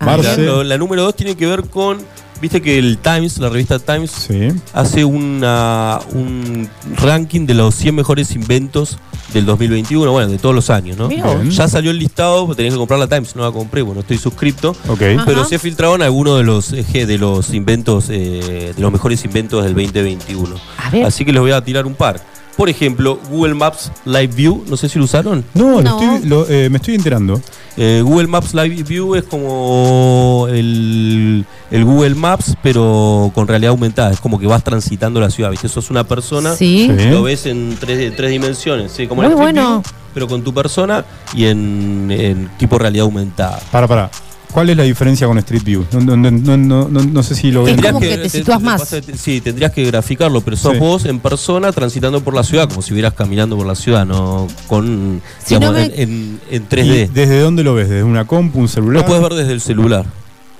[0.00, 0.16] Ah,
[0.64, 1.98] La, número dos tiene que ver con.
[2.40, 4.48] Viste que el Times, la revista Times, Sí.
[4.74, 8.98] hace una, un ranking de los 100 mejores inventos
[9.32, 11.08] del 2021, bueno, de todos los años, ¿no?
[11.08, 11.50] Bien.
[11.50, 14.76] Ya salió el listado, tenés que comprar la Times, no la compré, bueno, estoy suscripto.
[14.88, 15.00] Ok.
[15.24, 19.74] Pero se filtraron algunos de los de los inventos, eh, de los mejores inventos del
[19.74, 20.56] 2021.
[20.76, 21.06] A ver.
[21.06, 22.20] Así que les voy a tirar un par.
[22.56, 25.44] Por ejemplo, Google Maps Live View, no sé si lo usaron.
[25.54, 26.00] No, lo No.
[26.14, 27.40] estoy- lo, eh, me estoy enterando.
[27.76, 34.12] Eh, Google Maps Live View es como el, el Google Maps, pero con realidad aumentada.
[34.12, 35.68] Es como que vas transitando la ciudad, ¿viste?
[35.68, 36.88] Sos una persona, Sí.
[36.96, 37.06] Sí.
[37.10, 39.08] lo ves en tres, tres dimensiones, ¿sí?
[39.08, 39.80] como Muy bueno.
[39.80, 41.04] View, pero con tu persona
[41.34, 43.58] y en, en tipo realidad aumentada.
[43.72, 44.10] Para, para.
[44.54, 45.84] ¿Cuál es la diferencia con Street View?
[45.90, 47.82] No, no, no, no, no, no- no sé si lo ven.
[47.82, 48.80] Como que te sitúas más.
[48.82, 50.78] pasa sí, tendrías que graficarlo, pero sos Sí.
[50.78, 54.46] vos en persona transitando por la ciudad, como si vieras caminando por la ciudad, no
[54.68, 57.10] con Si digamos, no me- en, en- en ¿Y 3D.
[57.12, 57.88] ¿Desde dónde lo ves?
[57.88, 59.02] ¿Desde una compu, un celular?
[59.02, 60.04] Lo puedes ver desde el celular.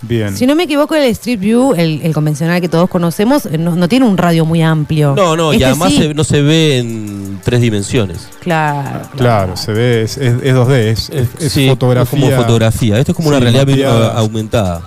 [0.02, 0.36] Bien.
[0.36, 3.74] Si no me equivoco, el Street View, el, el convencional que todos conocemos, eh, no,
[3.74, 5.14] no tiene un radio muy amplio.
[5.16, 5.98] No, no, y Este además sí.
[5.98, 8.28] se- no se ve en tres dimensiones.
[8.40, 9.08] Claro.
[9.16, 12.20] Claro, se ve, es, es- es 2D, es, es- es Sí, fotografía.
[12.20, 12.98] como fotografía.
[12.98, 14.82] Esto es como una realidad aumentada.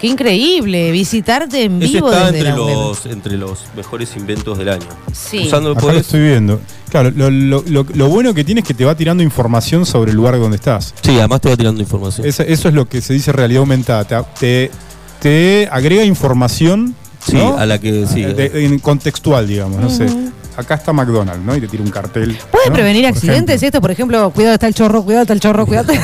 [0.00, 2.74] Qué increíble, visitarte en vivo está desde entre la web.
[2.74, 4.86] los, entre los mejores inventos del año.
[5.12, 5.44] Sí.
[5.46, 6.60] Usando Acá lo podés- estoy viendo.
[6.88, 10.12] Claro, lo, lo- lo- lo bueno que tiene es que te va tirando información sobre
[10.12, 10.94] el lugar donde estás.
[11.02, 12.26] Sí, además te va tirando información.
[12.26, 14.04] Esa- eso es lo que se dice realidad aumentada.
[14.04, 14.70] Te, te-
[15.20, 16.94] te agrega información
[17.26, 17.58] sí, ¿no?
[17.58, 18.22] a la que sí.
[18.22, 19.80] De- en contextual, digamos.
[19.80, 20.06] No sé.
[20.58, 21.54] Acá está McDonald's, ¿no?
[21.56, 22.36] Y te tira un cartel.
[22.50, 22.72] ¿Puede ¿no?
[22.74, 23.66] prevenir Por accidentes ejemplo.
[23.68, 23.80] esto?
[23.80, 25.92] Por ejemplo, cuidado está el chorro, cuidado está el chorro, cuidado.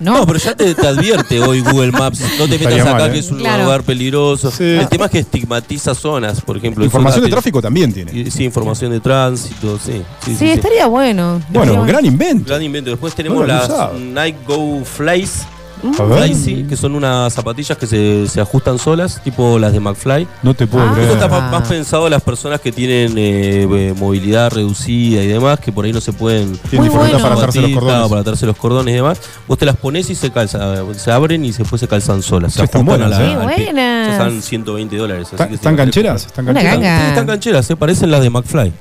[0.00, 2.20] No, no, pero ya te, te advierte hoy Google Maps.
[2.38, 3.12] No te Estaría metas acá mal, ¿eh?
[3.14, 3.64] que es un Claro.
[3.64, 4.48] lugar peligroso.
[4.52, 4.62] Sí.
[4.62, 6.84] El tema es que estigmatiza zonas, por ejemplo.
[6.84, 8.30] Información de tráfico también tiene.
[8.30, 9.94] Sí, información de tránsito, sí.
[9.94, 10.50] Sí, sí, sí, sí.
[10.52, 11.42] estaría bueno.
[11.48, 12.44] Bueno, gran invento.
[12.48, 12.90] Gran invento.
[12.90, 13.68] Después tenemos las.
[13.98, 15.42] Night Go Flies.
[15.82, 15.94] Ver.
[16.28, 20.26] Flyzy, que son unas zapatillas que se, se ajustan solas, tipo las de McFly.
[20.42, 20.92] No te puedo Ah.
[20.92, 21.10] creer.
[21.10, 25.26] Esto está pa- más pensado a las personas que tienen eh, eh, movilidad reducida y
[25.26, 26.56] demás, que por ahí no se pueden.
[26.70, 27.18] Tienen bueno.
[27.18, 28.08] para atarse los cordones.
[28.08, 29.20] para atarse los cordones y demás.
[29.46, 32.52] Vos te las pones y se calzan, se abren y después se calzan solas.
[32.52, 33.34] Se Sí, están ajustan buenas, a ¿eh?
[33.36, 34.08] la, buenas.
[34.08, 35.26] Esas Están 120 dólares.
[35.26, 36.26] así ¿Están que están sí, cancheras?
[36.26, 36.76] ¿Están cancheras?
[36.76, 38.72] Sí, están cancheras, se parecen las de McFly.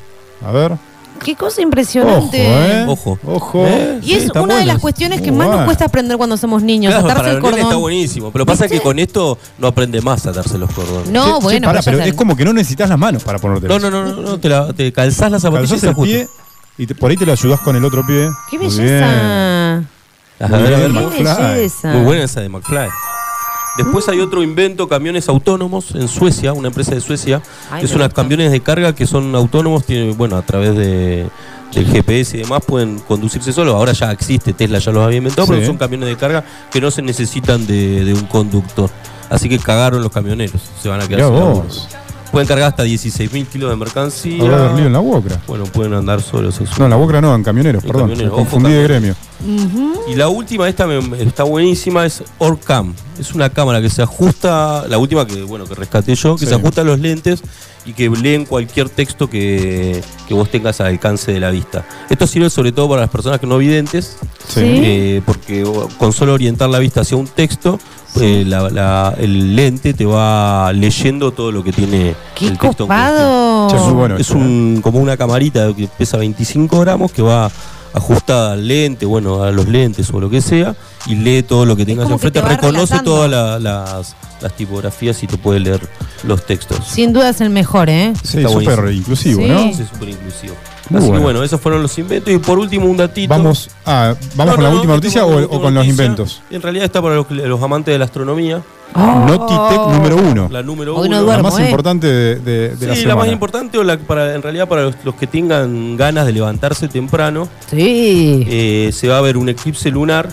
[0.45, 0.71] A ver.
[1.23, 2.37] Qué cosa Ojo, impresionante.
[2.45, 2.85] ¿eh?
[2.87, 3.19] Ojo.
[3.25, 3.65] Ojo.
[3.67, 3.99] ¿Eh?
[4.01, 6.91] Y Sí, es una de las cuestiones que más nos cuesta aprender cuando somos niños,
[6.93, 7.59] Claro, atarse para el cordón.
[7.59, 8.31] está buenísimo.
[8.31, 11.09] Pero pasa que con esto no aprende más a atarse los cordones.
[11.09, 13.23] No, Che, che, bueno, pará, pero, pero ya es como que no necesitas las manos
[13.23, 13.67] para ponerte.
[13.67, 16.27] No, no, no, no, no, te, la, te calzás las zapatillas Calzás y el pie
[16.77, 18.29] y te- por ahí te lo ayudás con el otro pie.
[18.49, 19.83] Qué Muy belleza.
[20.39, 20.87] Las Muy Qué
[21.23, 21.53] McFly.
[21.55, 21.87] belleza.
[21.93, 22.89] Muy buena esa de McFly.
[23.77, 27.41] Después hay otro invento, camiones autónomos en Suecia, una empresa de Suecia,
[27.71, 31.27] Ay, son unas camiones de carga que son autónomos, tiene, bueno, a través de,
[31.73, 33.75] del GPS y demás pueden conducirse solos.
[33.75, 35.53] Ahora ya existe, Tesla ya los había inventado, Sí.
[35.55, 38.89] pero son camiones de carga que no se necesitan de, de un conductor.
[39.29, 41.87] Así que cagaron los camioneros, se van a quedar sin.
[42.37, 44.43] Pueden cargar hasta 16.000 kilos de mercancía.
[44.43, 45.41] Habrá lío en la Wocra.
[45.47, 46.61] Bueno, pueden andar solos.
[46.77, 48.09] No, en la Wocra no, en camioneros, En perdón.
[48.09, 49.15] camioneros, confundí de gremio.
[50.07, 52.93] Y la última, esta me- está buenísima, es Orcam.
[53.19, 56.49] Es una cámara que se ajusta, la última que bueno que rescaté yo, que Sí.
[56.49, 57.41] se ajusta a los lentes
[57.87, 61.87] y que leen cualquier texto que, que vos tengas al alcance de la vista.
[62.07, 64.61] Esto sirve sobre todo para las personas que no videntes, Sí.
[64.63, 65.63] eh, porque
[65.97, 67.79] con solo orientar la vista hacia un texto,
[68.21, 72.85] eh, la- la- el lente te va leyendo todo lo que tiene Qué el texto.
[72.85, 73.69] copado.
[73.69, 74.37] Muy bueno es esto, ¿eh?
[74.41, 77.49] un, como una camarita que pesa 25 gramos que va
[77.93, 80.75] ajustada al lente, bueno, a los lentes o lo que sea,
[81.07, 83.11] y lee todo lo que tengas enfrente, te reconoce relatando.
[83.11, 85.81] todas la- las, las tipografías y te puede leer
[86.23, 86.77] los textos.
[86.87, 88.13] Sin duda es el mejor, ¿eh?
[88.23, 89.47] Sí, Está súper inclusivo, Sí.
[89.47, 89.59] ¿no?
[89.61, 90.53] Es súper inclusivo.
[90.89, 91.13] Muy Así bueno.
[91.19, 92.33] que bueno, esos fueron los inventos.
[92.33, 93.29] Y por último, un datito.
[93.29, 96.41] Vamos, ah, ¿vamos No, con la no, última noticia o, con los inventos?
[96.49, 98.61] En realidad está para los, los amantes de la astronomía.
[98.95, 100.47] Notitech número uno.
[100.49, 101.21] La número Hoy uno.
[101.21, 101.65] no La más ¿eh?
[101.65, 103.15] importante de, de- de la Sí, la, semana.
[103.17, 106.87] más importante, o la, para, en realidad para los, los que tengan ganas de levantarse
[106.87, 108.45] temprano, Sí.
[108.49, 110.29] eh, se va a ver un eclipse lunar,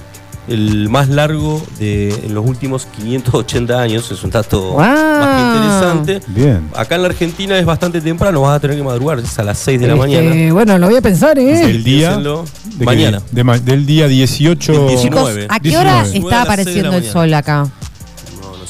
[0.48, 4.10] el más largo de en los últimos 580 años.
[4.10, 4.78] Es un dato Wow.
[4.80, 6.20] más que interesante.
[6.28, 6.68] Bien.
[6.74, 9.58] Acá en la Argentina es bastante temprano, vas a tener que madrugar, es a las
[9.58, 10.52] 6 de la Este, mañana.
[10.52, 11.62] Bueno, lo voy a pensar, ¿eh?
[11.70, 12.44] El día de
[12.78, 13.22] que- mañana.
[13.30, 14.72] de ma- del día 18.
[14.72, 15.02] Del Chicos,
[15.34, 15.46] 19.
[15.48, 16.18] ¿a qué hora 19.
[16.28, 17.66] está apareciendo el sol acá?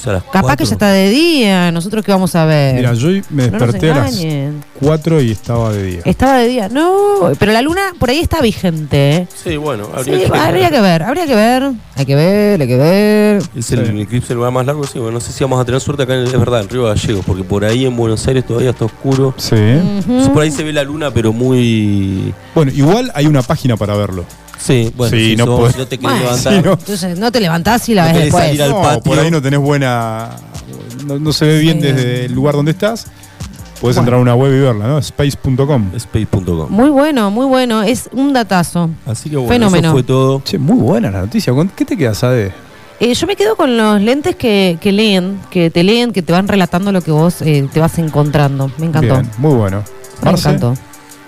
[0.06, 1.72] A las Capaz que ya está de día.
[1.72, 2.74] ¿Nosotros qué vamos a ver?
[2.76, 4.64] Mira, yo me no desperté a las engañen.
[4.81, 6.01] 4 y estaba de día.
[6.05, 6.68] Estaba de día.
[6.68, 9.16] No, pero la luna por ahí está vigente.
[9.16, 9.28] ¿eh?
[9.43, 11.72] Sí, bueno, Sí, habría que habría que ver, habría que ver.
[11.97, 13.43] Hay que ver, hay que ver.
[13.56, 14.01] Es el Sí.
[14.01, 16.24] eclipse lunar más largo, sí, bueno, no sé si vamos a tener suerte acá, en,
[16.24, 19.35] es verdad, en Río Gallegos, porque por ahí en Buenos Aires todavía está oscuro.
[19.36, 19.56] Sí.
[20.32, 22.35] Por ahí se ve la luna, pero muy...
[22.55, 24.24] Bueno, igual hay una página para verlo.
[24.65, 26.65] Sí, bueno, Sí, si, no sos- podés- si no te querés Bueno, levantar...
[26.65, 26.73] no.
[26.73, 28.45] Entonces no te levantás y la No ves querés después.
[28.47, 29.03] salir al No, patio.
[29.03, 30.31] por ahí no tenés buena.
[31.07, 31.86] No, no se ve bien Sí.
[31.89, 33.07] desde el lugar donde estás.
[33.81, 34.99] Puedes entrar a una web y verla, ¿no?
[34.99, 35.91] Space.com.
[35.97, 36.69] Space.com.
[36.70, 37.82] Muy bueno, muy bueno.
[37.82, 38.89] Es un datazo.
[39.05, 39.89] Así que bueno, Fenómeno.
[39.89, 40.41] eso fue todo.
[40.43, 41.53] Che, muy buena la noticia.
[41.53, 42.53] ¿Con qué te quedas, Ade?
[43.01, 46.32] Eh, yo me quedo con los lentes que, que leen, que te leen, que te
[46.32, 48.70] van relatando lo que vos eh, te vas encontrando.
[48.78, 49.15] Me encantó.
[49.16, 49.82] Bien, muy bueno.
[50.23, 50.49] Me Marce.
[50.49, 50.74] encantó.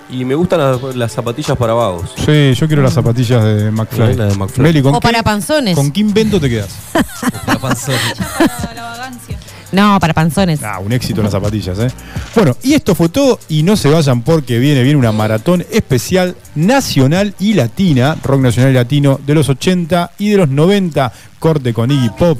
[0.09, 2.11] Y me gustan las, las zapatillas para vagos.
[2.15, 4.15] Sí, yo quiero las zapatillas de McFly.
[4.15, 4.63] La de McFly.
[4.63, 5.75] Meli, ¿con O qué, para panzones.
[5.75, 6.69] ¿con qué invento te quedas?
[7.45, 8.01] Para panzones.
[8.39, 9.37] La, la vagancia.
[9.71, 10.63] No, para panzones.
[10.63, 11.89] Ah, un éxito las zapatillas, ¿eh?
[12.35, 13.37] Bueno, y esto fue todo.
[13.49, 18.71] Y no se vayan porque viene, viene una maratón especial nacional y latina, rock nacional
[18.71, 21.11] y latino de los 80 y de los 90.
[21.39, 22.39] Corte con Iggy Pop,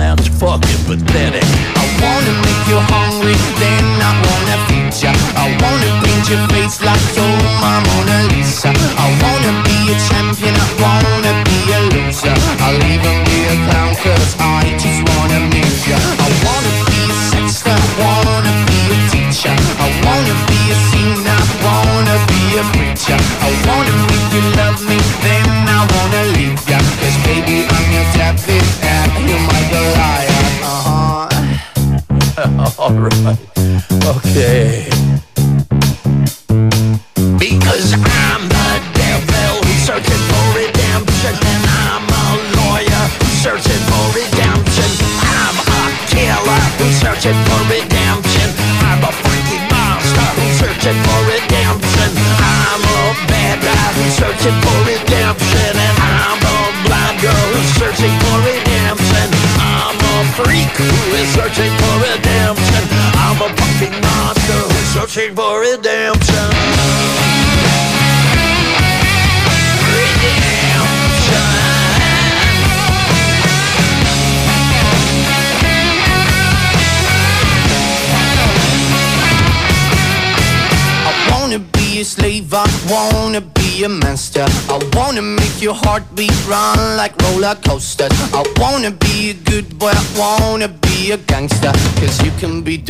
[0.00, 1.44] that's fucking pathetic.
[1.76, 5.12] I wanna make you hungry, then I wanna feed ya.
[5.36, 7.28] I wanna paint your face like your
[7.60, 8.72] Mona Lisa.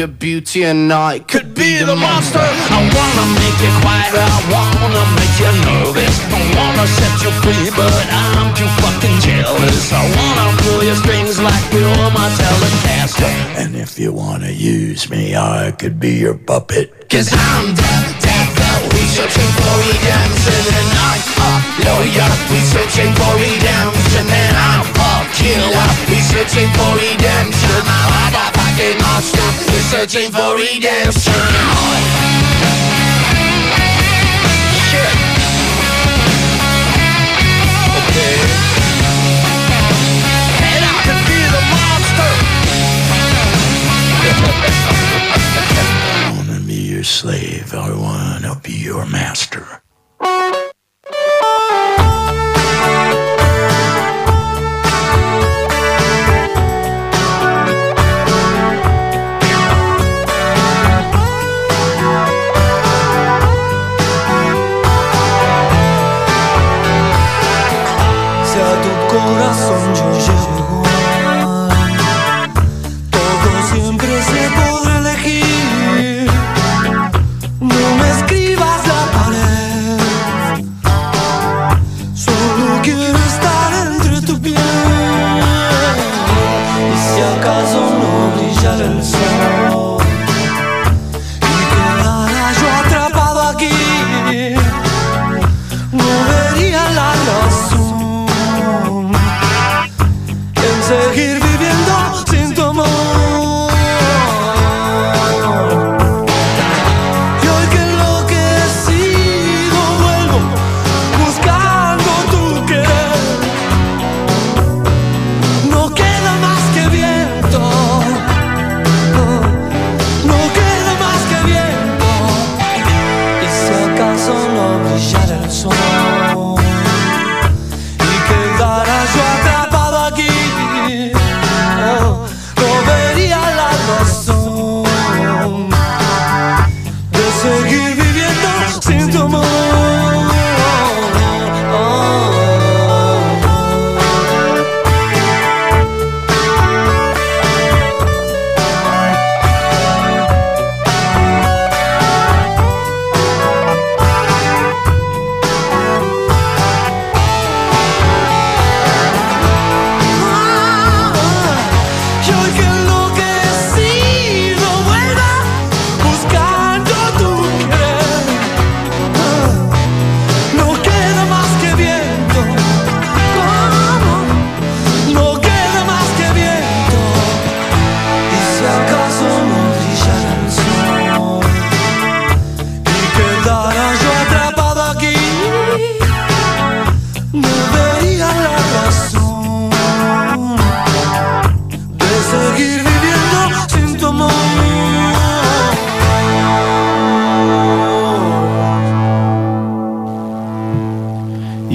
[0.00, 2.40] The beauty and I could be the monster.
[2.40, 6.16] I wanna make you quiet, I wanna make you nervous.
[6.32, 9.92] I wanna set you free, but I'm too fucking jealous.
[9.92, 13.28] I wanna pull your strings like you're my telecaster.
[13.60, 17.10] And if you wanna use me, I could be your puppet.
[17.10, 17.92] Cause I'm the
[18.24, 21.52] devil, we searching for redemption And I'm a
[21.84, 28.59] lawyer, we searching for redemption And I'm a killer, we searching for redemption I'm a
[28.70, 31.32] fucking monster, we searching for redemption.
[40.62, 42.30] And I could be the monster.
[46.22, 47.74] I wanna be your slave.
[47.74, 49.82] I wanna be your master.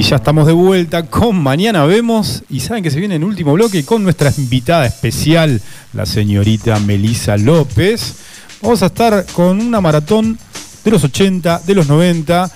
[0.10, 2.44] Ya estamos de vuelta con Mañana Vemos.
[2.50, 5.60] Y saben que se viene en último bloque con nuestra invitada especial,
[5.94, 8.18] la señorita Melisa López.
[8.62, 10.38] Vamos a estar con una maratón
[10.84, 12.52] de los 80, de los 90,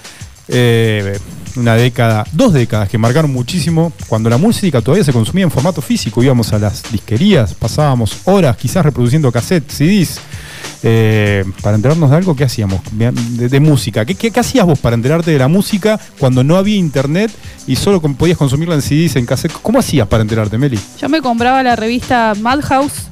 [0.47, 1.17] eh,
[1.55, 3.93] una década, dos décadas que marcaron muchísimo.
[4.07, 8.57] Cuando la música todavía se consumía en formato físico, íbamos a las disquerías, pasábamos horas
[8.57, 10.19] quizás reproduciendo cassettes, CDs.
[10.83, 12.81] Eh, para enterarnos de algo, ¿qué hacíamos?
[12.91, 13.11] De,
[13.49, 14.05] de música.
[14.05, 17.31] ¿Qué, qué, qué hacías vos para enterarte de la música cuando no había internet
[17.67, 19.51] y solo con- podías consumirla en CDs, en cassette?
[19.61, 20.79] ¿Cómo hacías para enterarte, Meli?
[20.99, 23.07] Yo me compraba la revista Madhouse.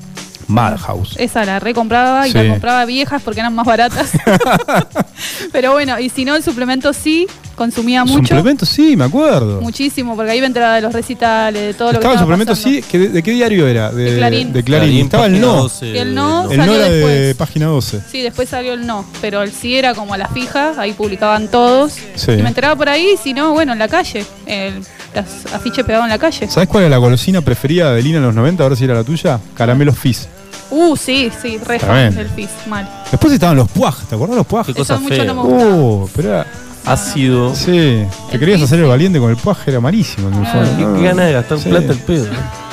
[0.48, 1.16] Madhouse.
[1.20, 2.38] Esa la recompraba y Sí.
[2.38, 4.12] la compraba viejas porque eran más baratas.
[5.52, 7.28] Pero bueno, y si no, el suplemento sí.
[7.58, 8.20] Consumía mucho.
[8.28, 9.60] Suplemento, sí, me acuerdo.
[9.60, 12.26] Muchísimo, porque ahí me enteraba de los recitales, de todo lo que Estaba el estaba
[12.26, 12.78] suplemento, pasando.
[12.78, 12.84] sí.
[12.90, 13.92] que de, de qué diario era?
[13.92, 14.54] De, De Clarín.
[14.54, 14.90] de Clarín.
[14.90, 15.54] Clarín, Estaba el no.
[15.64, 18.02] 12 Y el no El no salió era de página 12.
[18.10, 21.50] Sí, después salió el no, pero el sí era como a la fija, ahí publicaban
[21.50, 21.94] todos.
[22.16, 22.32] Sí.
[22.32, 24.26] Y me enteraba por ahí, si no, bueno, en la calle.
[24.46, 24.76] El,
[25.16, 26.48] las afiches pegados en la calle.
[26.48, 28.64] ¿Sabes cuál era la golosina preferida de Lina en los 90?
[28.64, 29.40] A ver si era la tuya.
[29.56, 30.28] Caramelo Fizz.
[30.70, 32.88] Uh, sí, sí, re fan del FIS, mal.
[33.10, 34.04] Después estaban los puaj.
[34.10, 34.66] ¿Te acordás de los puaj?
[34.66, 35.24] Qué cosa mucho fea.
[35.24, 35.76] no me gustaba.
[35.76, 36.48] Uh, pero era.
[36.88, 37.54] Ácido.
[37.56, 38.04] Sí.
[38.32, 40.94] Te querías hacer el valiente con el puaj, era malísimo en el Ah, fondo.
[40.94, 41.70] Qué, qué ganas de gastar Sí.
[41.70, 42.26] plata el pedo.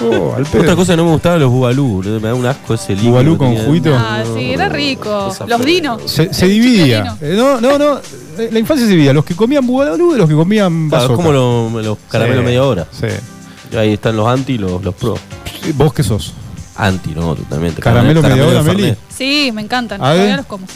[0.03, 0.63] Oh, al pedo.
[0.63, 3.11] Otra cosa que no me gustaba los bubalú, me da un asco ese líquido.
[3.13, 3.95] Bubalú con juguito.
[3.97, 5.35] Ah, sí, era rico.
[5.47, 6.03] Los dinos.
[6.07, 7.17] Se, se dividía.
[7.21, 8.01] Eh, no, no, no.
[8.51, 9.13] La infancia se dividía.
[9.13, 11.17] Los que comían bugalú de los que comían Claro, es bazooka.
[11.17, 11.33] como
[11.73, 12.87] los, los caramelos Sí, media hora.
[12.91, 13.77] Sí.
[13.77, 15.17] Ahí están los anti y los, los pro.
[15.75, 16.35] ¿Vos qué sos?
[16.77, 17.81] Anti, no, totalmente.
[17.81, 18.95] ¿Caramelo media hora, Meli?
[19.09, 20.01] Sí, me encantan.
[20.03, 20.15] A ver.
[20.17, 20.67] Todavía los como.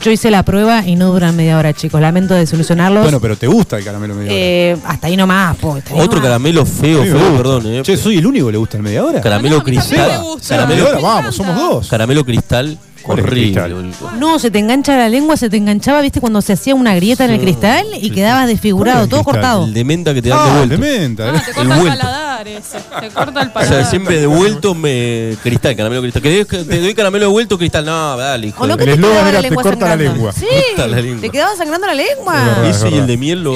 [0.00, 2.00] Yo hice la prueba y no duran media hora, chicos.
[2.00, 3.02] Lamento de solucionarlos.
[3.02, 4.40] Bueno, pero ¿te gusta el caramelo media hora?
[4.40, 6.22] Eh, hasta ahí nomás, po, hasta ahí Otro nomás.
[6.28, 7.82] caramelo feo, feo, perdón, eh.
[7.82, 9.20] Che, ¿soy el único que le gusta el media hora?
[9.20, 10.10] Caramelo No, a mí también cristal.
[10.10, 10.48] me gusta.
[10.56, 11.88] Caramelo, Media hora, vamos, somos dos.
[11.88, 12.78] caramelo cristal.
[13.02, 13.90] ¿Cuál es Horrible.
[14.18, 16.20] No, se te engancha la lengua, se te enganchaba, ¿viste?
[16.20, 19.10] Cuando se hacía una grieta en el cristal y sí, quedabas desfigurado, ¿Cuál es el
[19.10, 19.64] todo cortado.
[19.64, 20.98] El de menta que te dan Ah, de de vuelta.
[20.98, 21.28] menta.
[21.30, 21.98] Ah, te El corta el, vuelto.
[21.98, 22.78] paladar ese.
[23.00, 23.74] Te corta el O paladar.
[23.80, 25.36] sea, siempre de vuelto me.
[25.42, 26.22] Cristal, caramelo cristal.
[26.22, 27.84] ¿Querés que te doy caramelo de vuelto cristal?
[27.84, 29.84] No, dale, hijo ¿O de- que El te eslogan quedaba era, la "Te lengua corta
[29.84, 30.12] la sangrando"?
[30.14, 30.32] lengua.
[30.32, 30.46] Sí,
[30.76, 31.20] Corta la lengua.
[31.20, 32.62] te quedaba sangrando la Es lengua.
[32.68, 33.52] Ese y el de miel lo.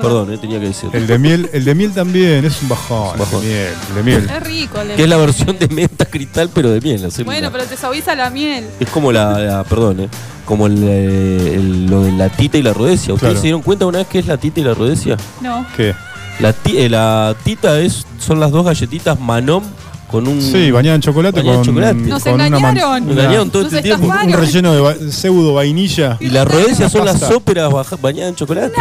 [0.00, 0.90] Perdón, eh, tenía que decir.
[0.92, 3.18] El de miel, el de miel también es un bajón.
[3.18, 3.42] Bajón.
[3.44, 4.30] El de miel, el de miel.
[4.30, 4.80] Es rico.
[4.80, 7.06] el de- Que es la versión de menta cristal, pero de miel.
[7.24, 8.64] Bueno, pero te suaviza la miel.
[8.86, 10.08] Es como la, la- perdón, eh,
[10.44, 13.12] como el, eh, el- lo de la tita y la rodecia.
[13.14, 13.36] ¿Ustedes Claro.
[13.40, 15.16] se dieron cuenta una vez qué es la tita y la rodecia?
[15.40, 15.66] No.
[15.76, 15.94] ¿Qué?
[16.40, 19.62] La, ti- eh, la tita es, son las dos galletitas Manom
[20.10, 20.40] con un...
[20.40, 21.94] Sí, bañada en chocolate Bañada en con, chocolate.
[21.94, 23.06] Nos con una man- engañaron.
[23.06, 24.06] Me engañaron todo Nos este tiempo.
[24.06, 24.40] un, estafaron.
[24.40, 26.16] relleno de va- pseudo vainilla.
[26.20, 28.74] Y la rodecia son las óperas baja- bañadas en chocolate.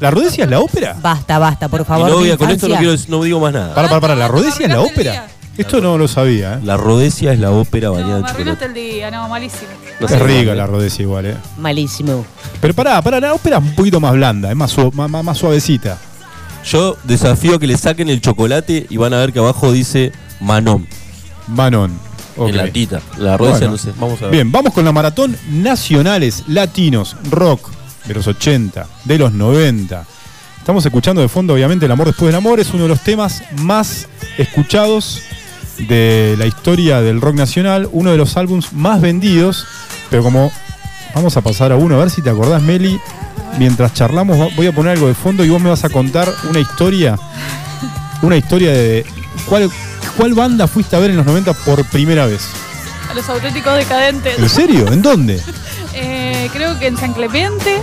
[0.00, 0.94] ¿La rodecia es la ópera?
[1.02, 2.08] Basta, basta, por Y favor.
[2.10, 2.96] no, mi voy a- con esto no, infancia.
[3.06, 3.74] quiero, no digo más nada.
[3.74, 5.12] Para, para, para, ¿la rodecia es la Arruinaste el ópera?
[5.12, 5.28] día.
[5.58, 6.60] Esto no lo sabía, ¿eh?
[6.64, 8.50] La rodecia es la ópera bañada No, en me chocolate.
[8.64, 9.10] arruinaste el día.
[9.10, 9.68] No, malísimo.
[10.00, 11.36] No Es rica la rodecia igual, ¿eh?
[11.58, 12.24] Malísimo.
[12.60, 15.24] Pero pará, pará, la ópera es un poquito más blanda, es más, su- más, más-
[15.24, 15.98] más suavecita.
[16.64, 20.12] Yo desafío a que le saquen el chocolate y van a ver que abajo dice
[20.40, 20.86] Manom
[21.48, 21.98] Manon.
[22.36, 22.50] Ok.
[22.50, 23.00] en la tita.
[23.16, 23.72] La rodecia Bueno.
[23.72, 23.90] no sé.
[23.98, 24.30] Vamos a ver.
[24.32, 27.68] Bien, vamos con la maratón nacionales, latinos, rock
[28.06, 30.04] de los 80, de los 90.
[30.58, 32.60] Estamos escuchando de fondo, obviamente, El amor después del amor.
[32.60, 34.06] Es uno de los temas más
[34.36, 35.20] escuchados
[35.78, 39.66] de la historia del rock nacional, uno de los álbums más vendidos.
[40.10, 40.50] Pero como
[41.14, 42.98] vamos a pasar a uno, a ver si te acordás, Meli.
[43.58, 46.60] Mientras charlamos, voy a poner algo de fondo y vos me vas a contar una
[46.60, 47.18] historia.
[48.22, 49.04] Una historia de.
[49.46, 49.70] ¿Cuál,
[50.16, 52.48] cuál banda fuiste a ver en los 90 por primera vez?
[53.10, 54.38] A los auténticos decadentes.
[54.38, 54.86] ¿En serio?
[54.92, 55.40] ¿En dónde?
[56.00, 57.80] Eh, creo que en San Clemente.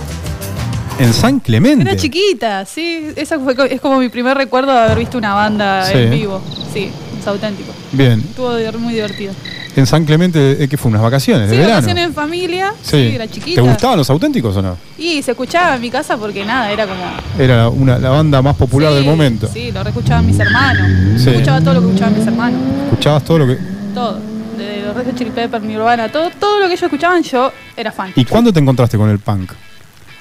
[0.98, 1.82] En San Clemente.
[1.82, 3.08] Era chiquita, sí.
[3.14, 5.98] Esa fue, es como mi primer recuerdo de haber visto una banda Sí.
[5.98, 6.40] en vivo.
[6.72, 6.90] Sí,
[7.30, 7.72] es auténtico.
[7.92, 8.20] Bien.
[8.20, 9.32] Estuvo muy divertido.
[9.74, 10.90] En San Clemente, eh, ¿qué fue?
[10.90, 11.74] ¿Unas vacaciones Sí, de verano?
[11.76, 12.72] vacaciones en familia.
[12.82, 12.96] Sí.
[13.14, 13.60] era chiquita.
[13.62, 14.76] ¿Te gustaban los auténticos o no?
[14.96, 17.02] Y se escuchaba en mi casa porque nada, era como.
[17.38, 19.48] Era una, la banda más popular Sí, del momento.
[19.52, 21.20] Sí, lo escuchaban mis hermanos.
[21.22, 21.30] Sí.
[21.30, 22.60] Escuchaba todo lo que escuchaban mis hermanos.
[22.84, 23.58] Escuchabas todo lo que.
[23.94, 24.18] Todo.
[24.56, 27.92] De los Red Hot Chili Peppers, Nirvana, todo, todo lo que ellos escuchaban, yo era
[27.92, 28.12] fan.
[28.16, 29.52] ¿Y cuándo te encontraste con el punk?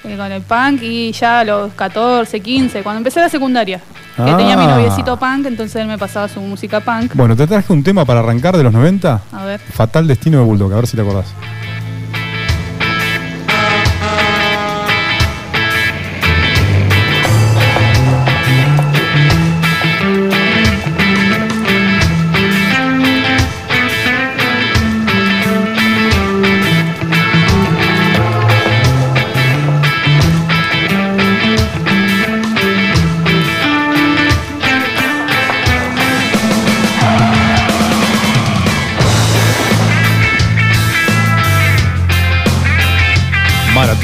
[0.07, 3.79] Eh, con el punk y ya a los 14, 15, cuando empecé la secundaria.
[4.15, 4.37] Que Ah.
[4.37, 7.13] tenía mi noviecito punk, entonces él me pasaba su música punk.
[7.15, 9.21] Bueno, te traje un tema para arrancar de los 90.
[9.31, 9.59] A ver.
[9.59, 11.25] Fatal Destino de Bulldog, a ver si te acordás.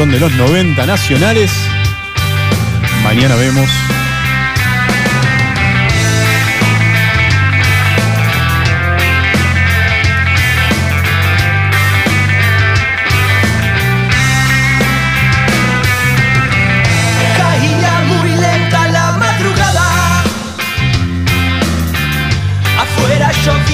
[0.01, 1.51] Maratón de los 90 nacionales.
[3.03, 3.69] Mañana vemos.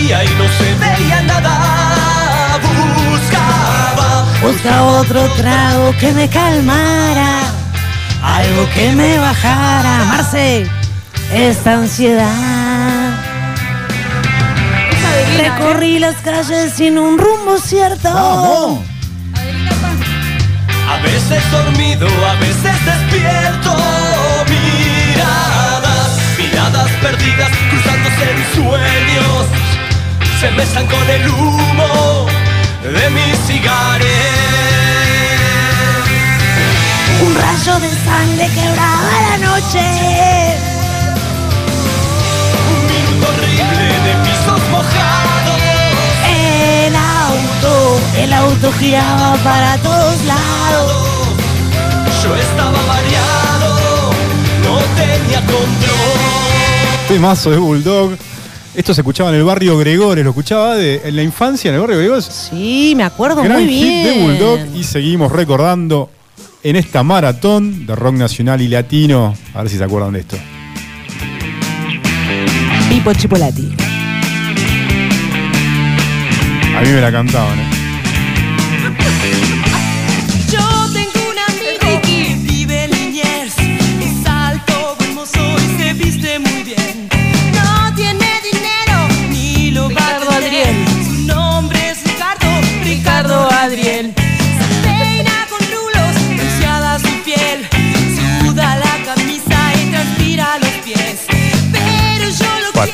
[0.07, 0.09] Y
[0.39, 0.66] no se
[4.67, 7.39] Busca otro trago que me calmara,
[8.21, 10.67] algo que me bajara, Marce,
[11.33, 13.13] esta ansiedad.
[15.07, 15.49] Adelina, ¿eh?
[15.49, 18.09] Recorrí las calles sin un rumbo cierto.
[20.89, 23.73] A veces dormido, a veces despierto.
[24.49, 29.45] Miradas, miradas perdidas, cruzándose en sueños.
[30.41, 32.27] Se mezclan con el humo
[32.83, 34.26] de mis cigarros.
[37.25, 39.81] Un rayo de sangre quebraba la noche.
[42.69, 45.57] Un minuto horrible de pisos mojados.
[46.29, 50.91] El auto, el auto giraba para todos lados.
[52.23, 54.11] Yo estaba variado,
[54.63, 57.07] no tenía control.
[57.07, 58.11] Temazo de Bulldog.
[58.75, 61.81] Esto se escuchaba en el barrio Gregores, lo escuchaba de, en la infancia en el
[61.81, 62.25] barrio Gregores.
[62.51, 64.03] Sí, me acuerdo Gran muy hit bien.
[64.05, 66.11] de Bulldog y seguimos recordando
[66.69, 69.33] en esta maratón de rock nacional y latino.
[69.53, 70.37] A ver si se acuerdan de esto.
[72.89, 73.73] Pipo Chipolati.
[76.75, 77.76] A mí me la cantaban, ¿eh?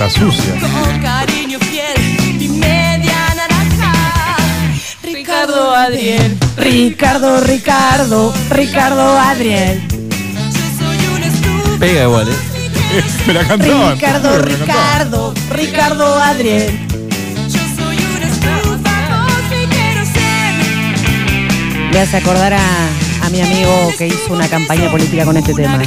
[0.10, 0.54] Sucia.
[0.60, 2.38] con cariño fiel.
[2.38, 3.94] Mi media naranja.
[5.02, 6.38] Ricardo Adriel.
[6.58, 9.82] Ricardo, Ricardo, Ricardo Adriel.
[11.80, 12.34] Pega igual, ¿eh?
[13.28, 13.94] me la cantaban.
[13.94, 14.66] Ricardo, Me la cantaban.
[14.66, 16.80] Ricardo, Ricardo Adriel.
[21.92, 22.88] Me hace acordar a,
[23.24, 25.80] a mi amigo que hizo una campaña política con este tema.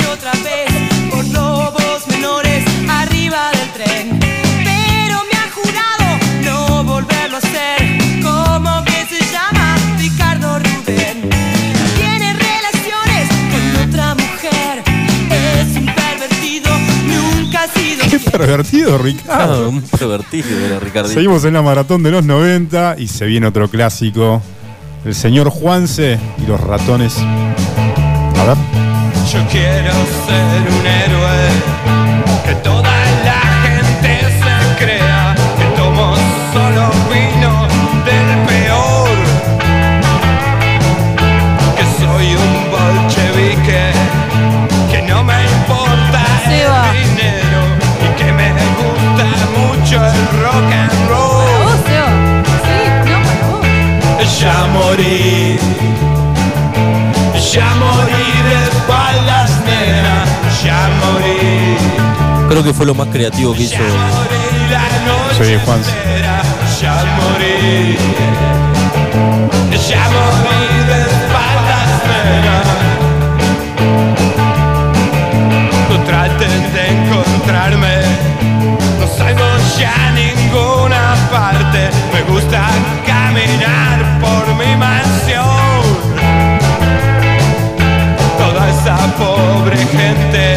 [18.39, 19.69] Pervertido, Ah, Ricardo.
[19.71, 21.15] un pervertido era Ricardito.
[21.15, 24.43] Seguimos en la maratón de los 90 y se viene otro clásico.
[25.05, 27.17] El señor Juanse y los ratones.
[27.19, 28.57] A ver.
[29.33, 29.93] Yo quiero
[30.27, 31.49] ser un héroe,
[50.43, 51.65] rock and roll.
[51.65, 52.13] ¿Vos, Seba?
[52.65, 52.79] Sí,
[53.11, 54.41] no, para vos.
[54.41, 55.59] Ya morí,
[57.53, 60.17] ya morí de espaldas, nena,
[60.65, 61.77] ya morí.
[62.49, 63.77] Creo que fue lo más creativo que hizo.
[63.79, 65.79] Morí la noche Sí, Juan.
[65.79, 66.43] entera,
[66.81, 67.97] ya morí.
[69.89, 72.57] Ya morí de espaldas, nena.
[75.91, 77.95] No traten de encontrarme,
[79.27, 81.91] salgo ya a ninguna parte.
[82.13, 82.63] Me gusta
[83.07, 85.83] caminar por mi mansión.
[88.39, 90.57] Toda esa pobre gente,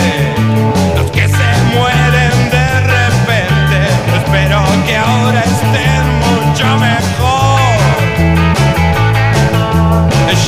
[0.96, 3.80] los que se mueren de repente,
[4.18, 7.60] espero que ahora estén mucho mejor.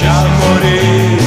[0.01, 1.17] Ya morí,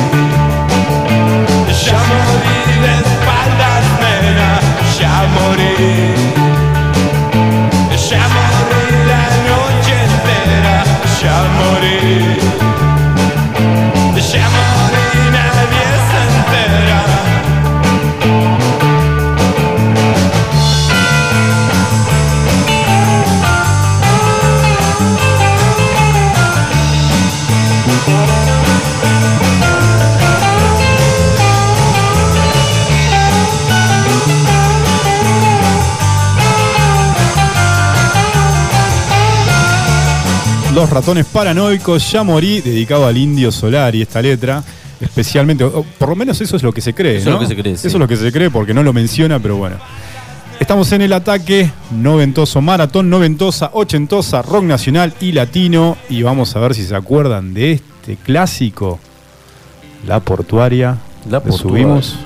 [1.84, 4.50] ya morí de espaldas, nena,
[4.98, 6.13] ya morí.
[40.84, 44.62] Los ratones paranoicos, ya morí, dedicado al indio solar y esta letra.
[45.00, 47.16] Especialmente, o por lo menos eso es lo que se cree.
[47.16, 47.86] Eso es lo que se cree, sí.
[47.86, 49.76] Eso es lo que se cree porque no lo menciona, pero bueno.
[50.60, 55.96] Estamos en el ataque noventoso, maratón noventosa, ochentosa, rock nacional y latino.
[56.10, 59.00] Y vamos a ver si se acuerdan de este clásico.
[60.06, 60.98] La portuaria.
[61.30, 61.62] La portuaria.
[61.62, 62.18] subimos.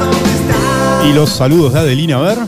[0.00, 1.06] Donde estás.
[1.08, 2.38] Y los saludos de Adelina, a ver.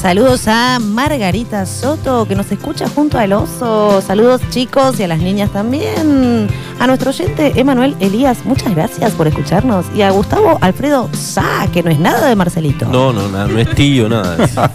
[0.00, 4.00] Saludos a Margarita Soto, que nos escucha junto al oso.
[4.00, 6.48] Saludos chicos y a las niñas también.
[6.80, 9.86] A nuestro oyente Emanuel Elías, muchas gracias por escucharnos.
[9.94, 12.86] Y a Gustavo Alfredo Sá, que no es nada de Marcelito.
[12.86, 14.36] No, no, nada, no es tío, nada.
[14.36, 14.62] de eso.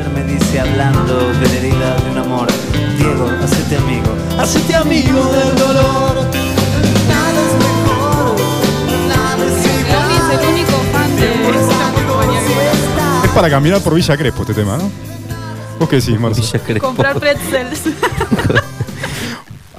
[0.00, 2.48] mujer me dice hablando de la herida de un amor
[2.98, 6.16] Diego, hacete amigo, hacete amigo del dolor
[7.08, 8.36] Nada es mejor,
[9.08, 12.40] nada es Grammy es el único fan de esta compañía
[13.22, 14.90] que Es para caminar por Villa Crespo este tema, ¿no?
[15.78, 16.62] ¿Vos qué decís, Marcelo?
[16.64, 17.80] puede comprar pretzels.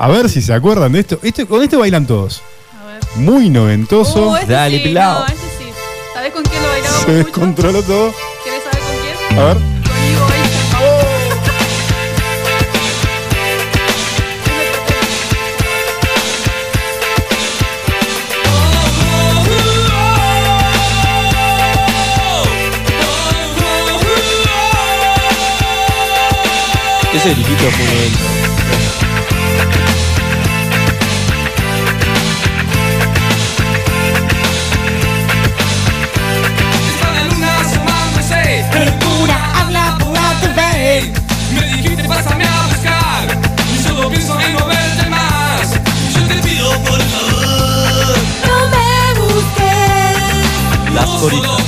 [0.04, 1.20] A ver si se acuerdan de esto.
[1.22, 2.42] Este- con este bailan todos.
[3.18, 4.30] Muy noventoso.
[4.32, 5.66] Uh, este Dale, sí, no, este sí.
[6.12, 7.24] ¿Sabés con quién lo bailábamos Se mucho?
[7.26, 8.14] descontroló todo.
[8.44, 8.96] ¿Querés saber con
[9.30, 9.40] quién?
[9.40, 9.58] A ver.
[9.58, 11.12] Eisenhower.
[27.14, 28.31] Ese grillito es
[51.22, 51.61] busques.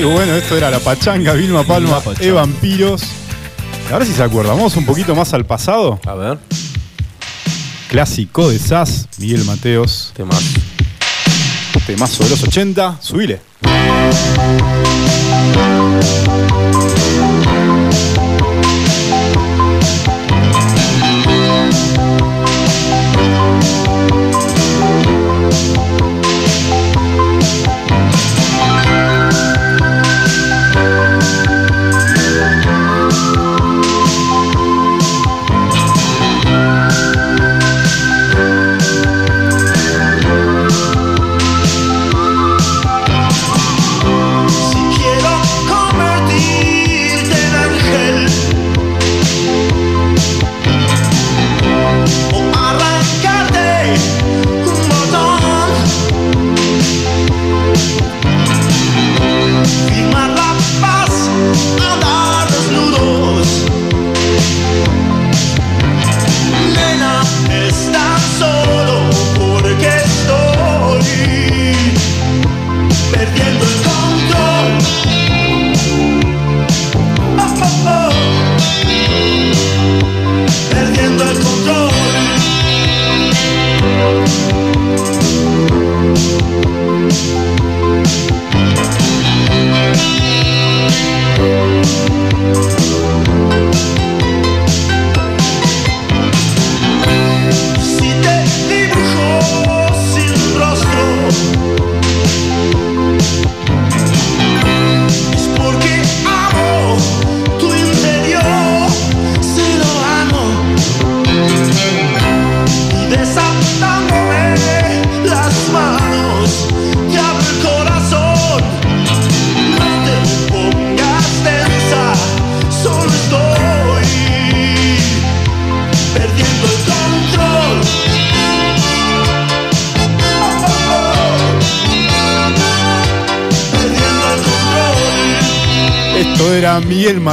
[0.00, 3.02] Muy bueno, esto era La Pachanga, Vilma Palma, E Vampiros.
[3.92, 4.56] A ver si se acuerdan.
[4.56, 6.00] Vamos un poquito más al pasado.
[6.06, 6.38] A ver.
[7.88, 10.12] Clásico de SAS, Miguel Mateos.
[10.16, 10.40] Temazo.
[11.86, 12.96] Temazo de los 80.
[13.02, 13.40] Subile.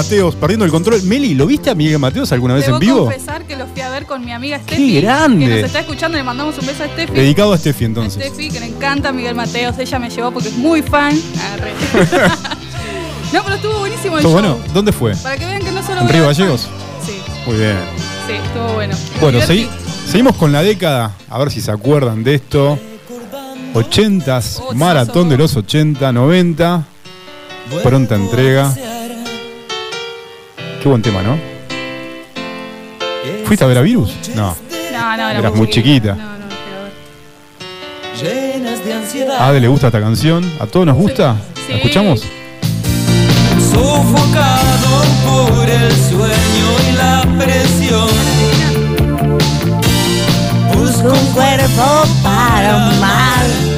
[0.08, 1.04] Mateos perdiendo el control.
[1.04, 3.00] Meli, ¿lo viste a Miguel Mateos alguna vez Debo en vivo?
[3.08, 4.94] confesar que lo fui a ver con mi amiga Steffi.
[4.94, 5.46] ¡Qué grande!
[5.48, 7.14] Que nos está escuchando, le mandamos un beso a Steffi.
[7.14, 8.24] Dedicado a Steffi entonces.
[8.26, 9.78] Steffi, que le encanta Miguel Mateos.
[9.78, 11.14] Ella me llevó porque es muy fan.
[13.34, 14.42] No, pero estuvo buenísimo el ¿Todo show.
[14.42, 14.58] bueno?
[14.74, 15.14] ¿Dónde fue?
[15.18, 16.62] Para que vean que no solo ¿En Río Gallegos?
[16.62, 16.72] fan.
[17.06, 17.12] Sí,
[17.46, 17.76] Muy bien.
[18.26, 18.96] sí, estuvo bueno.
[19.20, 19.68] Bueno, segui-
[20.10, 22.80] seguimos con la década, a ver si se acuerdan de esto.
[23.74, 26.86] 80s, maratón de los 80, 90.
[27.84, 28.74] Pronta entrega.
[30.88, 31.38] Qué buen tema, ¿no?
[33.44, 34.16] ¿Fuiste a ver a Virus?
[34.36, 34.56] No.
[34.94, 36.16] No, no, era Eras muy chiquita.
[36.16, 36.46] No, no,
[38.16, 39.36] llenas de ansiedad.
[39.36, 40.50] A Ade le gusta esta canción.
[40.62, 41.36] ¿A todos nos gusta?
[41.56, 41.74] Sí.
[41.74, 42.24] ¿La escuchamos?
[43.70, 48.08] Sofocado por el sueño y la presión.
[50.74, 53.46] Busco un cuerpo para amar.
[53.46, 53.77] La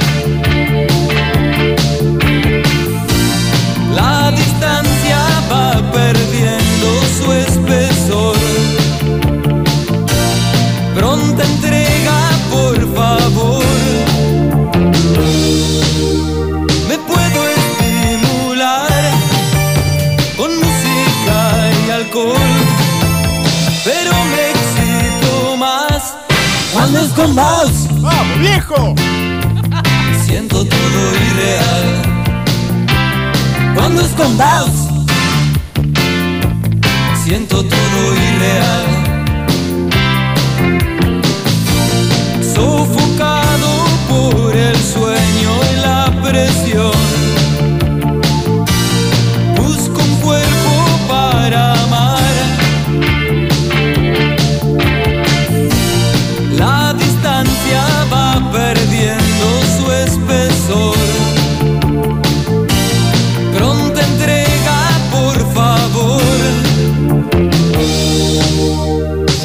[30.26, 32.02] Siento todo irreal
[33.74, 34.70] cuando es.
[37.24, 38.86] Siento todo irreal.
[42.54, 43.70] Sofocado
[44.08, 47.09] por el sueño y la presión.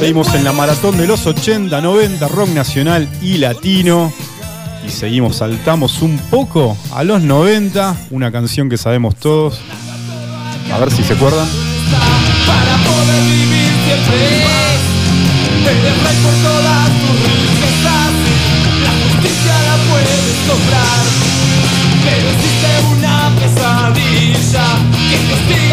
[0.05, 4.13] Seguimos en la maratón de los 80, 90, rock nacional y latino.
[4.85, 9.59] Y seguimos, saltamos un poco a los 90, una canción que sabemos todos.
[10.71, 11.47] A ver si se acuerdan.
[18.83, 21.01] La justicia la puedes comprar
[22.05, 24.67] Pero existe una pesadilla
[25.09, 25.64] Que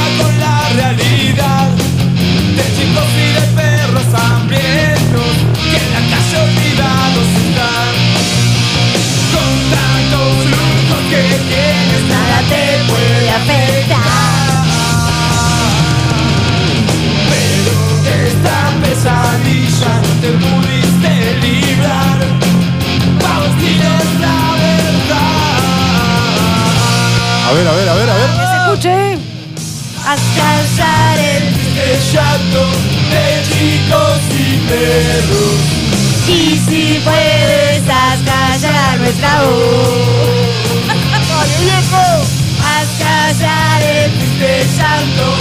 [36.29, 40.89] y si puedes, haz callar nuestra voz.
[41.29, 42.05] ¡Dale, viejo!
[42.65, 45.37] Haz callar el Este llanto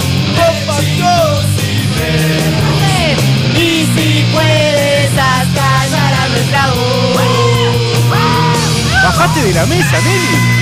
[1.57, 2.79] y perros.
[3.55, 7.01] Y si puedes, haz callar a nuestra voz.
[9.03, 10.60] Bajate de la mesa, Nelly.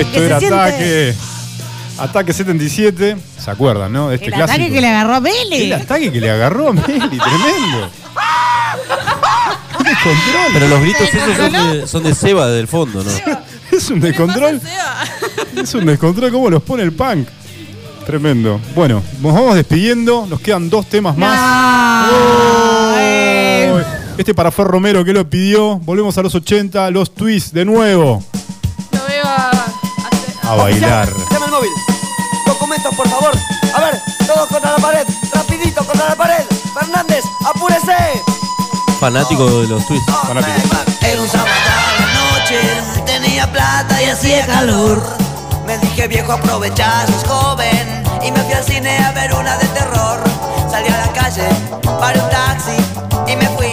[0.00, 1.14] Esto Que era siente- ataque.
[1.98, 3.16] Ataque 77.
[3.38, 4.08] ¿Se acuerdan, no?
[4.08, 4.54] De este El clásico.
[4.54, 5.62] ataque que le agarró a Meli.
[5.64, 7.90] El ataque que le agarró a Meli, tremendo.
[9.78, 10.50] Un descontrol.
[10.52, 13.10] Pero los gritos esos son de, son de Seba del fondo, ¿no?
[13.76, 14.60] Es un descontrol.
[15.56, 16.32] Es un descontrol.
[16.32, 17.28] ¿Cómo los pone el punk?
[18.06, 18.60] Tremendo.
[18.74, 20.26] Bueno, nos vamos despidiendo.
[20.28, 22.10] Nos quedan dos temas más.
[22.12, 23.80] Oh,
[24.18, 25.76] Este para Fer Romero que lo pidió.
[25.78, 26.90] Volvemos a los 80.
[26.90, 28.24] Los twists de nuevo.
[30.50, 30.54] A.
[30.56, 31.08] Bailar.
[31.30, 31.70] Llama el móvil.
[32.44, 33.30] Documentos, por favor.
[33.72, 35.06] A ver, todos contra la pared.
[35.32, 36.44] Rapidito contra la pared.
[36.74, 37.96] Fernández, apúrese.
[38.98, 40.12] Fanático de los twists.
[40.26, 40.58] Fanático.
[41.02, 42.58] Era un sábado a la noche,
[43.06, 45.00] tenía plata y hacía calor.
[45.66, 49.66] Me dije viejo aprovecha, sos joven Y me fui al cine a ver una de
[49.68, 50.18] terror
[50.68, 51.48] Salí a la calle,
[52.00, 52.76] paré un taxi
[53.28, 53.72] y me fui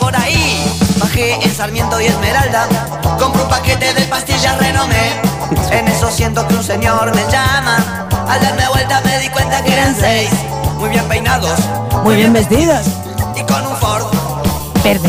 [0.00, 0.64] Por ahí
[0.98, 2.66] bajé en Sarmiento y Esmeralda
[3.20, 5.27] Compré un paquete de pastillas renomé
[5.70, 9.72] En eso siento que un señor me llama Al darme vuelta me di cuenta que
[9.72, 10.30] eran seis
[10.76, 11.58] Muy bien peinados
[12.04, 12.86] Muy bien vestidas.
[13.36, 14.06] y con un Ford
[14.84, 15.08] Verde.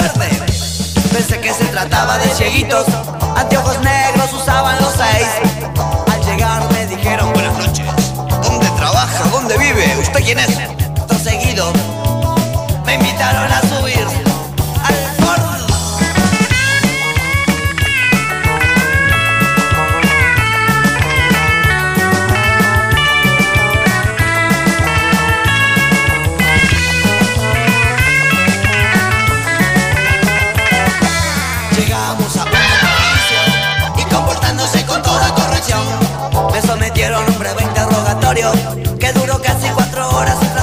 [1.13, 2.85] Pensé que se trataba de cieguitos,
[3.35, 5.27] anteojos negros usaban los seis.
[6.11, 7.85] Al llegar me dijeron buenas noches.
[8.43, 9.23] ¿Dónde trabaja?
[9.31, 9.97] ¿Dónde vive?
[9.99, 10.57] ¿Usted quién es?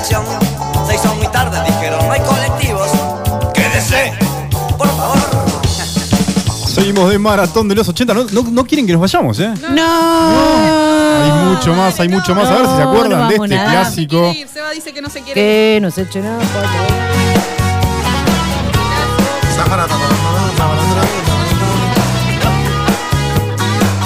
[0.07, 0.24] Fracción.
[0.87, 2.89] Se hizo muy tarde, dijeron, no hay colectivos.
[3.55, 4.12] Quédese,
[4.78, 5.16] por favor.
[6.69, 8.15] Seguimos de maratón de los 80.
[8.15, 9.53] No, no- no quieren que nos vayamos, ¿eh?
[9.70, 9.83] No.
[11.23, 12.49] Hay mucho más, hay mucho más.
[12.49, 13.70] A ver si se No, acuerdan no de este nada.
[13.70, 14.33] clásico.
[14.53, 15.41] Seba dice que no se quiere.
[15.41, 16.39] Que nos echen a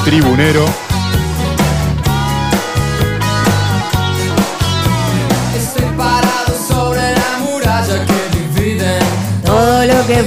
[0.04, 0.64] Tribunero.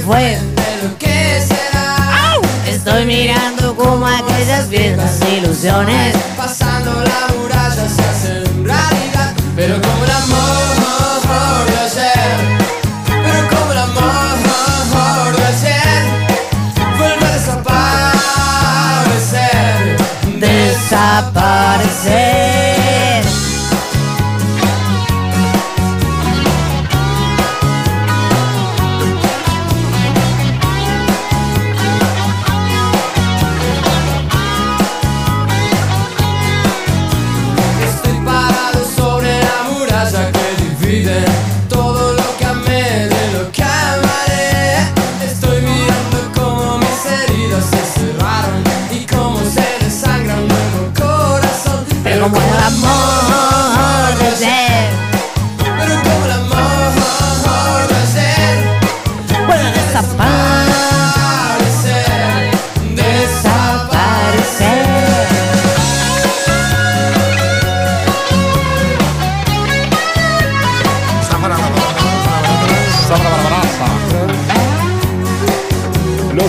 [0.04, 0.38] Fue.
[0.98, 2.36] que será.
[2.66, 6.14] Estoy mirando como aquellas viejas ilusiones.
[6.36, 10.53] Pasando la muralla se hace realidad, pero como el amor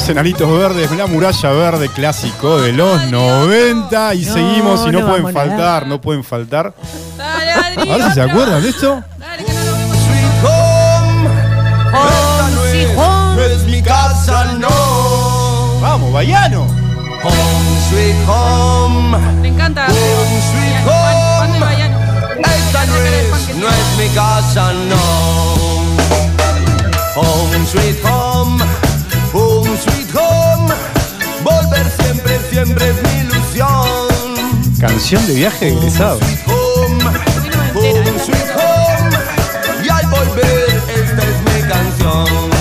[0.06, 4.14] Los enanitos verdes, la muralla verde clásico de los 90.
[4.14, 6.76] Y No, seguimos y no, no pueden faltar, no pueden faltar.
[7.18, 9.04] Dale, Adri, A ver si se acuerdan de esto.
[9.18, 9.98] Dale, que no lo vemos.
[11.96, 15.80] Esta no es, no es mi casa, no.
[15.82, 16.68] Vamos, Bayano.
[17.24, 19.18] Home sweet home.
[19.42, 19.88] Me encanta.
[19.88, 21.60] Home sweet home.
[21.60, 21.98] Bayano.
[22.46, 25.66] Esta no es, no es mi casa, no.
[27.16, 28.64] Home sweet home,
[29.36, 30.74] home sweet home.
[31.44, 34.60] Volver siempre, siempre es mi ilusión.
[34.80, 36.20] Canción de viaje de egresado.
[36.48, 37.04] Home,
[37.74, 39.10] home sweet home.
[39.84, 42.55] Y al volver, esta es mi canción.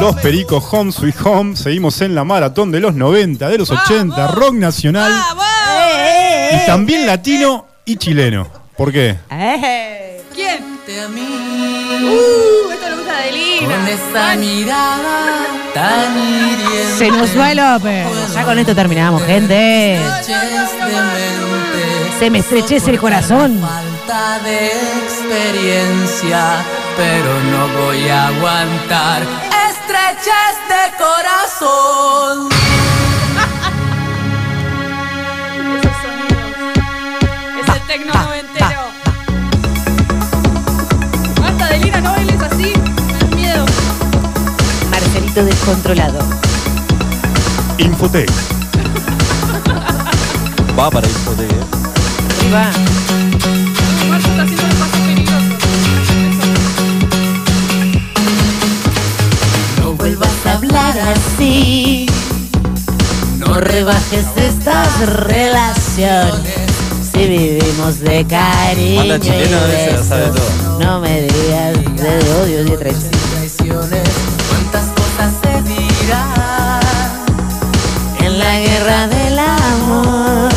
[0.00, 1.56] Los Pericos Home Sweet Home.
[1.56, 5.12] Seguimos en la maratón de los 90, de los 80, rock nacional
[6.52, 8.48] y también latino y chileno.
[8.78, 9.18] ¿Por qué?
[9.30, 10.22] Eh.
[10.34, 10.64] ¿Quién?
[10.88, 13.76] Uh, esto le gusta a Adelina.
[13.76, 16.96] Con esa mirada tan hiriente.
[16.98, 18.06] Se nos va López.
[18.34, 20.00] Ya con esto terminamos, gente.
[22.18, 23.60] Se me estrechece el corazón.
[23.60, 24.66] Falta de
[25.04, 26.64] experiencia,
[26.96, 29.49] pero no voy a aguantar
[29.90, 32.48] estreches de corazón.
[35.78, 36.52] Esos sonidos.
[37.60, 38.82] Ese tecno noventero.
[41.40, 42.72] Basta de Lina, no bailes así.
[43.06, 43.64] Me da miedo.
[44.90, 46.20] Marcelito descontrolado.
[47.78, 48.30] Infotec.
[50.78, 51.50] Va para Infotec.
[51.50, 51.54] ¿eh?
[52.54, 52.70] Va.
[61.10, 62.06] Así.
[63.38, 66.54] No rebajes estas relaciones.
[67.12, 68.98] Si vivimos de cariño.
[68.98, 70.78] Banda y chilena sabe toda.
[70.78, 73.88] No me digas de odio y de traición.
[74.48, 76.80] Cuántas cosas se dirán
[78.20, 80.50] En la guerra del amor,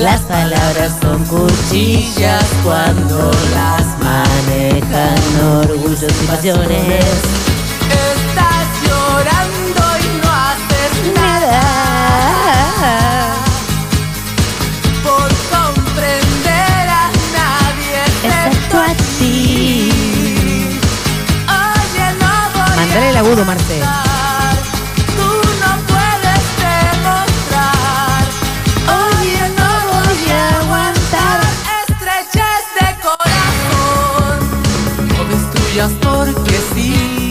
[0.00, 7.51] las palabras son cuchillas cuando las manejan orgullos y pasiones.
[11.14, 11.60] Nada
[15.02, 19.90] por comprender a nadie Excepto a ti.
[21.48, 24.01] Oye, no voy Mandale el agudo, Marce.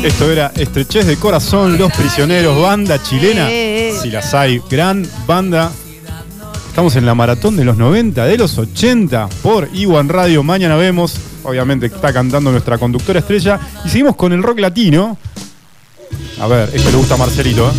[0.03, 3.47] Esto era Estrechez de Corazón, Los Prisioneros, banda chilena.
[4.01, 5.71] Si las hay, gran banda.
[6.69, 10.41] Estamos en la maratón de los 90, de los 80, por Iwan Radio.
[10.41, 11.13] Mañana vemos,
[11.43, 13.59] obviamente está cantando nuestra conductora estrella.
[13.85, 15.19] Y seguimos con el rock latino.
[16.39, 17.73] A ver, esto le gusta a Marcelito, ¿eh?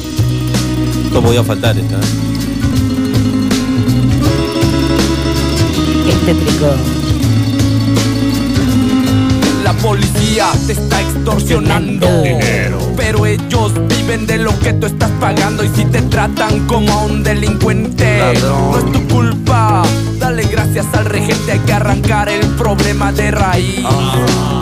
[1.12, 1.96] No podía faltar esta.
[1.96, 2.02] ¿eh?
[6.28, 7.01] Este.
[9.72, 12.06] La policía te está extorsionando.
[12.94, 17.04] Pero ellos viven de lo que tú estás pagando Y si te tratan como a
[17.04, 19.82] un delincuente No es tu culpa.
[20.18, 23.80] Dale gracias al regente Hay que arrancar el problema de raíz.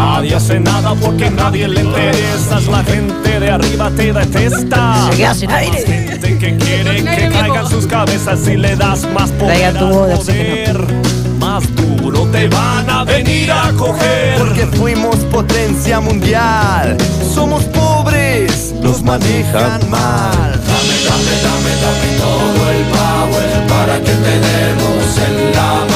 [0.00, 2.58] Nadie hace nada porque nadie le interesa.
[2.58, 5.10] Es La gente de arriba te detesta.
[5.10, 5.72] Se queda sin aire.
[5.72, 9.74] Más gente que quiere que caigan sus cabezas y le das más poder.
[9.74, 11.38] Tu.
[11.38, 14.38] Más duro te van a venir a coger.
[14.38, 16.96] Porque fuimos potencia mundial
[17.34, 24.34] Somos pobres, nos manejan mal Dame, dame, dame, dame todo el power Para que te
[24.38, 25.89] demos en la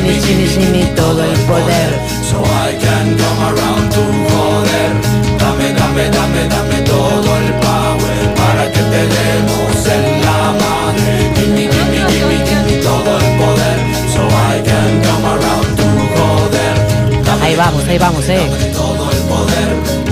[0.00, 1.90] madre Jimmy, Jimmy, Jimmy, Jimmy, todo el poder.
[2.22, 4.90] So I can come around to joder.
[5.38, 11.32] Dame, dame, dame, dame todo el power Para que te demos en la madre.
[11.36, 13.78] Gimme, gimme, gimme, gimme todo el poder.
[14.12, 17.24] So I can come around to joder.
[17.24, 18.48] Dame, Ahí vamos, ahí vamos, eh.
[18.50, 19.68] Dame todo el poder.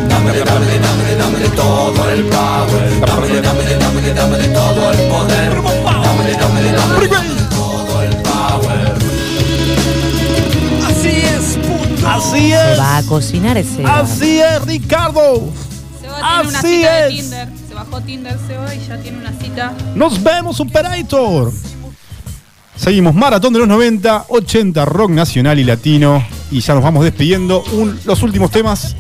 [0.09, 3.01] Dame, dame, dame, dame todo el power.
[3.07, 5.53] Dame, dame, dame, dame todo el poder.
[5.85, 7.44] Dame, dame, dame
[12.05, 13.85] es, Así Se va a cocinar ese.
[13.85, 15.53] Así es, Ricardo.
[16.01, 17.15] Seba tiene una Así cita de es.
[17.21, 17.49] Tinder.
[17.69, 19.73] Se bajó Tinder Seba y ya tiene una cita.
[19.95, 21.53] Nos vemos, Operator.
[22.77, 26.25] Seguimos, Maratón de los 90, 80, rock nacional y latino.
[26.51, 27.63] Y ya nos vamos despidiendo.
[27.73, 28.97] Un- los últimos temas.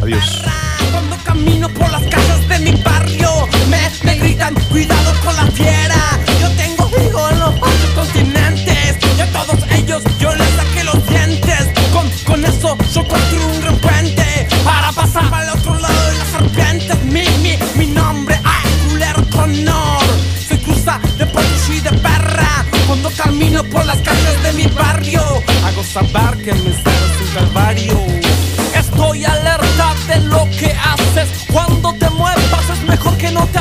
[0.00, 0.42] Adiós.
[0.92, 3.30] Cuando camino por las calles de mi barrio
[3.68, 5.94] Me, me gritan, cuidado con la fiera
[17.98, 20.04] nombre, ah, culero con honor.
[20.46, 25.22] Soy cruza de pachucho y de perra Cuando camino por las calles de mi barrio
[25.66, 27.96] Hago saber que mensaje es un calvario.
[28.74, 33.58] Estoy alerta de lo que haces Cuando te muevas es mejor que no te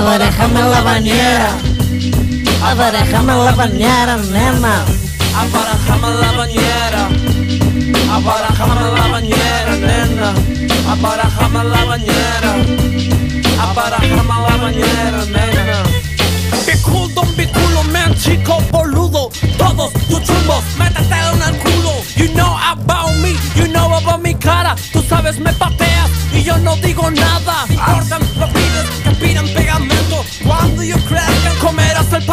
[0.00, 1.50] Abarajame la bañera.
[2.64, 4.84] Abarajame la bañera, nena.
[5.36, 7.08] Abarajame la bañera
[8.12, 10.34] Abarajame la bañera, nena
[10.90, 12.52] Abarajame la bañera
[13.60, 15.82] Abarajame la bañera, nena
[17.36, 21.80] be cool, man, chico boludo Todos tus chumbos, métetelo en el culo
[22.72, 24.76] about me, you know about mi cara.
[24.92, 27.64] Tú sabes, me pateas y yo no digo nada.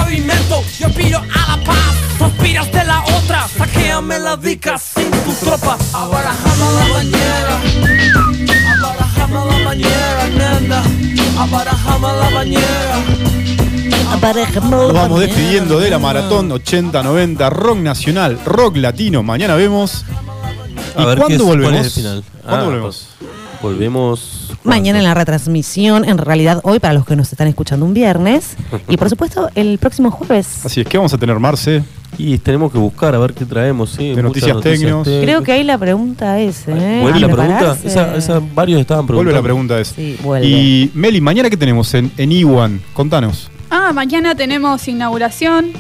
[0.08, 0.64] Pavimento.
[0.80, 3.48] Yo pido a la paz, tú aspiras de la otra.
[3.58, 5.78] Saquéame la dica sin tu tropa.
[5.94, 7.62] Abarajame la bañera.
[8.80, 10.84] Abarajame la bañera, nena.
[11.40, 13.04] Abarajame la bañera.
[14.70, 19.22] Nos vamos despidiendo de la maratón 80-90 rock nacional, rock latino.
[19.24, 20.06] Mañana vemos.
[20.98, 21.80] ¿Y A ver, ¿qué cuándo es- cuál volvemos?
[21.82, 22.24] es el final?
[22.44, 23.08] ¿Cuándo Ah, volvemos?
[23.20, 24.37] pues, volvemos.
[24.68, 28.56] Mañana en la retransmisión, en realidad hoy para los que nos están escuchando un viernes.
[28.90, 30.66] Y por supuesto el próximo jueves.
[30.66, 31.84] Así es, ¿qué vamos a tener, Marce?
[32.18, 34.10] Y tenemos que buscar a ver qué traemos, sí.
[34.10, 35.08] muchas noticias tecnos.
[35.08, 37.00] Creo que ahí la pregunta es, ¿eh?
[37.02, 37.78] ¿Vuelve la A pregunta?
[37.84, 39.32] Esa, esa- varios estaban preguntando.
[39.32, 39.90] Vuelve la pregunta es.
[39.90, 40.48] Sí, vuelve.
[40.48, 42.82] Y Meli, mañana qué tenemos en, en Iwan?
[42.94, 43.52] Contanos.
[43.70, 45.72] Ah, mañana tenemos inauguración,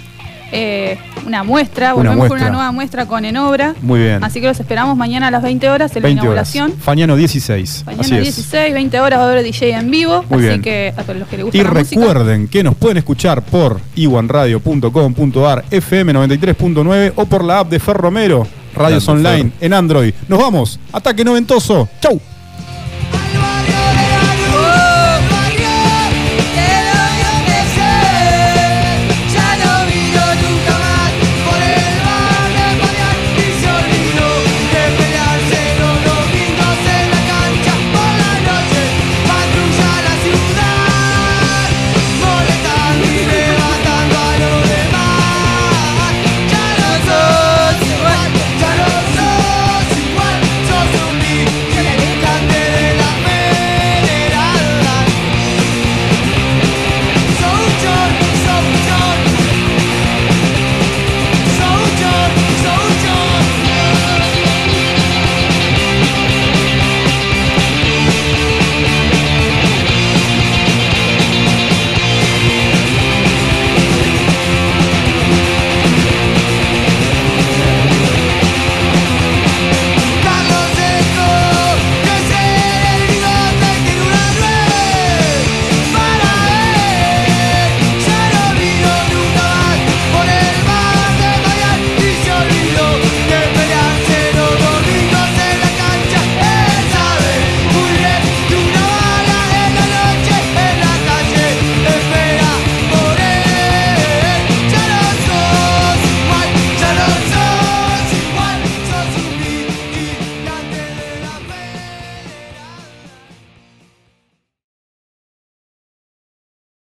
[0.51, 3.75] eh, una muestra, Una volvemos con una nueva muestra con Enobra.
[3.81, 4.23] Muy bien.
[4.23, 6.53] Así que los esperamos mañana a las 20 horas en la 20 horas.
[6.55, 6.73] inauguración.
[6.81, 7.83] Fañano 16.
[7.85, 8.21] Mañana Así es.
[8.35, 10.23] 16, 20 horas va a haber DJ en vivo.
[10.29, 10.61] Muy así bien.
[10.61, 11.99] que a todos los que les gusta Y la música.
[12.01, 18.47] recuerden que nos pueden escuchar por iwanradio.com.ar, FM 93.9 o por la app de Ferromero,
[18.73, 20.13] Radios Grande, Online en Android.
[20.27, 20.79] Nos vamos.
[20.93, 21.89] Ataque noventoso.
[22.01, 22.19] Chau.